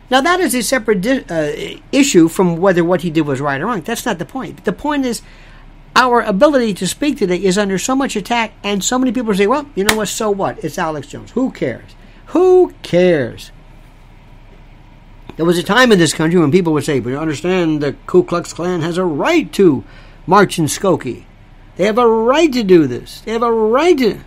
Now 0.09 0.21
that 0.21 0.39
is 0.39 0.55
a 0.55 0.63
separate 0.63 1.01
di- 1.01 1.25
uh, 1.29 1.79
issue 1.91 2.27
from 2.27 2.57
whether 2.57 2.83
what 2.83 3.01
he 3.01 3.09
did 3.09 3.21
was 3.21 3.41
right 3.41 3.59
or 3.59 3.65
wrong. 3.65 3.81
That's 3.81 4.05
not 4.05 4.19
the 4.19 4.25
point. 4.25 4.63
The 4.63 4.73
point 4.73 5.05
is 5.05 5.21
our 5.95 6.21
ability 6.21 6.73
to 6.75 6.87
speak 6.87 7.17
today 7.17 7.43
is 7.43 7.57
under 7.57 7.77
so 7.77 7.95
much 7.95 8.15
attack, 8.15 8.53
and 8.63 8.83
so 8.83 8.99
many 8.99 9.11
people 9.11 9.33
say, 9.33 9.47
"Well, 9.47 9.67
you 9.75 9.83
know 9.83 9.95
what? 9.95 10.07
So 10.09 10.29
what? 10.29 10.63
It's 10.63 10.77
Alex 10.77 11.07
Jones. 11.07 11.31
Who 11.31 11.51
cares? 11.51 11.95
Who 12.27 12.73
cares?" 12.83 13.51
There 15.37 15.45
was 15.45 15.59
a 15.59 15.63
time 15.63 15.91
in 15.91 15.99
this 15.99 16.13
country 16.13 16.39
when 16.39 16.51
people 16.51 16.73
would 16.73 16.83
say, 16.83 16.99
but 16.99 17.11
you 17.11 17.17
understand 17.17 17.79
the 17.81 17.93
Ku 18.07 18.23
Klux 18.23 18.53
Klan 18.53 18.81
has 18.81 18.97
a 18.97 19.05
right 19.05 19.51
to 19.53 19.83
march 20.25 20.57
in 20.57 20.65
Skokie. 20.65 21.25
They 21.75 21.85
have 21.85 21.99
a 21.99 22.07
right 22.07 22.51
to 22.51 22.63
do 22.63 22.87
this. 22.87 23.21
They 23.21 23.33
have 23.33 23.43
a 23.43 23.51
right 23.51 23.95
to. 23.99 24.19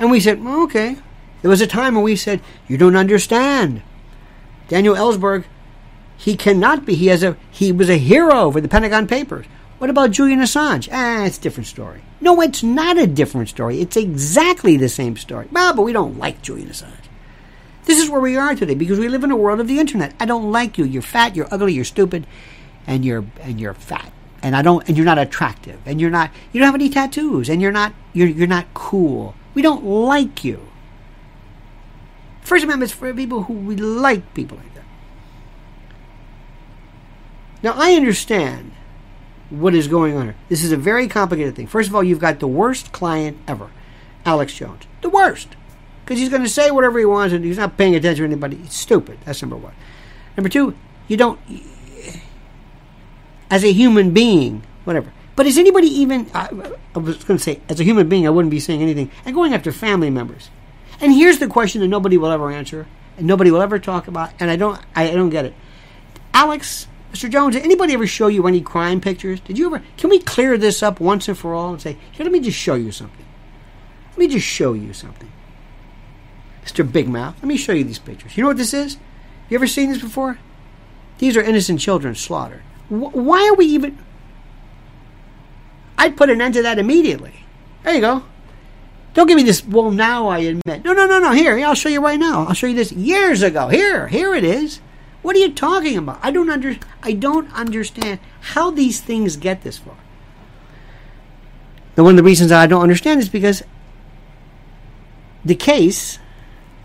And 0.00 0.10
we 0.10 0.18
said, 0.18 0.44
well, 0.44 0.64
okay. 0.64 0.96
There 1.40 1.50
was 1.50 1.60
a 1.60 1.68
time 1.68 1.94
when 1.94 2.02
we 2.02 2.16
said, 2.16 2.40
you 2.66 2.76
don't 2.76 2.96
understand. 2.96 3.82
Daniel 4.68 4.96
Ellsberg, 4.96 5.44
he 6.16 6.36
cannot 6.36 6.84
be. 6.84 6.96
He 6.96 7.06
has 7.06 7.22
a 7.22 7.36
he 7.50 7.70
was 7.70 7.88
a 7.88 7.98
hero 7.98 8.50
for 8.50 8.60
the 8.60 8.68
Pentagon 8.68 9.06
Papers. 9.06 9.46
What 9.78 9.90
about 9.90 10.10
Julian 10.10 10.40
Assange? 10.40 10.88
Ah, 10.90 11.24
it's 11.26 11.38
a 11.38 11.40
different 11.40 11.68
story. 11.68 12.02
No, 12.20 12.40
it's 12.40 12.62
not 12.62 12.98
a 12.98 13.06
different 13.06 13.50
story. 13.50 13.80
It's 13.80 13.96
exactly 13.96 14.76
the 14.76 14.88
same 14.88 15.16
story. 15.16 15.46
Well, 15.52 15.76
but 15.76 15.82
we 15.82 15.92
don't 15.92 16.18
like 16.18 16.42
Julian 16.42 16.70
Assange. 16.70 17.05
This 17.86 18.00
is 18.00 18.10
where 18.10 18.20
we 18.20 18.36
are 18.36 18.54
today 18.54 18.74
because 18.74 18.98
we 18.98 19.08
live 19.08 19.22
in 19.22 19.30
a 19.30 19.36
world 19.36 19.60
of 19.60 19.68
the 19.68 19.78
internet. 19.78 20.12
I 20.18 20.26
don't 20.26 20.50
like 20.50 20.76
you. 20.76 20.84
You're 20.84 21.02
fat. 21.02 21.36
You're 21.36 21.48
ugly. 21.52 21.72
You're 21.72 21.84
stupid, 21.84 22.26
and 22.86 23.04
you're 23.04 23.24
and 23.40 23.60
you're 23.60 23.74
fat. 23.74 24.12
And 24.42 24.54
I 24.56 24.62
don't. 24.62 24.86
And 24.88 24.96
you're 24.96 25.06
not 25.06 25.18
attractive. 25.18 25.80
And 25.86 26.00
you're 26.00 26.10
not. 26.10 26.30
You 26.52 26.60
don't 26.60 26.66
have 26.66 26.74
any 26.74 26.90
tattoos. 26.90 27.48
And 27.48 27.62
you're 27.62 27.72
not. 27.72 27.94
You're 28.12 28.28
you're 28.28 28.48
not 28.48 28.66
cool. 28.74 29.36
We 29.54 29.62
don't 29.62 29.84
like 29.84 30.44
you. 30.44 30.66
First 32.42 32.64
Amendment 32.64 32.90
is 32.90 32.96
for 32.96 33.12
people 33.14 33.44
who 33.44 33.54
we 33.54 33.76
like 33.76 34.34
people 34.34 34.58
like 34.58 34.74
that. 34.74 34.84
Now 37.62 37.74
I 37.76 37.92
understand 37.92 38.72
what 39.48 39.76
is 39.76 39.86
going 39.86 40.16
on 40.16 40.24
here. 40.26 40.36
This 40.48 40.64
is 40.64 40.72
a 40.72 40.76
very 40.76 41.06
complicated 41.06 41.54
thing. 41.54 41.68
First 41.68 41.88
of 41.88 41.94
all, 41.94 42.02
you've 42.02 42.18
got 42.18 42.40
the 42.40 42.48
worst 42.48 42.90
client 42.90 43.38
ever, 43.46 43.70
Alex 44.24 44.54
Jones. 44.54 44.82
The 45.02 45.08
worst 45.08 45.54
because 46.06 46.20
he's 46.20 46.28
going 46.28 46.44
to 46.44 46.48
say 46.48 46.70
whatever 46.70 47.00
he 47.00 47.04
wants 47.04 47.34
and 47.34 47.44
he's 47.44 47.58
not 47.58 47.76
paying 47.76 47.96
attention 47.96 48.22
to 48.22 48.30
anybody. 48.30 48.58
He's 48.58 48.74
stupid. 48.74 49.18
That's 49.24 49.42
number 49.42 49.56
one. 49.56 49.74
Number 50.36 50.48
two, 50.48 50.76
you 51.08 51.16
don't, 51.16 51.40
as 53.50 53.64
a 53.64 53.72
human 53.72 54.12
being, 54.12 54.62
whatever. 54.84 55.12
But 55.34 55.46
is 55.46 55.58
anybody 55.58 55.88
even, 55.88 56.30
I, 56.32 56.48
I 56.94 56.98
was 57.00 57.24
going 57.24 57.38
to 57.38 57.42
say, 57.42 57.60
as 57.68 57.80
a 57.80 57.84
human 57.84 58.08
being, 58.08 58.24
I 58.24 58.30
wouldn't 58.30 58.52
be 58.52 58.60
saying 58.60 58.82
anything. 58.82 59.10
And 59.24 59.34
going 59.34 59.52
after 59.52 59.72
family 59.72 60.08
members. 60.08 60.48
And 61.00 61.12
here's 61.12 61.40
the 61.40 61.48
question 61.48 61.80
that 61.80 61.88
nobody 61.88 62.16
will 62.16 62.30
ever 62.30 62.52
answer 62.52 62.86
and 63.16 63.26
nobody 63.26 63.50
will 63.50 63.60
ever 63.60 63.80
talk 63.80 64.06
about, 64.06 64.30
and 64.38 64.48
I 64.48 64.54
don't, 64.54 64.80
I, 64.94 65.10
I 65.10 65.14
don't 65.14 65.30
get 65.30 65.44
it. 65.44 65.54
Alex, 66.32 66.86
Mr. 67.12 67.28
Jones, 67.28 67.56
did 67.56 67.64
anybody 67.64 67.94
ever 67.94 68.06
show 68.06 68.28
you 68.28 68.46
any 68.46 68.60
crime 68.60 69.00
pictures? 69.00 69.40
Did 69.40 69.58
you 69.58 69.66
ever? 69.66 69.82
Can 69.96 70.10
we 70.10 70.20
clear 70.20 70.56
this 70.56 70.84
up 70.84 71.00
once 71.00 71.26
and 71.26 71.36
for 71.36 71.52
all 71.52 71.72
and 71.72 71.82
say, 71.82 71.96
here, 72.12 72.22
let 72.22 72.32
me 72.32 72.40
just 72.40 72.58
show 72.58 72.76
you 72.76 72.92
something. 72.92 73.26
Let 74.10 74.18
me 74.18 74.28
just 74.28 74.46
show 74.46 74.72
you 74.72 74.92
something. 74.92 75.32
Mr. 76.66 76.90
Big 76.90 77.08
Mouth. 77.08 77.36
Let 77.36 77.44
me 77.44 77.56
show 77.56 77.72
you 77.72 77.84
these 77.84 77.98
pictures. 77.98 78.36
You 78.36 78.42
know 78.42 78.48
what 78.48 78.56
this 78.56 78.74
is? 78.74 78.96
You 79.48 79.54
ever 79.54 79.66
seen 79.66 79.90
this 79.90 80.02
before? 80.02 80.38
These 81.18 81.36
are 81.36 81.42
innocent 81.42 81.80
children 81.80 82.14
slaughtered. 82.14 82.62
Wh- 82.88 83.14
why 83.14 83.48
are 83.48 83.54
we 83.54 83.66
even. 83.66 83.96
I'd 85.96 86.16
put 86.16 86.28
an 86.28 86.40
end 86.40 86.54
to 86.54 86.62
that 86.62 86.78
immediately. 86.78 87.44
There 87.84 87.94
you 87.94 88.00
go. 88.00 88.24
Don't 89.14 89.28
give 89.28 89.36
me 89.36 89.44
this, 89.44 89.64
well, 89.64 89.90
now 89.90 90.28
I 90.28 90.40
admit. 90.40 90.84
No, 90.84 90.92
no, 90.92 91.06
no, 91.06 91.18
no. 91.18 91.32
Here, 91.32 91.58
I'll 91.64 91.74
show 91.74 91.88
you 91.88 92.02
right 92.02 92.18
now. 92.18 92.44
I'll 92.46 92.52
show 92.54 92.66
you 92.66 92.74
this 92.74 92.92
years 92.92 93.42
ago. 93.42 93.68
Here, 93.68 94.08
here 94.08 94.34
it 94.34 94.44
is. 94.44 94.80
What 95.22 95.34
are 95.36 95.38
you 95.38 95.52
talking 95.52 95.96
about? 95.96 96.18
I 96.22 96.30
don't 96.30 96.50
under, 96.50 96.76
I 97.02 97.12
don't 97.12 97.50
understand 97.54 98.20
how 98.40 98.70
these 98.70 99.00
things 99.00 99.36
get 99.36 99.62
this 99.62 99.78
far. 99.78 99.96
And 101.96 102.04
one 102.04 102.12
of 102.12 102.16
the 102.18 102.22
reasons 102.22 102.52
I 102.52 102.66
don't 102.66 102.82
understand 102.82 103.20
is 103.20 103.30
because 103.30 103.62
the 105.44 105.54
case 105.54 106.18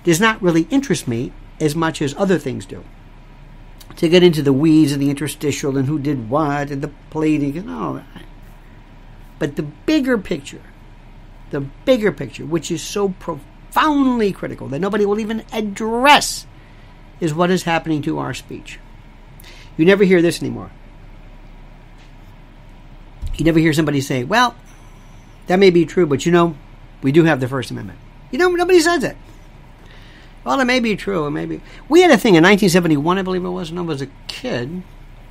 does 0.03 0.19
not 0.19 0.41
really 0.41 0.67
interest 0.69 1.07
me 1.07 1.31
as 1.59 1.75
much 1.75 2.01
as 2.01 2.15
other 2.15 2.37
things 2.37 2.65
do. 2.65 2.83
To 3.97 4.09
get 4.09 4.23
into 4.23 4.41
the 4.41 4.53
weeds 4.53 4.91
and 4.91 5.01
the 5.01 5.09
interstitial 5.09 5.77
and 5.77 5.87
who 5.87 5.99
did 5.99 6.29
what 6.29 6.71
and 6.71 6.81
the 6.81 6.91
pleading 7.09 7.57
and 7.57 7.69
all 7.69 7.93
that. 7.93 8.23
But 9.37 9.55
the 9.55 9.63
bigger 9.63 10.17
picture, 10.17 10.61
the 11.51 11.61
bigger 11.61 12.11
picture, 12.11 12.45
which 12.45 12.71
is 12.71 12.81
so 12.81 13.09
profoundly 13.09 14.31
critical 14.31 14.67
that 14.69 14.79
nobody 14.79 15.05
will 15.05 15.19
even 15.19 15.43
address, 15.51 16.45
is 17.19 17.33
what 17.33 17.51
is 17.51 17.63
happening 17.63 18.01
to 18.03 18.17
our 18.17 18.33
speech. 18.33 18.79
You 19.77 19.85
never 19.85 20.03
hear 20.03 20.21
this 20.21 20.41
anymore. 20.41 20.71
You 23.35 23.45
never 23.45 23.59
hear 23.59 23.73
somebody 23.73 24.01
say, 24.01 24.23
well, 24.23 24.55
that 25.47 25.59
may 25.59 25.69
be 25.69 25.85
true, 25.85 26.05
but 26.05 26.25
you 26.25 26.31
know, 26.31 26.55
we 27.01 27.11
do 27.11 27.23
have 27.23 27.39
the 27.39 27.47
First 27.47 27.71
Amendment. 27.71 27.99
You 28.31 28.37
know, 28.39 28.49
nobody 28.49 28.79
says 28.79 29.03
it. 29.03 29.17
Well, 30.43 30.59
it 30.59 30.65
may 30.65 30.79
be 30.79 30.95
true. 30.95 31.25
It 31.27 31.31
may 31.31 31.45
be. 31.45 31.61
We 31.87 32.01
had 32.01 32.11
a 32.11 32.17
thing 32.17 32.35
in 32.35 32.43
1971, 32.43 33.17
I 33.17 33.21
believe 33.21 33.45
it 33.45 33.49
was, 33.49 33.71
when 33.71 33.77
I 33.77 33.81
was 33.81 34.01
a 34.01 34.07
kid, 34.27 34.83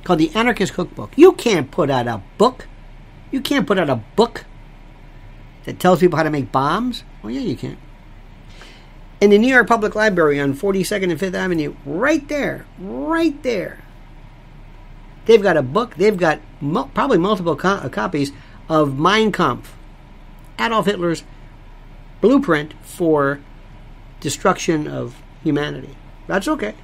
called 0.03 0.19
the 0.19 0.33
Anarchist 0.33 0.73
Cookbook. 0.73 1.11
You 1.15 1.33
can't 1.33 1.69
put 1.69 1.89
out 1.89 2.07
a 2.07 2.21
book. 2.37 2.67
You 3.29 3.41
can't 3.41 3.67
put 3.67 3.77
out 3.77 3.89
a 3.89 3.97
book 3.97 4.45
that 5.65 5.79
tells 5.79 5.99
people 5.99 6.17
how 6.17 6.23
to 6.23 6.29
make 6.29 6.51
bombs. 6.51 7.03
Well, 7.21 7.31
yeah, 7.31 7.41
you 7.41 7.55
can. 7.55 7.77
In 9.19 9.29
the 9.29 9.37
New 9.37 9.53
York 9.53 9.67
Public 9.67 9.93
Library 9.95 10.39
on 10.39 10.55
42nd 10.55 11.11
and 11.11 11.19
5th 11.19 11.33
Avenue, 11.35 11.75
right 11.85 12.27
there, 12.27 12.65
right 12.79 13.41
there, 13.43 13.79
they've 15.25 15.43
got 15.43 15.57
a 15.57 15.61
book. 15.61 15.95
They've 15.95 16.17
got 16.17 16.39
mo- 16.59 16.89
probably 16.93 17.19
multiple 17.19 17.55
co- 17.55 17.69
uh, 17.69 17.89
copies 17.89 18.31
of 18.67 18.97
Mein 18.97 19.31
Kampf, 19.31 19.75
Adolf 20.57 20.87
Hitler's 20.87 21.23
blueprint 22.21 22.73
for 22.81 23.41
destruction 24.21 24.87
of 24.87 25.21
humanity. 25.43 25.97
That's 26.27 26.47
okay. 26.47 26.75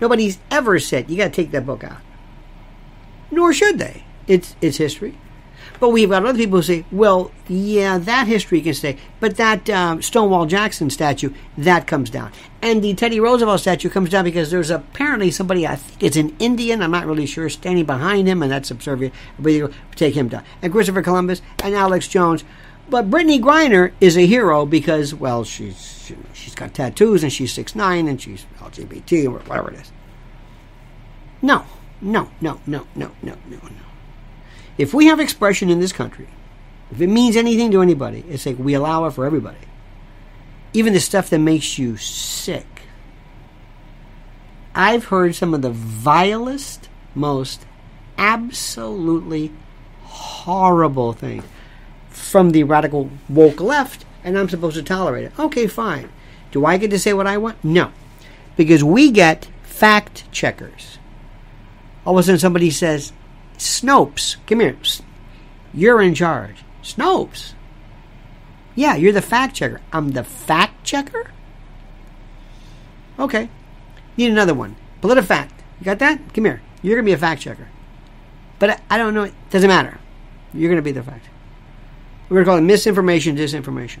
Nobody's 0.00 0.38
ever 0.50 0.78
said 0.78 1.10
you 1.10 1.16
got 1.16 1.24
to 1.24 1.30
take 1.30 1.50
that 1.50 1.66
book 1.66 1.84
out. 1.84 2.00
Nor 3.30 3.52
should 3.52 3.78
they. 3.78 4.04
It's 4.26 4.56
it's 4.60 4.78
history. 4.78 5.18
But 5.80 5.90
we've 5.90 6.10
got 6.10 6.24
other 6.24 6.38
people 6.38 6.58
who 6.58 6.62
say, 6.62 6.84
well, 6.92 7.30
yeah, 7.48 7.98
that 7.98 8.26
history 8.26 8.60
can 8.60 8.74
stay, 8.74 8.96
but 9.18 9.36
that 9.36 9.68
um, 9.70 10.02
Stonewall 10.02 10.46
Jackson 10.46 10.88
statue 10.90 11.32
that 11.58 11.86
comes 11.86 12.10
down, 12.10 12.32
and 12.62 12.82
the 12.82 12.94
Teddy 12.94 13.18
Roosevelt 13.18 13.60
statue 13.60 13.88
comes 13.88 14.10
down 14.10 14.24
because 14.24 14.50
there's 14.50 14.70
apparently 14.70 15.30
somebody 15.30 15.66
I 15.66 15.76
think 15.76 16.02
it's 16.02 16.16
an 16.16 16.36
Indian, 16.38 16.82
I'm 16.82 16.90
not 16.90 17.06
really 17.06 17.26
sure, 17.26 17.48
standing 17.48 17.86
behind 17.86 18.28
him, 18.28 18.42
and 18.42 18.52
that's 18.52 18.68
subservient. 18.68 19.14
Everybody 19.38 19.74
take 19.96 20.14
him 20.14 20.28
down, 20.28 20.44
and 20.62 20.72
Christopher 20.72 21.02
Columbus 21.02 21.42
and 21.62 21.74
Alex 21.74 22.08
Jones. 22.08 22.44
But 22.88 23.10
Brittney 23.10 23.40
Griner 23.40 23.92
is 24.00 24.16
a 24.16 24.26
hero 24.26 24.66
because, 24.66 25.14
well, 25.14 25.44
she's 25.44 26.04
she, 26.04 26.16
she's 26.34 26.54
got 26.54 26.74
tattoos 26.74 27.22
and 27.22 27.32
she's 27.32 27.52
six 27.52 27.74
nine 27.74 28.08
and 28.08 28.20
she's 28.20 28.46
LGBT 28.58 29.26
or 29.26 29.38
whatever 29.40 29.70
it 29.70 29.80
is. 29.80 29.92
No, 31.40 31.64
no, 32.00 32.30
no, 32.40 32.60
no, 32.66 32.86
no, 32.94 33.10
no, 33.22 33.36
no, 33.46 33.56
no. 33.56 33.70
If 34.76 34.92
we 34.92 35.06
have 35.06 35.20
expression 35.20 35.70
in 35.70 35.80
this 35.80 35.92
country, 35.92 36.28
if 36.90 37.00
it 37.00 37.06
means 37.06 37.36
anything 37.36 37.70
to 37.70 37.80
anybody, 37.80 38.24
it's 38.28 38.44
like 38.44 38.58
we 38.58 38.74
allow 38.74 39.06
it 39.06 39.12
for 39.12 39.24
everybody. 39.24 39.58
Even 40.72 40.92
the 40.92 41.00
stuff 41.00 41.30
that 41.30 41.38
makes 41.38 41.78
you 41.78 41.96
sick. 41.96 42.66
I've 44.74 45.06
heard 45.06 45.34
some 45.34 45.54
of 45.54 45.62
the 45.62 45.70
vilest, 45.70 46.88
most 47.14 47.64
absolutely 48.18 49.52
horrible 50.02 51.12
things 51.12 51.44
from 52.34 52.50
the 52.50 52.64
radical 52.64 53.08
woke 53.28 53.60
left, 53.60 54.04
and 54.24 54.36
I'm 54.36 54.48
supposed 54.48 54.74
to 54.74 54.82
tolerate 54.82 55.26
it. 55.26 55.38
Okay, 55.38 55.68
fine. 55.68 56.10
Do 56.50 56.66
I 56.66 56.78
get 56.78 56.90
to 56.90 56.98
say 56.98 57.12
what 57.12 57.28
I 57.28 57.38
want? 57.38 57.62
No. 57.62 57.92
Because 58.56 58.82
we 58.82 59.12
get 59.12 59.46
fact 59.62 60.24
checkers. 60.32 60.98
All 62.04 62.18
of 62.18 62.18
a 62.18 62.22
sudden 62.24 62.40
somebody 62.40 62.72
says, 62.72 63.12
Snopes, 63.56 64.34
come 64.48 64.58
here. 64.58 64.76
You're 65.72 66.02
in 66.02 66.12
charge. 66.12 66.64
Snopes. 66.82 67.52
Yeah, 68.74 68.96
you're 68.96 69.12
the 69.12 69.22
fact 69.22 69.54
checker. 69.54 69.80
I'm 69.92 70.10
the 70.10 70.24
fact 70.24 70.82
checker? 70.82 71.30
Okay. 73.16 73.48
Need 74.16 74.32
another 74.32 74.54
one. 74.54 74.74
PolitiFact. 75.02 75.52
You 75.78 75.84
got 75.84 76.00
that? 76.00 76.34
Come 76.34 76.46
here. 76.46 76.62
You're 76.82 76.96
going 76.96 77.04
to 77.04 77.10
be 77.10 77.14
a 77.14 77.16
fact 77.16 77.42
checker. 77.42 77.68
But 78.58 78.70
I, 78.70 78.80
I 78.90 78.98
don't 78.98 79.14
know. 79.14 79.22
It 79.22 79.34
doesn't 79.50 79.68
matter. 79.68 80.00
You're 80.52 80.68
going 80.68 80.82
to 80.82 80.82
be 80.82 80.90
the 80.90 81.04
fact. 81.04 81.28
We're 82.34 82.42
going 82.42 82.46
to 82.46 82.50
call 82.50 82.58
it 82.58 82.72
misinformation, 82.72 83.36
disinformation. 83.36 84.00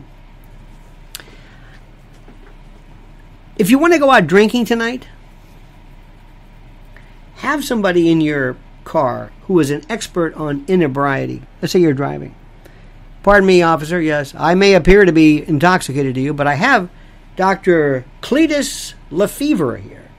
If 3.56 3.70
you 3.70 3.78
want 3.78 3.92
to 3.92 4.00
go 4.00 4.10
out 4.10 4.26
drinking 4.26 4.64
tonight, 4.64 5.06
have 7.36 7.64
somebody 7.64 8.10
in 8.10 8.20
your 8.20 8.56
car 8.82 9.30
who 9.42 9.60
is 9.60 9.70
an 9.70 9.84
expert 9.88 10.34
on 10.34 10.64
inebriety. 10.66 11.42
Let's 11.62 11.70
say 11.70 11.78
you're 11.78 11.94
driving. 11.94 12.34
Pardon 13.22 13.46
me, 13.46 13.62
officer. 13.62 14.00
Yes, 14.00 14.34
I 14.36 14.56
may 14.56 14.74
appear 14.74 15.04
to 15.04 15.12
be 15.12 15.48
intoxicated 15.48 16.16
to 16.16 16.20
you, 16.20 16.34
but 16.34 16.48
I 16.48 16.54
have 16.54 16.90
Dr. 17.36 18.04
Cletus 18.20 18.94
Lefevre 19.12 19.76
here. 19.76 20.10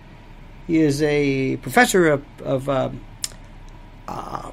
He 0.68 0.78
is 0.78 1.02
a 1.02 1.58
professor 1.58 2.08
of, 2.08 2.24
of 2.42 2.70
uh, 2.70 2.92
uh, 4.08 4.52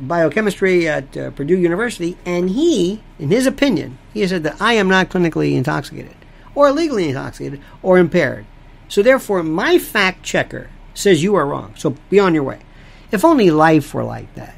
biochemistry 0.00 0.88
at 0.88 1.16
uh, 1.16 1.30
Purdue 1.30 1.58
University, 1.58 2.16
and 2.24 2.50
he, 2.50 3.02
in 3.18 3.30
his 3.30 3.46
opinion, 3.46 3.98
he 4.12 4.20
has 4.20 4.30
said 4.30 4.42
that 4.44 4.60
I 4.60 4.74
am 4.74 4.88
not 4.88 5.08
clinically 5.08 5.54
intoxicated, 5.54 6.16
or 6.54 6.68
illegally 6.68 7.08
intoxicated, 7.08 7.60
or 7.82 7.98
impaired. 7.98 8.46
So 8.88 9.02
therefore, 9.02 9.42
my 9.42 9.78
fact 9.78 10.22
checker 10.22 10.70
says 10.94 11.22
you 11.22 11.34
are 11.34 11.46
wrong. 11.46 11.74
So 11.76 11.96
be 12.10 12.18
on 12.18 12.34
your 12.34 12.42
way. 12.42 12.60
If 13.10 13.24
only 13.24 13.50
life 13.50 13.94
were 13.94 14.04
like 14.04 14.34
that. 14.34 14.54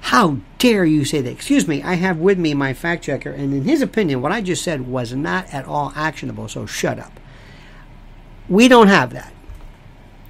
How 0.00 0.38
dare 0.58 0.84
you 0.84 1.04
say 1.04 1.20
that? 1.20 1.30
Excuse 1.30 1.68
me, 1.68 1.82
I 1.82 1.94
have 1.94 2.16
with 2.16 2.38
me 2.38 2.54
my 2.54 2.72
fact 2.72 3.04
checker, 3.04 3.30
and 3.30 3.52
in 3.52 3.64
his 3.64 3.82
opinion, 3.82 4.22
what 4.22 4.32
I 4.32 4.40
just 4.40 4.64
said 4.64 4.88
was 4.88 5.12
not 5.12 5.52
at 5.52 5.66
all 5.66 5.92
actionable, 5.94 6.48
so 6.48 6.64
shut 6.64 6.98
up. 6.98 7.12
We 8.48 8.68
don't 8.68 8.88
have 8.88 9.10
that. 9.12 9.32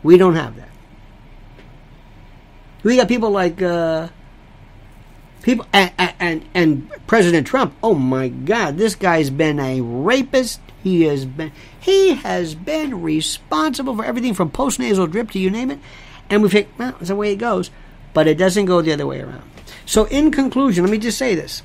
We 0.03 0.17
don't 0.17 0.35
have 0.35 0.57
that. 0.57 0.68
We 2.89 2.97
got 2.97 3.07
people 3.07 3.29
like 3.29 3.61
uh, 3.61 4.09
people 5.43 5.67
and, 5.75 5.93
and 5.99 6.49
and 6.55 6.91
President 7.07 7.47
Trump. 7.47 7.75
Oh 7.83 7.93
my 7.93 8.29
God, 8.29 8.79
this 8.79 8.95
guy's 8.95 9.29
been 9.29 9.61
a 9.61 9.83
rapist. 9.83 10.63
He 10.83 11.03
has 11.03 11.27
been 11.27 11.53
he 11.79 12.15
has 12.15 12.55
been 12.55 13.03
responsible 13.03 13.95
for 13.95 14.07
everything 14.07 14.33
from 14.33 14.51
postnasal 14.51 15.11
drip 15.11 15.33
to 15.33 15.39
you 15.39 15.51
name 15.51 15.71
it. 15.71 15.81
And 16.31 16.43
we 16.43 16.49
think, 16.49 16.69
well, 16.79 16.93
that's 16.93 17.09
the 17.09 17.15
way 17.15 17.31
it 17.31 17.37
goes, 17.37 17.71
but 18.15 18.27
it 18.27 18.39
doesn't 18.39 18.65
go 18.65 18.81
the 18.81 18.95
other 18.95 19.07
way 19.07 19.21
around. 19.21 19.43
So, 19.85 20.05
in 20.07 20.31
conclusion, 20.31 20.83
let 20.83 20.91
me 20.91 20.97
just 20.97 21.19
say 21.19 21.35
this. 21.35 21.63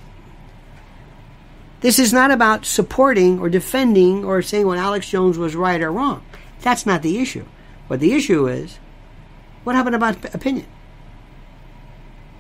This 1.79 1.99
is 1.99 2.11
not 2.11 2.31
about 2.31 2.65
supporting 2.65 3.39
or 3.39 3.47
defending 3.47 4.25
or 4.25 4.41
saying 4.41 4.67
when 4.67 4.77
Alex 4.77 5.07
Jones 5.07 5.37
was 5.37 5.55
right 5.55 5.81
or 5.81 5.89
wrong. 5.89 6.21
That's 6.59 6.85
not 6.85 7.01
the 7.01 7.17
issue. 7.19 7.45
But 7.87 8.01
the 8.01 8.11
issue 8.11 8.45
is 8.45 8.77
what 9.63 9.77
happened 9.77 9.95
about 9.95 10.35
opinion? 10.35 10.65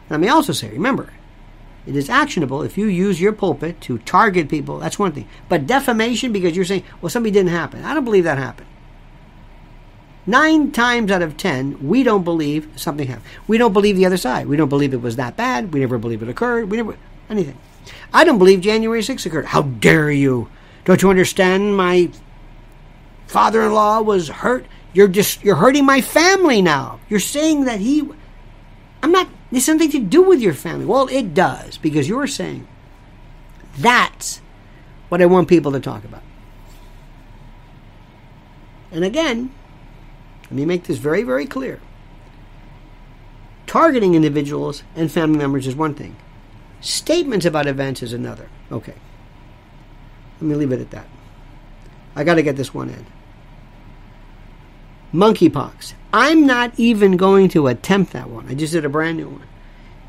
Let 0.09 0.19
me 0.19 0.27
also 0.27 0.53
say, 0.53 0.69
remember, 0.69 1.13
it 1.85 1.95
is 1.95 2.09
actionable 2.09 2.61
if 2.61 2.77
you 2.77 2.85
use 2.85 3.19
your 3.19 3.33
pulpit 3.33 3.81
to 3.81 3.97
target 3.99 4.49
people. 4.49 4.79
That's 4.79 4.99
one 4.99 5.11
thing. 5.11 5.27
But 5.49 5.67
defamation 5.67 6.31
because 6.31 6.55
you're 6.55 6.65
saying, 6.65 6.83
well, 7.01 7.09
something 7.09 7.33
didn't 7.33 7.51
happen. 7.51 7.83
I 7.83 7.93
don't 7.93 8.05
believe 8.05 8.23
that 8.23 8.37
happened. 8.37 8.67
Nine 10.25 10.71
times 10.71 11.11
out 11.11 11.21
of 11.21 11.35
ten, 11.35 11.85
we 11.85 12.03
don't 12.03 12.23
believe 12.23 12.69
something 12.77 13.07
happened. 13.07 13.25
We 13.45 13.57
don't 13.57 13.73
believe 13.73 13.97
the 13.97 14.05
other 14.05 14.15
side. 14.15 14.47
We 14.47 14.55
don't 14.55 14.69
believe 14.69 14.93
it 14.93 15.01
was 15.01 15.17
that 15.17 15.35
bad. 15.35 15.73
We 15.73 15.81
never 15.81 15.97
believe 15.97 16.23
it 16.23 16.29
occurred. 16.29 16.71
We 16.71 16.77
never 16.77 16.97
anything. 17.29 17.57
I 18.13 18.23
don't 18.23 18.37
believe 18.37 18.61
January 18.61 19.01
6th 19.01 19.25
occurred. 19.25 19.45
How 19.45 19.63
dare 19.63 20.11
you? 20.11 20.49
Don't 20.85 21.01
you 21.01 21.09
understand? 21.09 21.75
My 21.75 22.09
father-in-law 23.27 24.01
was 24.01 24.29
hurt. 24.29 24.65
You're 24.93 25.07
just 25.09 25.43
you're 25.43 25.55
hurting 25.55 25.85
my 25.85 25.99
family 26.01 26.61
now. 26.61 26.99
You're 27.09 27.19
saying 27.19 27.65
that 27.65 27.79
he. 27.79 28.07
I'm 29.03 29.11
not. 29.11 29.27
There's 29.51 29.65
something 29.65 29.91
to 29.91 29.99
do 29.99 30.23
with 30.23 30.41
your 30.41 30.53
family. 30.53 30.85
Well, 30.85 31.07
it 31.09 31.33
does 31.35 31.77
because 31.77 32.09
you're 32.09 32.25
saying 32.25 32.67
That's 33.77 34.41
what 35.09 35.21
I 35.21 35.25
want 35.25 35.47
people 35.47 35.71
to 35.73 35.79
talk 35.79 36.03
about. 36.03 36.23
And 38.91 39.03
again, 39.03 39.51
let 40.43 40.51
me 40.53 40.65
make 40.65 40.83
this 40.85 40.97
very, 40.97 41.23
very 41.23 41.45
clear. 41.45 41.79
Targeting 43.67 44.15
individuals 44.15 44.83
and 44.95 45.11
family 45.11 45.37
members 45.37 45.67
is 45.67 45.75
one 45.75 45.95
thing. 45.95 46.15
Statements 46.79 47.45
about 47.45 47.67
events 47.67 48.03
is 48.03 48.13
another. 48.13 48.49
Okay. 48.71 48.93
Let 50.39 50.47
me 50.47 50.55
leave 50.55 50.71
it 50.71 50.81
at 50.81 50.91
that. 50.91 51.07
I 52.15 52.23
got 52.23 52.35
to 52.35 52.43
get 52.43 52.55
this 52.55 52.73
one 52.73 52.89
in. 52.89 53.05
Monkeypox. 55.13 55.93
I'm 56.13 56.45
not 56.45 56.73
even 56.77 57.17
going 57.17 57.49
to 57.49 57.67
attempt 57.67 58.13
that 58.13 58.29
one. 58.29 58.47
I 58.47 58.53
just 58.53 58.73
did 58.73 58.85
a 58.85 58.89
brand 58.89 59.17
new 59.17 59.29
one. 59.29 59.47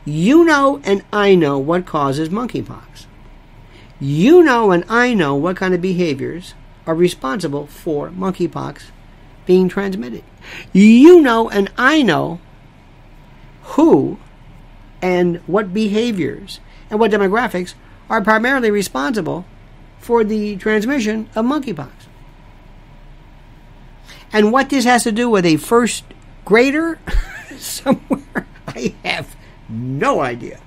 You 0.04 0.44
know 0.44 0.82
and 0.84 1.02
I 1.10 1.34
know 1.34 1.58
what 1.58 1.86
causes 1.86 2.28
monkeypox. 2.28 3.06
You 3.98 4.42
know 4.42 4.70
and 4.70 4.84
I 4.86 5.14
know 5.14 5.34
what 5.34 5.56
kind 5.56 5.72
of 5.72 5.80
behaviors 5.80 6.52
are 6.86 6.94
responsible 6.94 7.66
for 7.66 8.10
monkeypox 8.10 8.82
being 9.46 9.66
transmitted. 9.66 10.24
You 10.74 11.22
know 11.22 11.48
and 11.48 11.72
I 11.78 12.02
know 12.02 12.38
who 13.62 14.18
and 15.00 15.38
what 15.46 15.72
behaviors 15.72 16.60
and 16.90 17.00
what 17.00 17.12
demographics 17.12 17.72
are 18.10 18.20
primarily 18.20 18.70
responsible 18.70 19.46
for 19.98 20.22
the 20.22 20.56
transmission 20.56 21.30
of 21.34 21.46
monkeypox. 21.46 22.03
And 24.34 24.50
what 24.50 24.68
this 24.68 24.84
has 24.84 25.04
to 25.04 25.12
do 25.12 25.30
with 25.30 25.46
a 25.46 25.58
first 25.58 26.02
grader 26.44 26.98
somewhere, 27.56 28.48
I 28.66 28.92
have 29.04 29.36
no 29.68 30.20
idea. 30.20 30.58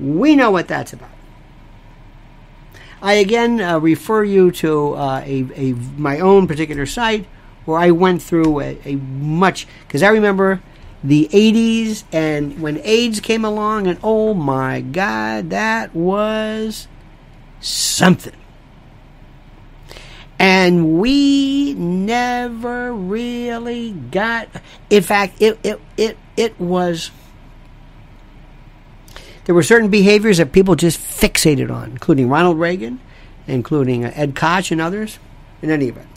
We 0.00 0.34
know 0.34 0.50
what 0.50 0.66
that's 0.66 0.92
about. 0.92 1.10
I 3.00 3.14
again 3.14 3.60
uh, 3.60 3.78
refer 3.78 4.24
you 4.24 4.50
to 4.50 4.94
uh, 4.94 5.22
a, 5.24 5.46
a, 5.54 5.72
my 5.96 6.18
own 6.18 6.48
particular 6.48 6.86
site 6.86 7.26
where 7.66 7.78
I 7.78 7.92
went 7.92 8.20
through 8.20 8.60
a, 8.60 8.78
a 8.84 8.96
much 8.96 9.68
because 9.86 10.02
I 10.02 10.08
remember 10.08 10.60
the 11.04 11.28
80s 11.32 12.02
and 12.12 12.60
when 12.60 12.78
AIDS 12.82 13.20
came 13.20 13.44
along 13.44 13.86
and 13.86 13.98
oh 14.02 14.34
my 14.34 14.82
god 14.82 15.48
that 15.48 15.94
was 15.94 16.88
something 17.60 18.39
and 20.40 20.98
we 20.98 21.74
never 21.74 22.94
really 22.94 23.92
got 23.92 24.48
in 24.88 25.02
fact 25.02 25.40
it 25.40 25.58
it 25.62 25.78
it, 25.98 26.16
it 26.34 26.58
was 26.58 27.10
there 29.44 29.54
were 29.54 29.62
certain 29.62 29.90
behaviors 29.90 30.38
that 30.38 30.52
people 30.52 30.76
just 30.76 31.00
fixated 31.00 31.74
on, 31.74 31.90
including 31.90 32.28
Ronald 32.28 32.58
Reagan, 32.58 33.00
including 33.46 34.04
uh, 34.04 34.12
Ed 34.14 34.36
Koch 34.36 34.70
and 34.70 34.80
others. 34.80 35.18
In 35.60 35.70
any 35.70 35.88
event, 35.88 36.08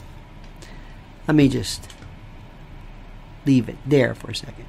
let 1.26 1.34
me 1.34 1.48
just 1.48 1.92
leave 3.44 3.68
it 3.68 3.76
there 3.84 4.14
for 4.14 4.30
a 4.30 4.34
second. 4.34 4.64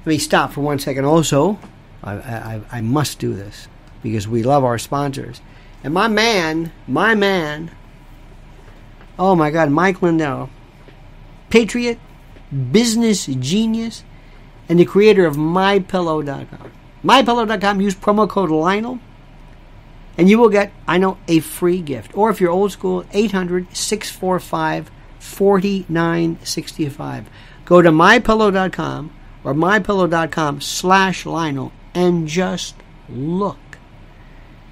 Let 0.00 0.06
me 0.06 0.18
stop 0.18 0.52
for 0.52 0.60
one 0.60 0.78
second. 0.78 1.04
Also, 1.04 1.58
I, 2.02 2.14
I, 2.14 2.60
I 2.72 2.80
must 2.80 3.18
do 3.18 3.32
this 3.32 3.68
because 4.02 4.26
we 4.26 4.42
love 4.42 4.64
our 4.64 4.76
sponsors. 4.76 5.40
And 5.82 5.94
my 5.94 6.08
man, 6.08 6.72
my 6.88 7.14
man, 7.14 7.70
oh 9.18 9.34
my 9.34 9.50
God, 9.50 9.70
Mike 9.70 10.02
Lindell, 10.02 10.50
patriot, 11.50 11.98
business 12.72 13.26
genius, 13.26 14.04
and 14.68 14.78
the 14.78 14.84
creator 14.84 15.26
of 15.26 15.36
MyPillow.com. 15.36 16.70
MyPillow.com, 17.04 17.80
use 17.80 17.94
promo 17.94 18.28
code 18.28 18.50
Lionel, 18.50 18.98
and 20.16 20.30
you 20.30 20.38
will 20.38 20.48
get, 20.48 20.72
I 20.86 20.98
know, 20.98 21.18
a 21.28 21.40
free 21.40 21.80
gift. 21.80 22.16
Or 22.16 22.30
if 22.30 22.40
you're 22.40 22.50
old 22.50 22.72
school, 22.72 23.04
800 23.12 23.76
645 23.76 24.90
4965. 25.18 27.28
Go 27.64 27.82
to 27.82 27.90
mypillow.com 27.90 29.10
or 29.42 29.54
mypillow.com 29.54 30.60
slash 30.60 31.26
Lionel 31.26 31.72
and 31.94 32.28
just 32.28 32.76
look 33.08 33.58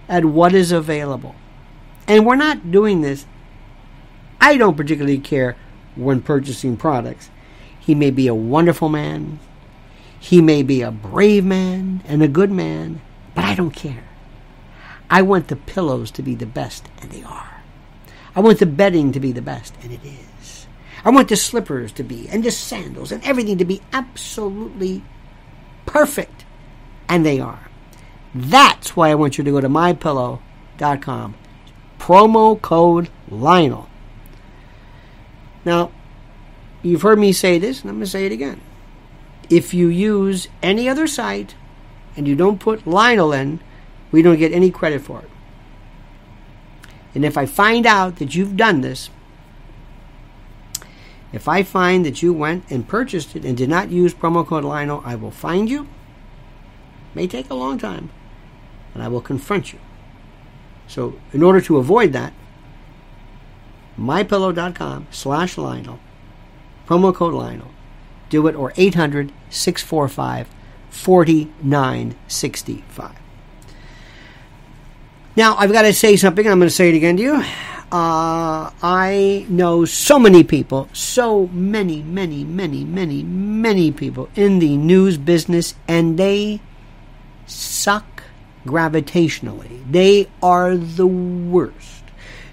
at 0.09 0.25
what 0.25 0.55
is 0.55 0.73
available. 0.73 1.35
And 2.07 2.27
we're 2.27 2.37
not 2.37 2.71
doing 2.71 3.01
this. 3.01 3.27
I 4.43 4.57
don't 4.57 4.77
particularly 4.77 5.19
care 5.19 5.57
when 5.95 6.21
purchasing 6.21 6.77
products. 6.77 7.31
He 7.79 7.95
may 7.95 8.11
be 8.11 8.27
a 8.27 8.35
wonderful 8.35 8.89
man. 8.89 9.39
He 10.19 10.43
may 10.43 10.65
be 10.65 10.83
a 10.83 10.91
brave 10.91 11.45
man 11.45 12.03
and 12.09 12.23
a 12.23 12.29
good 12.29 12.51
man, 12.51 13.01
but 13.37 13.45
I 13.45 13.55
don't 13.55 13.71
care. 13.71 14.05
I 15.09 15.23
want 15.23 15.47
the 15.47 15.55
pillows 15.55 16.11
to 16.13 16.23
be 16.23 16.35
the 16.35 16.47
best, 16.47 16.89
and 17.01 17.13
they 17.13 17.23
are. 17.23 17.63
I 18.35 18.41
want 18.41 18.59
the 18.59 18.67
bedding 18.67 19.13
to 19.13 19.21
be 19.21 19.31
the 19.31 19.43
best, 19.43 19.75
and 19.81 19.93
it 19.93 20.01
is. 20.05 20.67
I 21.05 21.11
want 21.11 21.29
the 21.29 21.37
slippers 21.37 21.93
to 21.93 22.03
be, 22.03 22.29
and 22.29 22.43
the 22.43 22.51
sandals, 22.51 23.13
and 23.13 23.23
everything 23.25 23.59
to 23.59 23.65
be 23.65 23.81
absolutely 23.93 25.05
perfect, 25.87 26.45
and 27.09 27.25
they 27.25 27.39
are. 27.39 27.69
That's 28.35 28.97
why 28.97 29.11
I 29.11 29.15
want 29.15 29.39
you 29.39 29.45
to 29.45 29.51
go 29.53 29.61
to 29.61 29.69
mypillow.com. 29.69 31.35
Promo 32.01 32.61
code 32.61 33.09
Lionel. 33.29 33.89
Now, 35.65 35.93
you've 36.83 37.03
heard 37.03 37.19
me 37.19 37.33
say 37.33 37.59
this, 37.59 37.83
and 37.83 37.91
I'm 37.91 37.97
going 37.97 38.05
to 38.05 38.11
say 38.11 38.27
it 38.27 38.33
again 38.33 38.61
if 39.53 39.75
you 39.75 39.89
use 39.89 40.49
any 40.63 40.89
other 40.89 41.07
site 41.07 41.55
and 42.17 42.27
you 42.27 42.35
don't 42.35 42.59
put 42.59 42.87
Lionel 42.87 43.35
in, 43.35 43.61
we 44.11 44.23
don't 44.23 44.39
get 44.39 44.53
any 44.53 44.71
credit 44.71 45.03
for 45.03 45.21
it. 45.21 45.31
And 47.15 47.23
if 47.23 47.37
I 47.37 47.45
find 47.45 47.85
out 47.85 48.17
that 48.17 48.35
you've 48.35 48.57
done 48.57 48.81
this, 48.81 49.11
if 51.35 51.49
I 51.49 51.63
find 51.63 52.05
that 52.07 52.23
you 52.23 52.33
went 52.33 52.65
and 52.71 52.89
purchased 52.89 53.37
it 53.37 53.45
and 53.45 53.55
did 53.55 53.69
not 53.69 53.91
use 53.91 54.15
promo 54.15 54.47
code 54.47 54.65
Lionel, 54.65 55.03
I 55.05 55.17
will 55.17 55.31
find 55.31 55.69
you. 55.69 55.87
May 57.15 57.27
take 57.27 57.51
a 57.51 57.55
long 57.55 57.79
time, 57.79 58.11
and 58.95 59.03
I 59.03 59.09
will 59.09 59.21
confront 59.21 59.73
you. 59.73 59.79
So, 60.87 61.21
in 61.33 61.43
order 61.43 61.61
to 61.63 61.77
avoid 61.77 62.13
that, 62.15 62.33
mypillow.com 63.99 65.09
slash 65.11 65.59
Lionel, 65.59 65.99
promo 66.87 67.15
code 67.15 67.35
Lionel 67.35 67.73
do 68.33 68.49
it, 68.49 68.57
or 68.57 68.73
800 68.77 69.31
645 69.51 70.49
4965. 70.91 73.13
Now, 75.37 75.55
I've 75.57 75.73
got 75.73 75.83
to 75.83 75.93
say 75.93 76.17
something. 76.17 76.45
I'm 76.47 76.59
going 76.59 76.69
to 76.69 76.75
say 76.75 76.89
it 76.89 76.95
again 76.95 77.19
to 77.19 77.23
you. 77.23 77.45
Uh, 77.93 78.71
I 78.83 79.45
know 79.51 79.85
so 79.85 80.19
many 80.19 80.45
people, 80.45 80.89
so 80.95 81.49
many, 81.49 82.03
many, 82.03 82.43
many, 82.43 82.85
many, 82.85 83.23
many 83.23 83.93
people 83.93 84.31
in 84.35 84.61
the 84.61 84.79
news 84.79 85.19
business, 85.19 85.75
and 85.87 86.19
they 86.19 86.63
suck 87.47 88.23
gravitationally. 88.65 89.83
They 89.91 90.31
are 90.43 90.75
the 90.75 91.07
worst. 91.07 91.92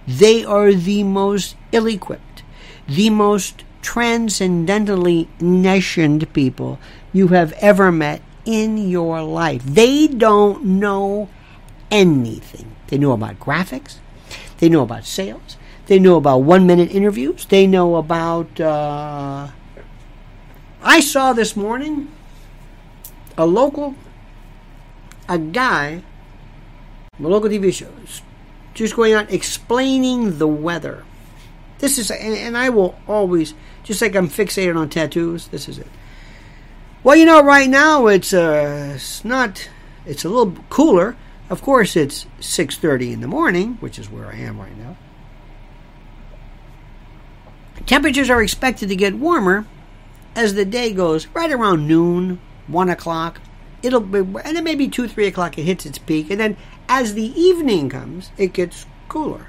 They 0.10 0.43
are 0.43 0.74
the 0.74 1.03
most 1.03 1.55
ill 1.72 1.86
equipped, 1.86 2.41
the 2.88 3.12
most 3.12 3.64
transcendently 3.84 5.30
nationed 5.39 6.34
people 6.34 6.80
you 7.14 7.28
have 7.28 7.53
ever 7.62 7.91
met 7.91 8.24
in 8.43 8.89
your 8.89 9.22
life. 9.22 9.64
They 9.64 10.07
don't 10.07 10.66
know 10.66 11.30
anything. 11.91 12.76
They 12.88 12.97
know 12.97 13.12
about 13.12 13.39
graphics, 13.39 13.97
they 14.57 14.68
know 14.68 14.82
about 14.82 15.05
sales, 15.05 15.57
they 15.86 15.99
know 15.99 16.18
about 16.18 16.39
one 16.39 16.66
minute 16.66 16.89
interviews, 16.89 17.45
they 17.45 17.68
know 17.68 17.95
about. 17.95 18.60
Uh, 18.60 19.49
I 20.82 21.01
saw 21.01 21.34
this 21.34 21.55
morning 21.55 22.10
a 23.38 23.45
local, 23.45 23.93
a 25.28 25.38
guy, 25.38 26.01
a 27.20 27.28
local 27.28 27.47
TV 27.47 27.72
show, 27.72 27.93
just 28.80 28.96
going 28.96 29.14
on 29.14 29.28
explaining 29.30 30.38
the 30.38 30.48
weather. 30.48 31.04
This 31.80 31.98
is, 31.98 32.12
and, 32.12 32.36
and 32.36 32.58
I 32.58 32.70
will 32.70 32.98
always 33.08 33.54
just 33.84 34.02
like 34.02 34.16
I'm 34.16 34.28
fixated 34.28 34.76
on 34.76 34.90
tattoos, 34.90 35.48
this 35.48 35.70
is 35.70 35.80
it. 35.80 35.88
Well, 37.04 37.16
you 37.16 37.26
know, 37.26 37.42
right 37.42 37.70
now 37.70 38.08
it's 38.08 38.34
uh, 38.34 38.94
it's 38.96 39.24
not. 39.24 39.70
It's 40.06 40.26
a 40.26 40.30
little 40.30 40.54
cooler. 40.70 41.16
Of 41.50 41.62
course, 41.62 41.96
it's 41.96 42.26
6:30 42.40 43.14
in 43.14 43.22
the 43.22 43.28
morning, 43.28 43.78
which 43.80 43.98
is 43.98 44.10
where 44.10 44.28
I 44.28 44.36
am 44.36 44.60
right 44.60 44.78
now. 44.78 44.98
Temperatures 47.86 48.30
are 48.30 48.44
expected 48.44 48.90
to 48.90 48.96
get 48.96 49.16
warmer 49.16 49.66
as 50.36 50.54
the 50.54 50.66
day 50.66 50.92
goes 50.94 51.28
right 51.28 51.52
around 51.52 51.88
noon, 51.88 52.40
one 52.68 52.90
o'clock. 52.90 53.40
It'll 53.82 54.02
be, 54.02 54.20
and 54.20 54.58
then 54.58 54.64
maybe 54.64 54.90
two, 54.90 55.08
three 55.08 55.26
o'clock 55.26 55.58
it 55.58 55.64
hits 55.64 55.86
its 55.86 55.98
peak, 55.98 56.30
and 56.30 56.40
then 56.40 56.58
as 56.90 57.14
the 57.14 57.40
evening 57.40 57.88
comes, 57.88 58.32
it 58.38 58.52
gets 58.52 58.86
cooler. 59.08 59.48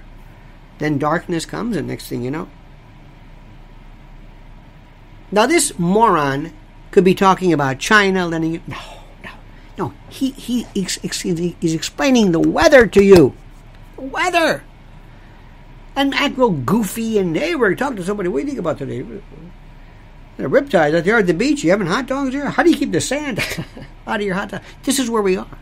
Then 0.78 0.98
darkness 0.98 1.44
comes, 1.44 1.76
and 1.76 1.88
next 1.88 2.06
thing 2.06 2.22
you 2.22 2.30
know, 2.30 2.48
now, 5.32 5.46
this 5.46 5.78
moron 5.78 6.52
could 6.90 7.04
be 7.04 7.14
talking 7.14 7.52
about 7.52 7.78
China 7.78 8.26
letting 8.26 8.54
you. 8.54 8.62
No, 8.66 8.76
no. 9.22 9.30
No, 9.78 9.94
he, 10.08 10.30
he 10.32 10.66
he's, 10.74 10.98
explaining 11.02 12.32
the 12.32 12.40
weather 12.40 12.86
to 12.86 13.02
you. 13.02 13.34
The 13.96 14.02
weather. 14.02 14.64
And 15.94 16.14
act 16.14 16.36
real 16.36 16.50
goofy 16.50 17.18
and 17.18 17.36
hey, 17.36 17.54
we're 17.54 17.74
talking 17.74 17.96
to 17.96 18.04
somebody. 18.04 18.28
What 18.28 18.40
do 18.40 18.42
you 18.42 18.48
think 18.48 18.58
about 18.58 18.78
today? 18.78 19.02
The 19.02 20.44
riptides 20.44 20.96
out 20.96 21.04
there 21.04 21.18
at 21.18 21.26
the 21.26 21.34
beach. 21.34 21.62
You 21.62 21.70
having 21.70 21.86
hot 21.86 22.06
dogs 22.06 22.32
here? 22.32 22.48
How 22.48 22.62
do 22.62 22.70
you 22.70 22.76
keep 22.76 22.92
the 22.92 23.00
sand 23.00 23.38
out 24.06 24.20
of 24.20 24.26
your 24.26 24.34
hot 24.34 24.50
dog? 24.50 24.62
This 24.82 24.98
is 24.98 25.10
where 25.10 25.22
we 25.22 25.36
are. 25.36 25.58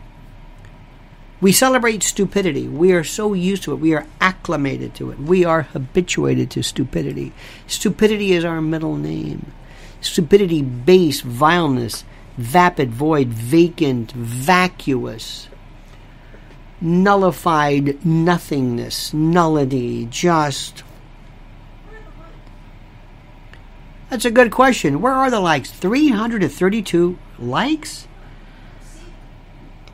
We 1.40 1.52
celebrate 1.52 2.02
stupidity. 2.02 2.66
We 2.66 2.92
are 2.92 3.04
so 3.04 3.32
used 3.32 3.62
to 3.64 3.72
it. 3.72 3.76
We 3.76 3.94
are 3.94 4.06
acclimated 4.20 4.94
to 4.96 5.10
it. 5.12 5.20
We 5.20 5.44
are 5.44 5.62
habituated 5.62 6.50
to 6.52 6.62
stupidity. 6.62 7.32
Stupidity 7.66 8.32
is 8.32 8.44
our 8.44 8.60
middle 8.60 8.96
name. 8.96 9.52
Stupidity, 10.00 10.62
base, 10.62 11.20
vileness, 11.20 12.04
vapid, 12.36 12.90
void, 12.90 13.28
vacant, 13.28 14.10
vacuous, 14.12 15.48
nullified 16.80 18.04
nothingness, 18.04 19.14
nullity, 19.14 20.06
just. 20.06 20.82
That's 24.10 24.24
a 24.24 24.30
good 24.30 24.50
question. 24.50 25.00
Where 25.00 25.12
are 25.12 25.30
the 25.30 25.40
likes? 25.40 25.70
332 25.70 27.18
likes? 27.38 28.07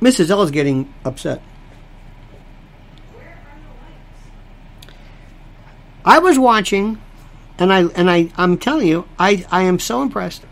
Mrs. 0.04 0.28
L 0.28 0.42
is 0.42 0.50
getting 0.50 0.92
upset. 1.02 1.40
I 6.04 6.18
was 6.18 6.38
watching, 6.38 7.00
and 7.58 7.72
I 7.72 7.84
and 7.86 8.10
I 8.10 8.30
I'm 8.36 8.58
telling 8.58 8.86
you, 8.86 9.08
I 9.18 9.46
I 9.50 9.62
am 9.62 9.78
so 9.78 10.02
impressed. 10.02 10.42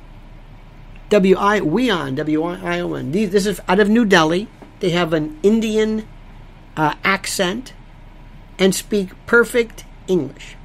W 1.10 1.36
I 1.36 1.60
WION 1.60 2.14
W 2.14 2.42
I 2.44 2.80
O 2.80 2.94
N. 2.94 3.12
This 3.12 3.44
is 3.44 3.60
out 3.68 3.78
of 3.78 3.90
New 3.90 4.06
Delhi. 4.06 4.48
They 4.80 4.88
have 4.90 5.12
an 5.12 5.38
Indian 5.42 6.08
uh, 6.74 6.94
accent 7.04 7.74
and 8.58 8.74
speak 8.74 9.10
perfect 9.26 9.84
English. 10.08 10.56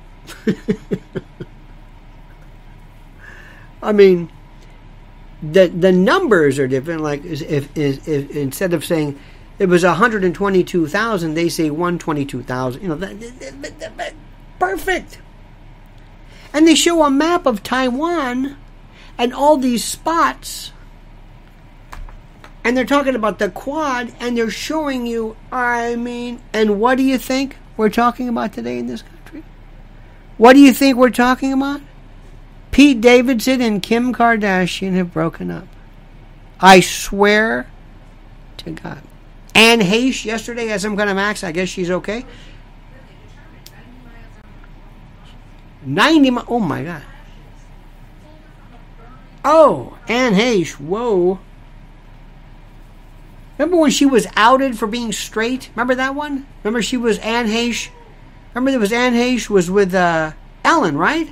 I 3.84 3.92
mean, 3.92 4.32
the 5.52 5.68
the 5.68 5.92
numbers 5.92 6.60
are 6.60 6.68
different. 6.68 7.02
Like 7.02 7.24
if, 7.26 7.42
if, 7.78 8.08
if 8.08 8.32
instead 8.36 8.74
of 8.74 8.86
saying 8.86 9.20
it 9.60 9.68
was 9.68 9.84
122,000, 9.84 11.34
they 11.34 11.50
say 11.50 11.70
122,000. 11.70 12.82
You 12.82 12.90
know, 12.90 12.96
that, 12.96 13.20
that, 13.20 13.98
that, 13.98 14.14
perfect. 14.60 15.20
And 16.54 16.68
they 16.68 16.76
show 16.76 17.04
a 17.04 17.10
map 17.10 17.46
of 17.46 17.64
Taiwan 17.64 18.56
and 19.18 19.34
all 19.34 19.58
these 19.58 19.84
spots. 19.84 20.72
And 22.64 22.76
they're 22.76 22.86
talking 22.86 23.16
about 23.16 23.40
the 23.40 23.50
quad 23.50 24.14
and 24.20 24.38
they're 24.38 24.50
showing 24.50 25.08
you, 25.08 25.38
I 25.52 25.96
mean, 25.96 26.42
and 26.54 26.80
what 26.80 26.98
do 26.98 27.04
you 27.04 27.18
think 27.18 27.58
we're 27.78 27.90
talking 27.90 28.30
about 28.30 28.54
today 28.54 28.78
in 28.78 28.88
this 28.88 29.02
country? 29.02 29.44
What 30.38 30.54
do 30.54 30.60
you 30.60 30.74
think 30.74 30.98
we're 30.98 31.10
talking 31.10 31.54
about? 31.54 31.82
Pete 32.78 33.02
Davidson 33.02 33.60
and 33.60 33.82
Kim 33.82 34.14
Kardashian 34.14 34.94
have 34.94 35.12
broken 35.12 35.50
up. 35.50 35.68
I 36.60 36.80
swear 36.80 37.66
to 38.58 38.70
God. 38.70 39.02
Anne 39.56 39.80
Heche 39.80 40.26
yesterday 40.26 40.68
had 40.68 40.80
some 40.80 40.96
kind 40.96 41.10
of 41.10 41.18
accident. 41.18 41.58
I 41.58 41.60
guess 41.60 41.70
she's 41.70 41.90
okay. 41.90 42.24
90 45.84 46.30
miles. 46.30 46.48
Oh 46.48 46.60
my 46.60 46.84
God. 46.84 47.02
Oh, 49.44 49.98
Anne 50.08 50.36
Heche. 50.36 50.74
Whoa. 50.74 51.40
Remember 53.58 53.78
when 53.78 53.90
she 53.90 54.06
was 54.06 54.28
outed 54.36 54.78
for 54.78 54.86
being 54.86 55.12
straight? 55.12 55.72
Remember 55.76 55.96
that 55.96 56.14
one? 56.14 56.46
Remember 56.64 56.84
she 56.84 56.96
was 56.96 57.18
Anne 57.18 57.48
Heche? 57.48 57.90
Remember 58.54 58.70
there 58.70 58.80
was 58.80 58.94
Anne 58.94 59.16
Heche 59.16 59.50
was 59.50 59.72
with 59.72 59.96
uh, 59.96 60.34
Ellen, 60.64 60.96
right? 60.96 61.32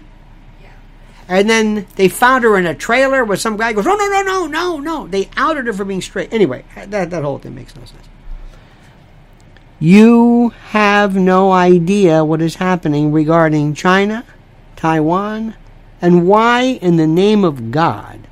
And 1.28 1.50
then 1.50 1.88
they 1.96 2.08
found 2.08 2.44
her 2.44 2.58
in 2.58 2.68
a 2.68 2.76
trailer 2.76 3.26
where 3.26 3.38
some 3.38 3.58
guy 3.58 3.74
goes, 3.74 3.88
"Oh 3.88 3.96
no, 3.96 4.08
no, 4.08 4.22
no, 4.22 4.48
no, 4.48 4.80
no!" 4.80 5.08
They 5.08 5.30
outed 5.36 5.66
her 5.66 5.74
for 5.74 5.86
being 5.86 6.02
straight. 6.02 6.32
Anyway, 6.32 6.66
that 6.76 7.10
that 7.10 7.24
whole 7.24 7.40
thing 7.40 7.56
makes 7.56 7.76
no 7.76 7.84
sense. 7.86 8.08
You 9.80 10.54
have 10.70 11.16
no 11.16 11.52
idea 11.52 12.24
what 12.24 12.42
is 12.42 12.56
happening 12.56 13.12
regarding 13.12 13.74
China, 13.74 14.24
Taiwan, 14.76 15.56
and 16.02 16.28
why, 16.28 16.62
in 16.82 16.96
the 16.98 17.08
name 17.08 17.44
of 17.44 17.72
God, 17.72 18.28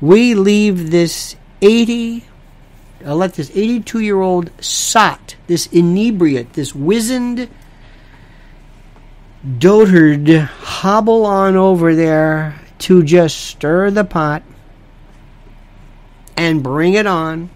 we 0.00 0.34
leave 0.34 0.90
this 0.90 1.36
eighty. 1.60 2.24
I'll 3.04 3.16
let 3.16 3.34
this 3.34 3.50
82 3.54 4.00
year 4.00 4.22
old 4.22 4.50
sot, 4.64 5.36
this 5.46 5.66
inebriate, 5.66 6.54
this 6.54 6.74
wizened 6.74 7.50
dotard 9.44 10.46
hobble 10.46 11.26
on 11.26 11.56
over 11.56 11.94
there 11.94 12.60
to 12.78 13.02
just 13.02 13.38
stir 13.38 13.90
the 13.90 14.04
pot 14.04 14.42
and 16.36 16.62
bring 16.62 16.94
it 16.94 17.06
on 17.06 17.50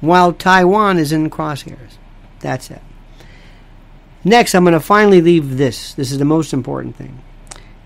while 0.00 0.32
Taiwan 0.32 0.98
is 0.98 1.12
in 1.12 1.30
crosshairs. 1.30 1.96
That's 2.40 2.70
it. 2.70 2.82
Next, 4.24 4.54
I'm 4.54 4.64
going 4.64 4.74
to 4.74 4.80
finally 4.80 5.20
leave 5.20 5.56
this. 5.56 5.94
This 5.94 6.12
is 6.12 6.18
the 6.18 6.24
most 6.24 6.52
important 6.52 6.96
thing. 6.96 7.22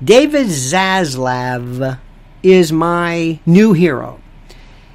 David 0.02 0.48
Zaslav 0.48 1.98
is 2.42 2.72
my 2.72 3.38
new 3.46 3.72
hero. 3.72 4.20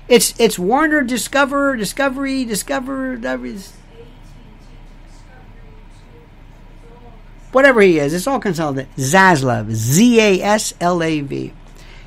It's 0.08 0.38
it's 0.40 0.60
Warner 0.60 1.02
Discover 1.04 1.78
Discovery 1.78 2.44
Discover 2.46 3.18
whatever 7.58 7.82
he 7.82 7.98
is, 7.98 8.14
it's 8.14 8.28
all 8.28 8.40
consolidated. 8.40 8.88
Zaslav, 8.98 9.72
Z 9.72 10.22
A 10.22 10.44
S 10.44 10.76
L 10.80 11.02
A 11.02 11.22
V. 11.22 11.54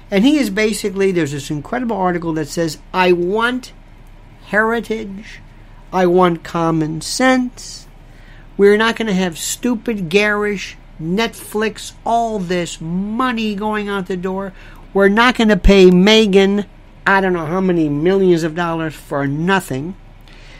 And 0.08 0.24
he 0.24 0.38
is 0.38 0.48
basically, 0.48 1.10
there's 1.10 1.32
this 1.32 1.50
incredible 1.50 1.96
article 1.96 2.32
that 2.34 2.46
says, 2.46 2.78
I 2.94 3.10
want 3.10 3.72
heritage, 4.44 5.40
I 5.92 6.06
want 6.06 6.44
common 6.44 7.00
sense. 7.00 7.88
We're 8.56 8.76
not 8.76 8.94
going 8.94 9.08
to 9.08 9.12
have 9.12 9.36
stupid, 9.36 10.08
garish 10.08 10.76
Netflix, 11.02 11.94
all 12.06 12.38
this 12.38 12.80
money 12.80 13.56
going 13.56 13.88
out 13.88 14.06
the 14.06 14.16
door. 14.16 14.52
We're 14.94 15.08
not 15.08 15.34
going 15.36 15.48
to 15.48 15.56
pay 15.56 15.86
Meghan, 15.86 16.64
I 17.04 17.20
don't 17.20 17.32
know 17.32 17.46
how 17.46 17.60
many 17.60 17.88
millions 17.88 18.44
of 18.44 18.54
dollars 18.54 18.94
for 18.94 19.26
nothing. 19.26 19.96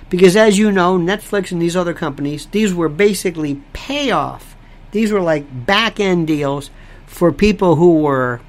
Because 0.09 0.36
as 0.36 0.59
you 0.59 0.72
know, 0.72 0.99
Netflix 0.99 1.53
and 1.53 1.62
these 1.62 1.76
other 1.76 1.95
companies, 1.95 2.47
these 2.47 2.74
were 2.74 2.88
basically 2.88 3.62
payoff 3.72 4.57
these 4.93 5.12
were 5.12 5.20
like 5.20 5.66
back 5.66 6.01
end 6.01 6.26
deals 6.26 6.70
for 7.07 7.32
people 7.32 7.76
who 7.76 8.01
were, 8.01 8.41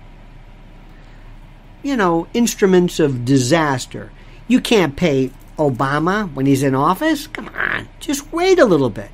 you 1.84 1.96
know, 1.96 2.28
instruments 2.34 3.00
of 3.00 3.26
disaster. 3.26 4.12
You 4.48 4.60
can't 4.60 4.96
pay 4.96 5.32
Obama 5.58 6.32
when 6.34 6.46
he's 6.46 6.64
in 6.64 6.76
office. 6.76 7.28
Come 7.28 7.50
on, 7.50 7.88
just 8.00 8.32
wait 8.32 8.60
a 8.60 8.66
little 8.66 8.90
bit. 8.90 9.12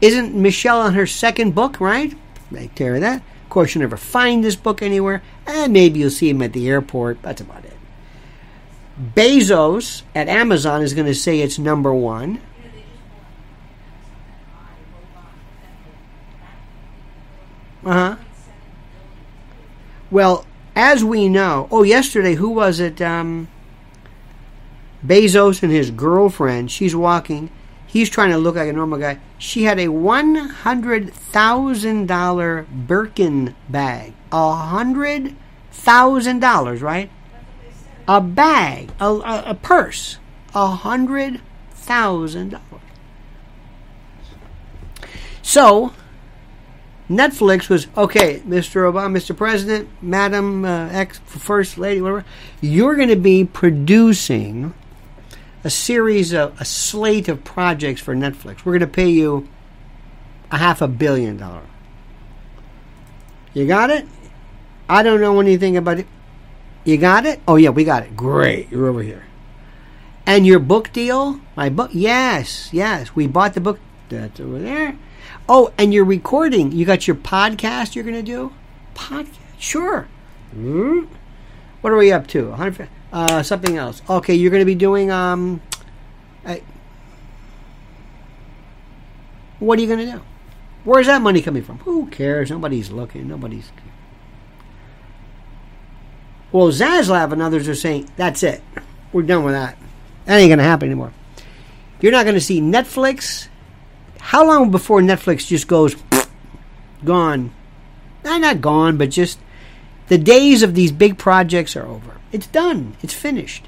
Isn't 0.00 0.34
Michelle 0.34 0.80
on 0.80 0.94
her 0.94 1.06
second 1.06 1.54
book, 1.54 1.80
right? 1.80 2.14
Take 2.52 2.74
care 2.74 2.94
of 2.94 3.02
that. 3.02 3.22
Of 3.44 3.50
course, 3.50 3.74
you'll 3.74 3.82
never 3.82 3.96
find 3.96 4.42
this 4.42 4.56
book 4.56 4.80
anywhere, 4.80 5.22
and 5.46 5.72
maybe 5.72 6.00
you'll 6.00 6.10
see 6.10 6.30
him 6.30 6.40
at 6.42 6.52
the 6.52 6.68
airport. 6.68 7.20
That's 7.22 7.40
about 7.40 7.64
it. 7.64 7.76
Bezos 9.14 10.02
at 10.14 10.28
Amazon 10.28 10.82
is 10.82 10.94
going 10.94 11.06
to 11.06 11.14
say 11.14 11.40
it's 11.40 11.58
number 11.58 11.92
one. 11.92 12.40
Uh 17.84 17.92
huh. 17.92 18.16
Well, 20.10 20.44
as 20.74 21.04
we 21.04 21.28
know, 21.28 21.68
oh, 21.70 21.82
yesterday, 21.82 22.34
who 22.34 22.50
was 22.50 22.80
it? 22.80 23.00
Um, 23.00 23.48
Bezos 25.04 25.62
and 25.62 25.72
his 25.72 25.90
girlfriend. 25.90 26.70
She's 26.70 26.94
walking. 26.94 27.50
He's 27.86 28.10
trying 28.10 28.30
to 28.30 28.38
look 28.38 28.54
like 28.54 28.68
a 28.68 28.72
normal 28.72 28.98
guy. 28.98 29.18
She 29.38 29.64
had 29.64 29.78
a 29.78 29.88
one 29.88 30.34
hundred 30.36 31.12
thousand 31.12 32.06
dollar 32.06 32.66
Birkin 32.70 33.54
bag. 33.68 34.12
A 34.30 34.54
hundred 34.54 35.34
thousand 35.72 36.40
dollars, 36.40 36.82
right? 36.82 37.10
A 38.06 38.20
bag, 38.20 38.90
a, 39.00 39.06
a, 39.06 39.44
a 39.46 39.54
purse, 39.54 40.18
a 40.54 40.68
hundred 40.68 41.40
thousand 41.70 42.50
dollars. 42.50 42.82
So 45.42 45.92
Netflix 47.10 47.68
was 47.68 47.88
okay, 47.96 48.38
Mr. 48.46 48.90
Obama, 48.90 49.16
Mr. 49.16 49.36
President, 49.36 49.88
Madam 50.00 50.64
uh, 50.64 50.88
ex 50.90 51.18
First 51.26 51.76
Lady, 51.76 52.00
whatever. 52.00 52.24
You're 52.60 52.94
going 52.94 53.08
to 53.08 53.16
be 53.16 53.44
producing 53.44 54.72
a 55.64 55.70
series 55.70 56.32
of 56.32 56.58
a 56.60 56.64
slate 56.64 57.28
of 57.28 57.42
projects 57.42 58.00
for 58.00 58.14
Netflix. 58.14 58.64
We're 58.64 58.78
going 58.78 58.80
to 58.80 58.86
pay 58.86 59.08
you 59.08 59.48
a 60.52 60.58
half 60.58 60.80
a 60.80 60.86
billion 60.86 61.36
dollar. 61.36 61.66
You 63.54 63.66
got 63.66 63.90
it? 63.90 64.06
I 64.88 65.02
don't 65.02 65.20
know 65.20 65.40
anything 65.40 65.76
about 65.76 65.98
it. 65.98 66.06
You 66.84 66.96
got 66.96 67.26
it? 67.26 67.40
Oh, 67.46 67.56
yeah, 67.56 67.70
we 67.70 67.82
got 67.82 68.04
it. 68.04 68.16
Great. 68.16 68.70
You're 68.70 68.86
over 68.86 69.02
here. 69.02 69.24
And 70.26 70.46
your 70.46 70.60
book 70.60 70.92
deal? 70.92 71.40
My 71.56 71.68
book? 71.70 71.90
Yes, 71.92 72.72
yes. 72.72 73.16
We 73.16 73.26
bought 73.26 73.54
the 73.54 73.60
book. 73.60 73.80
That's 74.08 74.38
over 74.38 74.60
there. 74.60 74.96
Oh, 75.52 75.72
and 75.76 75.92
you're 75.92 76.04
recording. 76.04 76.70
You 76.70 76.86
got 76.86 77.08
your 77.08 77.16
podcast 77.16 77.96
you're 77.96 78.04
going 78.04 78.14
to 78.14 78.22
do? 78.22 78.52
Podcast? 78.94 79.26
Sure. 79.58 80.06
Hmm? 80.52 81.06
What 81.80 81.92
are 81.92 81.96
we 81.96 82.12
up 82.12 82.28
to? 82.28 82.50
100, 82.50 82.88
uh, 83.12 83.42
something 83.42 83.76
else. 83.76 84.00
Okay, 84.08 84.32
you're 84.32 84.52
going 84.52 84.60
to 84.60 84.64
be 84.64 84.76
doing. 84.76 85.10
Um, 85.10 85.60
what 89.58 89.76
are 89.76 89.82
you 89.82 89.88
going 89.88 90.06
to 90.06 90.12
do? 90.12 90.22
Where's 90.84 91.08
that 91.08 91.20
money 91.20 91.42
coming 91.42 91.64
from? 91.64 91.78
Who 91.78 92.06
cares? 92.06 92.50
Nobody's 92.50 92.92
looking. 92.92 93.26
Nobody's. 93.26 93.72
Well, 96.52 96.68
Zaslav 96.68 97.32
and 97.32 97.42
others 97.42 97.66
are 97.66 97.74
saying 97.74 98.08
that's 98.14 98.44
it. 98.44 98.62
We're 99.12 99.22
done 99.22 99.42
with 99.42 99.54
that. 99.54 99.76
That 100.26 100.36
ain't 100.38 100.48
going 100.48 100.58
to 100.58 100.64
happen 100.64 100.86
anymore. 100.86 101.12
You're 102.00 102.12
not 102.12 102.22
going 102.22 102.36
to 102.36 102.40
see 102.40 102.60
Netflix. 102.60 103.48
How 104.20 104.46
long 104.46 104.70
before 104.70 105.00
Netflix 105.00 105.46
just 105.46 105.66
goes 105.66 105.96
gone? 107.04 107.52
Nah, 108.24 108.38
not 108.38 108.60
gone, 108.60 108.96
but 108.96 109.10
just 109.10 109.38
the 110.08 110.18
days 110.18 110.62
of 110.62 110.74
these 110.74 110.92
big 110.92 111.18
projects 111.18 111.74
are 111.76 111.86
over. 111.86 112.16
It's 112.32 112.46
done. 112.46 112.96
It's 113.02 113.14
finished. 113.14 113.66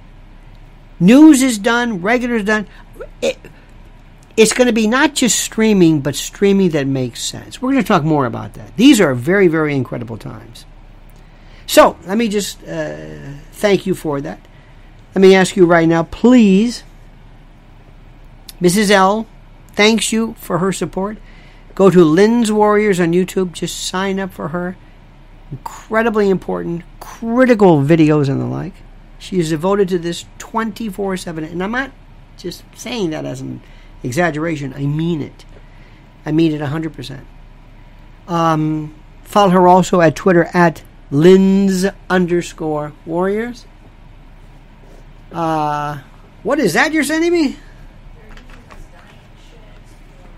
News 1.00 1.42
is 1.42 1.58
done. 1.58 2.02
Regular 2.02 2.36
is 2.36 2.44
done. 2.44 2.68
It, 3.20 3.38
it's 4.36 4.52
going 4.52 4.66
to 4.66 4.72
be 4.72 4.86
not 4.86 5.14
just 5.14 5.38
streaming, 5.40 6.00
but 6.00 6.14
streaming 6.14 6.70
that 6.70 6.86
makes 6.86 7.22
sense. 7.22 7.60
We're 7.60 7.72
going 7.72 7.82
to 7.82 7.88
talk 7.88 8.04
more 8.04 8.26
about 8.26 8.54
that. 8.54 8.76
These 8.76 9.00
are 9.00 9.14
very, 9.14 9.48
very 9.48 9.74
incredible 9.74 10.16
times. 10.16 10.64
So, 11.66 11.96
let 12.06 12.18
me 12.18 12.28
just 12.28 12.62
uh, 12.64 13.16
thank 13.52 13.86
you 13.86 13.94
for 13.94 14.20
that. 14.20 14.40
Let 15.14 15.22
me 15.22 15.34
ask 15.34 15.56
you 15.56 15.66
right 15.66 15.88
now, 15.88 16.04
please. 16.04 16.84
Mrs. 18.60 18.90
L 18.90 19.26
thanks 19.74 20.12
you 20.12 20.34
for 20.38 20.58
her 20.58 20.72
support. 20.72 21.18
Go 21.74 21.90
to 21.90 22.04
Lynn's 22.04 22.52
Warriors 22.52 23.00
on 23.00 23.12
YouTube. 23.12 23.52
Just 23.52 23.86
sign 23.86 24.20
up 24.20 24.32
for 24.32 24.48
her. 24.48 24.76
Incredibly 25.50 26.30
important, 26.30 26.82
critical 27.00 27.82
videos 27.82 28.28
and 28.28 28.40
the 28.40 28.46
like. 28.46 28.74
She 29.18 29.38
is 29.38 29.50
devoted 29.50 29.88
to 29.88 29.98
this 29.98 30.24
24 30.38 31.16
7. 31.16 31.44
And 31.44 31.62
I'm 31.62 31.72
not 31.72 31.92
just 32.36 32.64
saying 32.74 33.10
that 33.10 33.24
as 33.24 33.40
an 33.40 33.60
exaggeration. 34.02 34.74
I 34.74 34.86
mean 34.86 35.22
it. 35.22 35.44
I 36.24 36.32
mean 36.32 36.52
it 36.52 36.60
100%. 36.60 37.20
Um, 38.28 38.94
follow 39.22 39.50
her 39.50 39.68
also 39.68 40.00
at 40.00 40.16
Twitter 40.16 40.48
at 40.52 40.82
Lynn's 41.10 41.86
underscore 42.08 42.92
Warriors. 43.04 43.66
Uh, 45.30 46.00
what 46.42 46.58
is 46.58 46.74
that 46.74 46.92
you're 46.92 47.04
sending 47.04 47.32
me? 47.32 47.56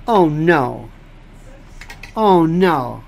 Oh 0.06 0.28
no. 0.28 0.90
Oh 2.16 2.46
no. 2.46 3.04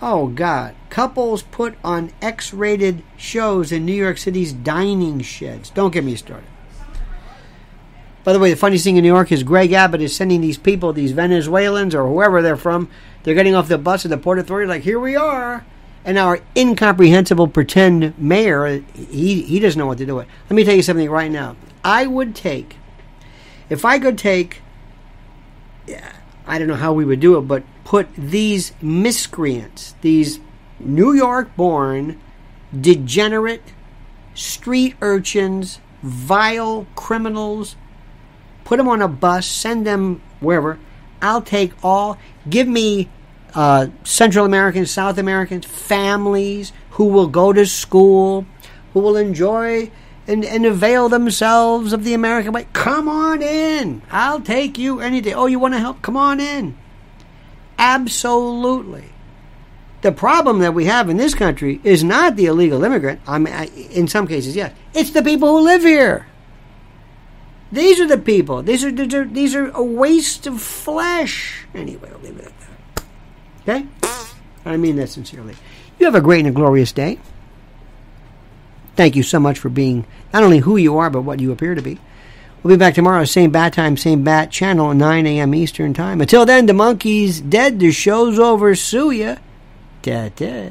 Oh 0.00 0.28
God. 0.28 0.74
Couples 0.90 1.42
put 1.42 1.76
on 1.84 2.12
X 2.22 2.52
rated 2.52 3.02
shows 3.16 3.72
in 3.72 3.84
New 3.84 3.92
York 3.92 4.18
City's 4.18 4.52
dining 4.52 5.20
sheds. 5.20 5.70
Don't 5.70 5.92
get 5.92 6.04
me 6.04 6.16
started. 6.16 6.48
By 8.24 8.32
the 8.32 8.38
way, 8.38 8.50
the 8.50 8.56
funniest 8.56 8.84
thing 8.84 8.96
in 8.96 9.02
New 9.02 9.08
York 9.08 9.32
is 9.32 9.42
Greg 9.42 9.72
Abbott 9.72 10.02
is 10.02 10.14
sending 10.14 10.40
these 10.40 10.58
people, 10.58 10.92
these 10.92 11.12
Venezuelans 11.12 11.94
or 11.94 12.06
whoever 12.06 12.42
they're 12.42 12.56
from, 12.56 12.90
they're 13.22 13.34
getting 13.34 13.54
off 13.54 13.68
the 13.68 13.78
bus 13.78 14.04
at 14.04 14.10
the 14.10 14.18
Port 14.18 14.38
Authority, 14.38 14.68
like, 14.68 14.82
here 14.82 15.00
we 15.00 15.16
are. 15.16 15.64
And 16.04 16.18
our 16.18 16.40
incomprehensible 16.56 17.48
pretend 17.48 18.18
mayor, 18.18 18.82
he, 18.94 19.42
he 19.42 19.60
doesn't 19.60 19.78
know 19.78 19.86
what 19.86 19.98
to 19.98 20.06
do 20.06 20.16
with. 20.16 20.26
Let 20.50 20.56
me 20.56 20.64
tell 20.64 20.74
you 20.74 20.82
something 20.82 21.10
right 21.10 21.30
now. 21.30 21.56
I 21.82 22.06
would 22.06 22.34
take, 22.34 22.76
if 23.70 23.84
I 23.84 23.98
could 23.98 24.18
take, 24.18 24.60
I 26.46 26.58
don't 26.58 26.68
know 26.68 26.74
how 26.74 26.92
we 26.92 27.04
would 27.04 27.20
do 27.20 27.36
it, 27.36 27.42
but 27.42 27.62
put 27.84 28.08
these 28.16 28.72
miscreants, 28.80 29.94
these 30.00 30.40
New 30.80 31.12
York 31.12 31.54
born, 31.56 32.20
degenerate, 32.78 33.62
street 34.34 34.94
urchins, 35.00 35.80
vile 36.02 36.86
criminals, 36.94 37.76
put 38.64 38.76
them 38.76 38.88
on 38.88 39.02
a 39.02 39.08
bus, 39.08 39.46
send 39.46 39.86
them 39.86 40.22
wherever. 40.40 40.78
I'll 41.20 41.42
take 41.42 41.72
all. 41.82 42.18
Give 42.48 42.68
me 42.68 43.08
uh, 43.54 43.88
Central 44.04 44.44
Americans, 44.44 44.90
South 44.90 45.18
Americans, 45.18 45.66
families 45.66 46.72
who 46.90 47.06
will 47.06 47.26
go 47.26 47.52
to 47.52 47.66
school, 47.66 48.46
who 48.92 49.00
will 49.00 49.16
enjoy 49.16 49.90
and, 50.28 50.44
and 50.44 50.66
avail 50.66 51.08
themselves 51.08 51.92
of 51.92 52.04
the 52.04 52.14
American 52.14 52.52
way. 52.52 52.68
Come 52.72 53.08
on 53.08 53.42
in. 53.42 54.02
I'll 54.10 54.40
take 54.40 54.78
you 54.78 55.00
any 55.00 55.20
day. 55.20 55.32
Oh, 55.32 55.46
you 55.46 55.58
want 55.58 55.74
to 55.74 55.80
help? 55.80 56.02
Come 56.02 56.16
on 56.16 56.38
in. 56.38 56.76
Absolutely. 57.78 59.04
The 60.02 60.12
problem 60.12 60.60
that 60.60 60.74
we 60.74 60.84
have 60.84 61.08
in 61.08 61.16
this 61.16 61.34
country 61.34 61.80
is 61.82 62.04
not 62.04 62.36
the 62.36 62.46
illegal 62.46 62.84
immigrant. 62.84 63.20
I 63.26 63.38
mean, 63.38 63.54
in 63.90 64.06
some 64.06 64.28
cases, 64.28 64.54
yes. 64.54 64.72
It's 64.94 65.10
the 65.10 65.22
people 65.22 65.48
who 65.48 65.64
live 65.64 65.82
here. 65.82 66.26
These 67.72 68.00
are 68.00 68.06
the 68.06 68.18
people. 68.18 68.62
These 68.62 68.84
are, 68.84 68.92
these 68.92 69.14
are 69.14 69.24
these 69.24 69.54
are 69.54 69.68
a 69.70 69.82
waste 69.82 70.46
of 70.46 70.60
flesh. 70.62 71.66
Anyway, 71.74 72.10
I'll 72.10 72.20
leave 72.20 72.38
it 72.38 72.46
at 72.46 72.60
that. 72.60 73.04
Okay? 73.62 73.86
I 74.64 74.76
mean 74.76 74.96
that 74.96 75.08
sincerely. 75.08 75.54
You 75.98 76.06
have 76.06 76.14
a 76.14 76.20
great 76.20 76.40
and 76.40 76.48
a 76.48 76.52
glorious 76.52 76.92
day. 76.92 77.18
Thank 78.96 79.16
you 79.16 79.22
so 79.22 79.38
much 79.38 79.58
for 79.58 79.68
being 79.68 80.06
not 80.32 80.42
only 80.42 80.58
who 80.58 80.76
you 80.76 80.98
are, 80.98 81.10
but 81.10 81.22
what 81.22 81.40
you 81.40 81.52
appear 81.52 81.74
to 81.74 81.82
be. 81.82 81.98
We'll 82.62 82.76
be 82.76 82.78
back 82.78 82.94
tomorrow, 82.94 83.24
same 83.24 83.50
bat 83.52 83.72
time, 83.72 83.96
same 83.96 84.24
bat 84.24 84.50
channel, 84.50 84.92
9 84.92 85.26
a.m. 85.26 85.54
Eastern 85.54 85.94
Time. 85.94 86.20
Until 86.20 86.44
then, 86.44 86.66
the 86.66 86.74
monkey's 86.74 87.40
dead. 87.40 87.78
The 87.78 87.92
show's 87.92 88.38
over. 88.38 88.74
Sue 88.74 89.12
ya. 89.12 89.36
Ta-ta. 90.02 90.70